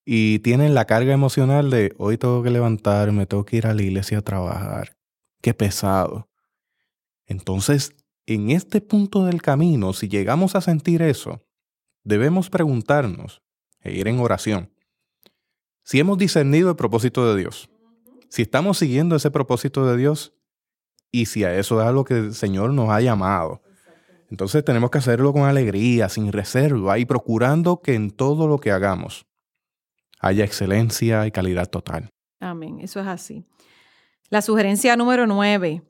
Y 0.05 0.39
tienen 0.39 0.75
la 0.75 0.85
carga 0.85 1.13
emocional 1.13 1.71
de 1.71 1.93
hoy 1.99 2.19
tengo 2.19 2.41
que 2.45 2.51
levantarme, 2.51 3.27
tengo 3.27 3.45
que 3.45 3.57
ir 3.57 3.67
a 3.67 3.75
la 3.75 3.83
iglesia 3.83 4.19
a 4.19 4.23
trabajar. 4.23 4.97
Qué 5.43 5.53
pesado. 5.53 6.29
Entonces, 7.27 7.97
en 8.27 8.51
este 8.51 8.81
punto 8.81 9.25
del 9.25 9.43
camino, 9.43 9.93
si 9.93 10.07
llegamos 10.07 10.55
a 10.55 10.61
sentir 10.61 11.03
eso, 11.03 11.45
debemos 12.05 12.49
preguntarnos 12.49 13.43
e 13.81 13.93
ir 13.93 14.07
en 14.07 14.21
oración. 14.21 14.73
Si 15.83 15.99
hemos 15.99 16.19
discernido 16.19 16.71
el 16.71 16.77
propósito 16.77 17.29
de 17.29 17.41
Dios, 17.41 17.69
si 18.29 18.43
estamos 18.43 18.79
siguiendo 18.79 19.17
ese 19.17 19.33
propósito 19.33 19.85
de 19.85 19.97
Dios 19.97 20.33
y 21.11 21.27
si 21.27 21.43
a 21.43 21.59
eso 21.59 21.81
es 21.81 21.89
algo 21.89 22.05
que 22.05 22.15
el 22.15 22.35
Señor 22.35 22.73
nos 22.73 22.91
ha 22.91 23.01
llamado, 23.01 23.63
entonces 24.31 24.65
tenemos 24.65 24.91
que 24.91 24.99
hacerlo 24.99 25.33
con 25.33 25.43
alegría, 25.43 26.09
sin 26.09 26.33
reserva 26.33 26.99
y 26.99 27.05
procurando 27.05 27.81
que 27.81 27.95
en 27.95 28.11
todo 28.11 28.49
lo 28.49 28.59
que 28.59 28.73
hagamos 28.73 29.27
haya 30.21 30.45
excelencia 30.45 31.27
y 31.27 31.31
calidad 31.31 31.69
total. 31.69 32.11
Amén, 32.41 32.81
eso 32.81 33.01
es 33.01 33.07
así. 33.07 33.45
La 34.29 34.43
sugerencia 34.43 34.97
número 34.97 35.27
nueve 35.27 35.83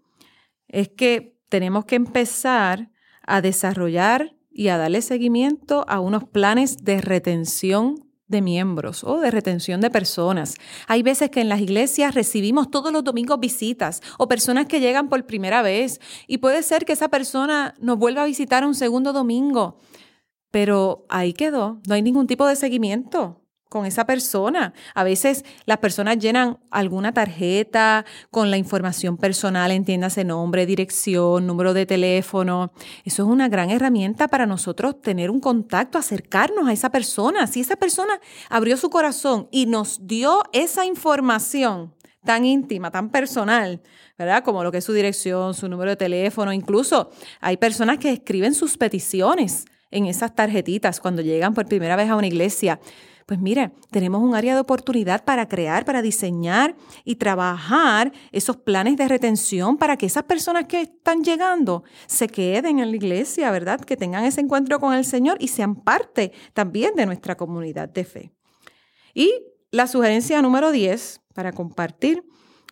es 0.69 0.89
que 0.89 1.39
tenemos 1.49 1.85
que 1.85 1.97
empezar 1.97 2.91
a 3.23 3.41
desarrollar 3.41 4.37
y 4.51 4.69
a 4.69 4.79
darle 4.79 5.03
seguimiento 5.03 5.85
a 5.89 6.01
unos 6.01 6.25
planes 6.25 6.79
de 6.85 7.01
retención 7.01 8.06
de 8.29 8.43
miembros 8.43 9.05
o 9.05 9.21
de 9.21 9.31
retención 9.31 9.81
de 9.81 9.91
personas. 9.91 10.55
Hay 10.89 11.03
veces 11.03 11.31
que 11.31 11.41
en 11.41 11.49
las 11.49 11.61
iglesias 11.61 12.15
recibimos 12.15 12.71
todos 12.71 12.93
los 12.93 13.05
domingos 13.05 13.41
visitas 13.41 14.03
o 14.19 14.29
personas 14.29 14.67
que 14.67 14.81
llegan 14.81 15.09
por 15.09 15.27
primera 15.27 15.63
vez 15.63 16.01
y 16.27 16.39
puede 16.39 16.63
ser 16.63 16.85
que 16.85 16.93
esa 16.93 17.09
persona 17.09 17.75
nos 17.81 17.99
vuelva 17.99 18.23
a 18.23 18.27
visitar 18.27 18.67
un 18.67 18.75
segundo 18.75 19.13
domingo, 19.13 19.79
pero 20.51 21.07
ahí 21.09 21.33
quedó, 21.33 21.81
no 21.87 21.95
hay 21.95 22.03
ningún 22.03 22.27
tipo 22.27 22.47
de 22.47 22.57
seguimiento 22.57 23.46
con 23.69 23.87
esa 23.87 24.07
persona. 24.07 24.73
A 24.95 25.05
veces 25.05 25.45
las 25.65 25.79
personas 25.79 26.19
llenan 26.19 26.59
alguna 26.71 27.13
tarjeta 27.13 28.05
con 28.31 28.51
la 28.51 28.57
información 28.57 29.17
personal, 29.17 29.71
entiéndase 29.71 30.25
nombre, 30.25 30.67
dirección, 30.67 31.47
número 31.47 31.75
de 31.75 31.87
teléfono. 31.87 32.73
Eso 33.05 33.25
es 33.25 33.29
una 33.29 33.49
gran 33.49 33.71
herramienta 33.71 34.29
para 34.29 34.47
nosotros 34.47 35.01
tener 35.03 35.31
un 35.31 35.41
contacto, 35.41 35.99
acercarnos 35.99 36.69
a 36.69 36.73
esa 36.73 36.91
persona. 36.91 37.47
Si 37.47 37.61
esa 37.61 37.77
persona 37.77 38.21
abrió 38.49 38.77
su 38.77 38.91
corazón 38.91 39.49
y 39.51 39.67
nos 39.67 40.07
dio 40.07 40.43
esa 40.53 40.85
información 40.87 41.95
tan 42.25 42.45
íntima, 42.45 42.91
tan 42.91 43.11
personal, 43.11 43.81
¿verdad? 44.19 44.45
Como 44.45 44.63
lo 44.63 44.73
que 44.73 44.79
es 44.79 44.85
su 44.85 44.93
dirección, 44.93 45.55
su 45.55 45.69
número 45.69 45.91
de 45.93 45.97
teléfono. 45.97 46.53
Incluso 46.53 47.11
hay 47.41 47.57
personas 47.57 47.99
que 47.99 48.13
escriben 48.13 48.55
sus 48.55 48.77
peticiones 48.77 49.65
en 49.91 50.07
esas 50.07 50.35
tarjetitas 50.35 51.01
cuando 51.01 51.23
llegan 51.23 51.55
por 51.55 51.67
primera 51.67 51.97
vez 51.97 52.11
a 52.11 52.17
una 52.17 52.27
iglesia. 52.27 52.81
Pues 53.27 53.41
mire, 53.41 53.73
tenemos 53.91 54.23
un 54.23 54.37
área 54.37 54.55
de 54.55 54.61
oportunidad 54.61 55.25
para 55.25 55.49
crear, 55.49 55.85
para 55.85 56.01
diseñar 56.01 56.77
y 57.05 57.17
trabajar 57.17 58.13
esos 58.31 58.57
planes 58.57 58.97
de 58.97 59.09
retención 59.09 59.79
para 59.79 59.97
que 59.97 60.07
esas 60.07 60.23
personas 60.23 60.67
que 60.67 60.83
están 60.83 61.25
llegando 61.25 61.83
se 62.07 62.29
queden 62.29 62.79
en 62.79 62.89
la 62.89 62.97
iglesia, 62.97 63.51
¿verdad? 63.51 63.81
Que 63.81 63.97
tengan 63.97 64.25
ese 64.25 64.41
encuentro 64.41 64.79
con 64.79 64.95
el 64.95 65.05
Señor 65.05 65.39
y 65.41 65.49
sean 65.49 65.75
parte 65.75 66.31
también 66.53 66.95
de 66.95 67.05
nuestra 67.05 67.37
comunidad 67.37 67.89
de 67.89 68.05
fe. 68.05 68.33
Y 69.13 69.33
la 69.73 69.89
sugerencia 69.89 70.41
número 70.41 70.71
10 70.71 71.23
para 71.35 71.51
compartir, 71.51 72.23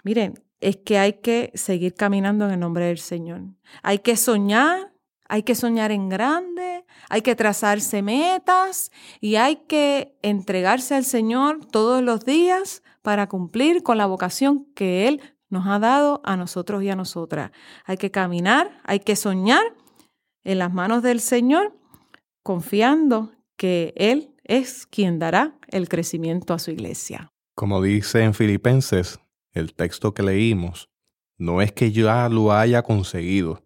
miren, 0.04 0.34
es 0.60 0.76
que 0.76 0.98
hay 0.98 1.14
que 1.14 1.50
seguir 1.54 1.94
caminando 1.94 2.44
en 2.44 2.52
el 2.52 2.60
nombre 2.60 2.86
del 2.86 2.98
Señor. 2.98 3.42
Hay 3.82 3.98
que 3.98 4.16
soñar, 4.16 4.93
hay 5.28 5.42
que 5.42 5.54
soñar 5.54 5.90
en 5.90 6.08
grande, 6.08 6.84
hay 7.08 7.22
que 7.22 7.34
trazarse 7.34 8.02
metas 8.02 8.90
y 9.20 9.36
hay 9.36 9.56
que 9.68 10.16
entregarse 10.22 10.94
al 10.94 11.04
Señor 11.04 11.64
todos 11.66 12.02
los 12.02 12.24
días 12.24 12.82
para 13.02 13.28
cumplir 13.28 13.82
con 13.82 13.98
la 13.98 14.06
vocación 14.06 14.66
que 14.74 15.08
Él 15.08 15.20
nos 15.48 15.66
ha 15.66 15.78
dado 15.78 16.20
a 16.24 16.36
nosotros 16.36 16.82
y 16.82 16.90
a 16.90 16.96
nosotras. 16.96 17.52
Hay 17.84 17.96
que 17.96 18.10
caminar, 18.10 18.80
hay 18.84 19.00
que 19.00 19.16
soñar 19.16 19.62
en 20.42 20.58
las 20.58 20.72
manos 20.72 21.02
del 21.02 21.20
Señor, 21.20 21.74
confiando 22.42 23.32
que 23.56 23.94
Él 23.96 24.34
es 24.44 24.86
quien 24.86 25.18
dará 25.18 25.56
el 25.68 25.88
crecimiento 25.88 26.52
a 26.52 26.58
su 26.58 26.70
iglesia. 26.70 27.30
Como 27.54 27.80
dice 27.80 28.24
en 28.24 28.34
Filipenses, 28.34 29.20
el 29.52 29.74
texto 29.74 30.12
que 30.12 30.22
leímos, 30.22 30.90
no 31.38 31.62
es 31.62 31.72
que 31.72 31.92
ya 31.92 32.28
lo 32.28 32.52
haya 32.52 32.82
conseguido 32.82 33.63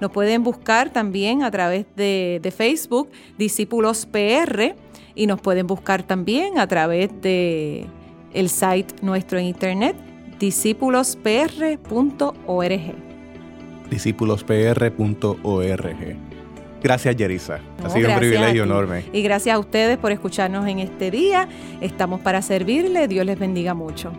Nos 0.01 0.11
pueden 0.11 0.43
buscar 0.43 0.91
también 0.91 1.43
a 1.43 1.51
través 1.51 1.87
de, 1.97 2.41
de 2.43 2.51
Facebook 2.51 3.11
Discípulos 3.39 4.07
PR 4.07 4.75
y 5.15 5.27
nos 5.27 5.41
pueden 5.41 5.67
buscar 5.67 6.03
también 6.03 6.59
a 6.59 6.67
través 6.67 7.11
de 7.21 7.87
el 8.33 8.49
site 8.49 8.95
nuestro 9.03 9.39
en 9.39 9.47
internet 9.47 9.97
discípulospr.org. 10.39 12.95
Discípulospr.org. 13.91 16.17
Gracias, 16.83 17.17
Yerisa. 17.17 17.61
ha 17.83 17.89
sido 17.89 18.11
un 18.11 18.19
privilegio 18.19 18.65
enorme. 18.65 19.05
Y 19.13 19.23
gracias 19.23 19.57
a 19.57 19.59
ustedes 19.59 19.97
por 19.97 20.13
escucharnos 20.13 20.67
en 20.67 20.81
este 20.81 21.11
día. 21.11 21.49
Estamos 21.81 22.21
para 22.21 22.43
servirle. 22.43 23.09
Dios 23.09 23.25
les 23.25 23.39
bendiga 23.39 23.73
mucho. 23.73 24.13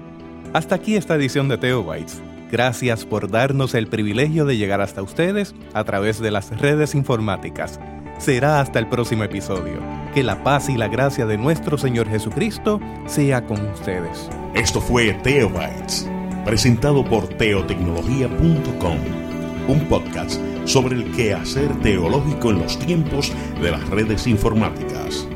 Hasta 0.54 0.74
aquí 0.74 0.96
esta 0.96 1.14
edición 1.16 1.48
de 1.48 1.60
Teo 1.60 1.84
Bites. 1.84 2.24
Gracias 2.56 3.04
por 3.04 3.30
darnos 3.30 3.74
el 3.74 3.88
privilegio 3.88 4.46
de 4.46 4.56
llegar 4.56 4.80
hasta 4.80 5.02
ustedes 5.02 5.54
a 5.74 5.84
través 5.84 6.22
de 6.22 6.32
las 6.32 6.58
redes 6.58 6.96
informáticas. 6.96 7.82
Será 8.18 8.62
hasta 8.62 8.80
el 8.80 8.88
próximo 8.88 9.26
episodio. 9.26 9.82
Que 10.14 10.24
la 10.24 10.42
paz 10.42 10.70
y 10.70 10.78
la 10.78 10.88
gracia 10.88 11.26
de 11.26 11.38
nuestro 11.38 11.78
Señor 11.78 12.08
Jesucristo 12.08 12.80
sea 13.08 13.46
con 13.46 13.60
ustedes. 13.72 14.30
Esto 14.54 14.80
fue 14.80 15.12
Teo 15.16 15.50
Bytes, 15.50 16.10
presentado 16.46 17.04
por 17.04 17.28
teotecnología.com, 17.28 19.00
un 19.68 19.80
podcast 19.90 20.40
sobre 20.64 20.96
el 20.96 21.12
quehacer 21.12 21.78
teológico 21.82 22.52
en 22.52 22.60
los 22.60 22.80
tiempos 22.80 23.34
de 23.62 23.72
las 23.72 23.86
redes 23.90 24.28
informáticas. 24.28 25.28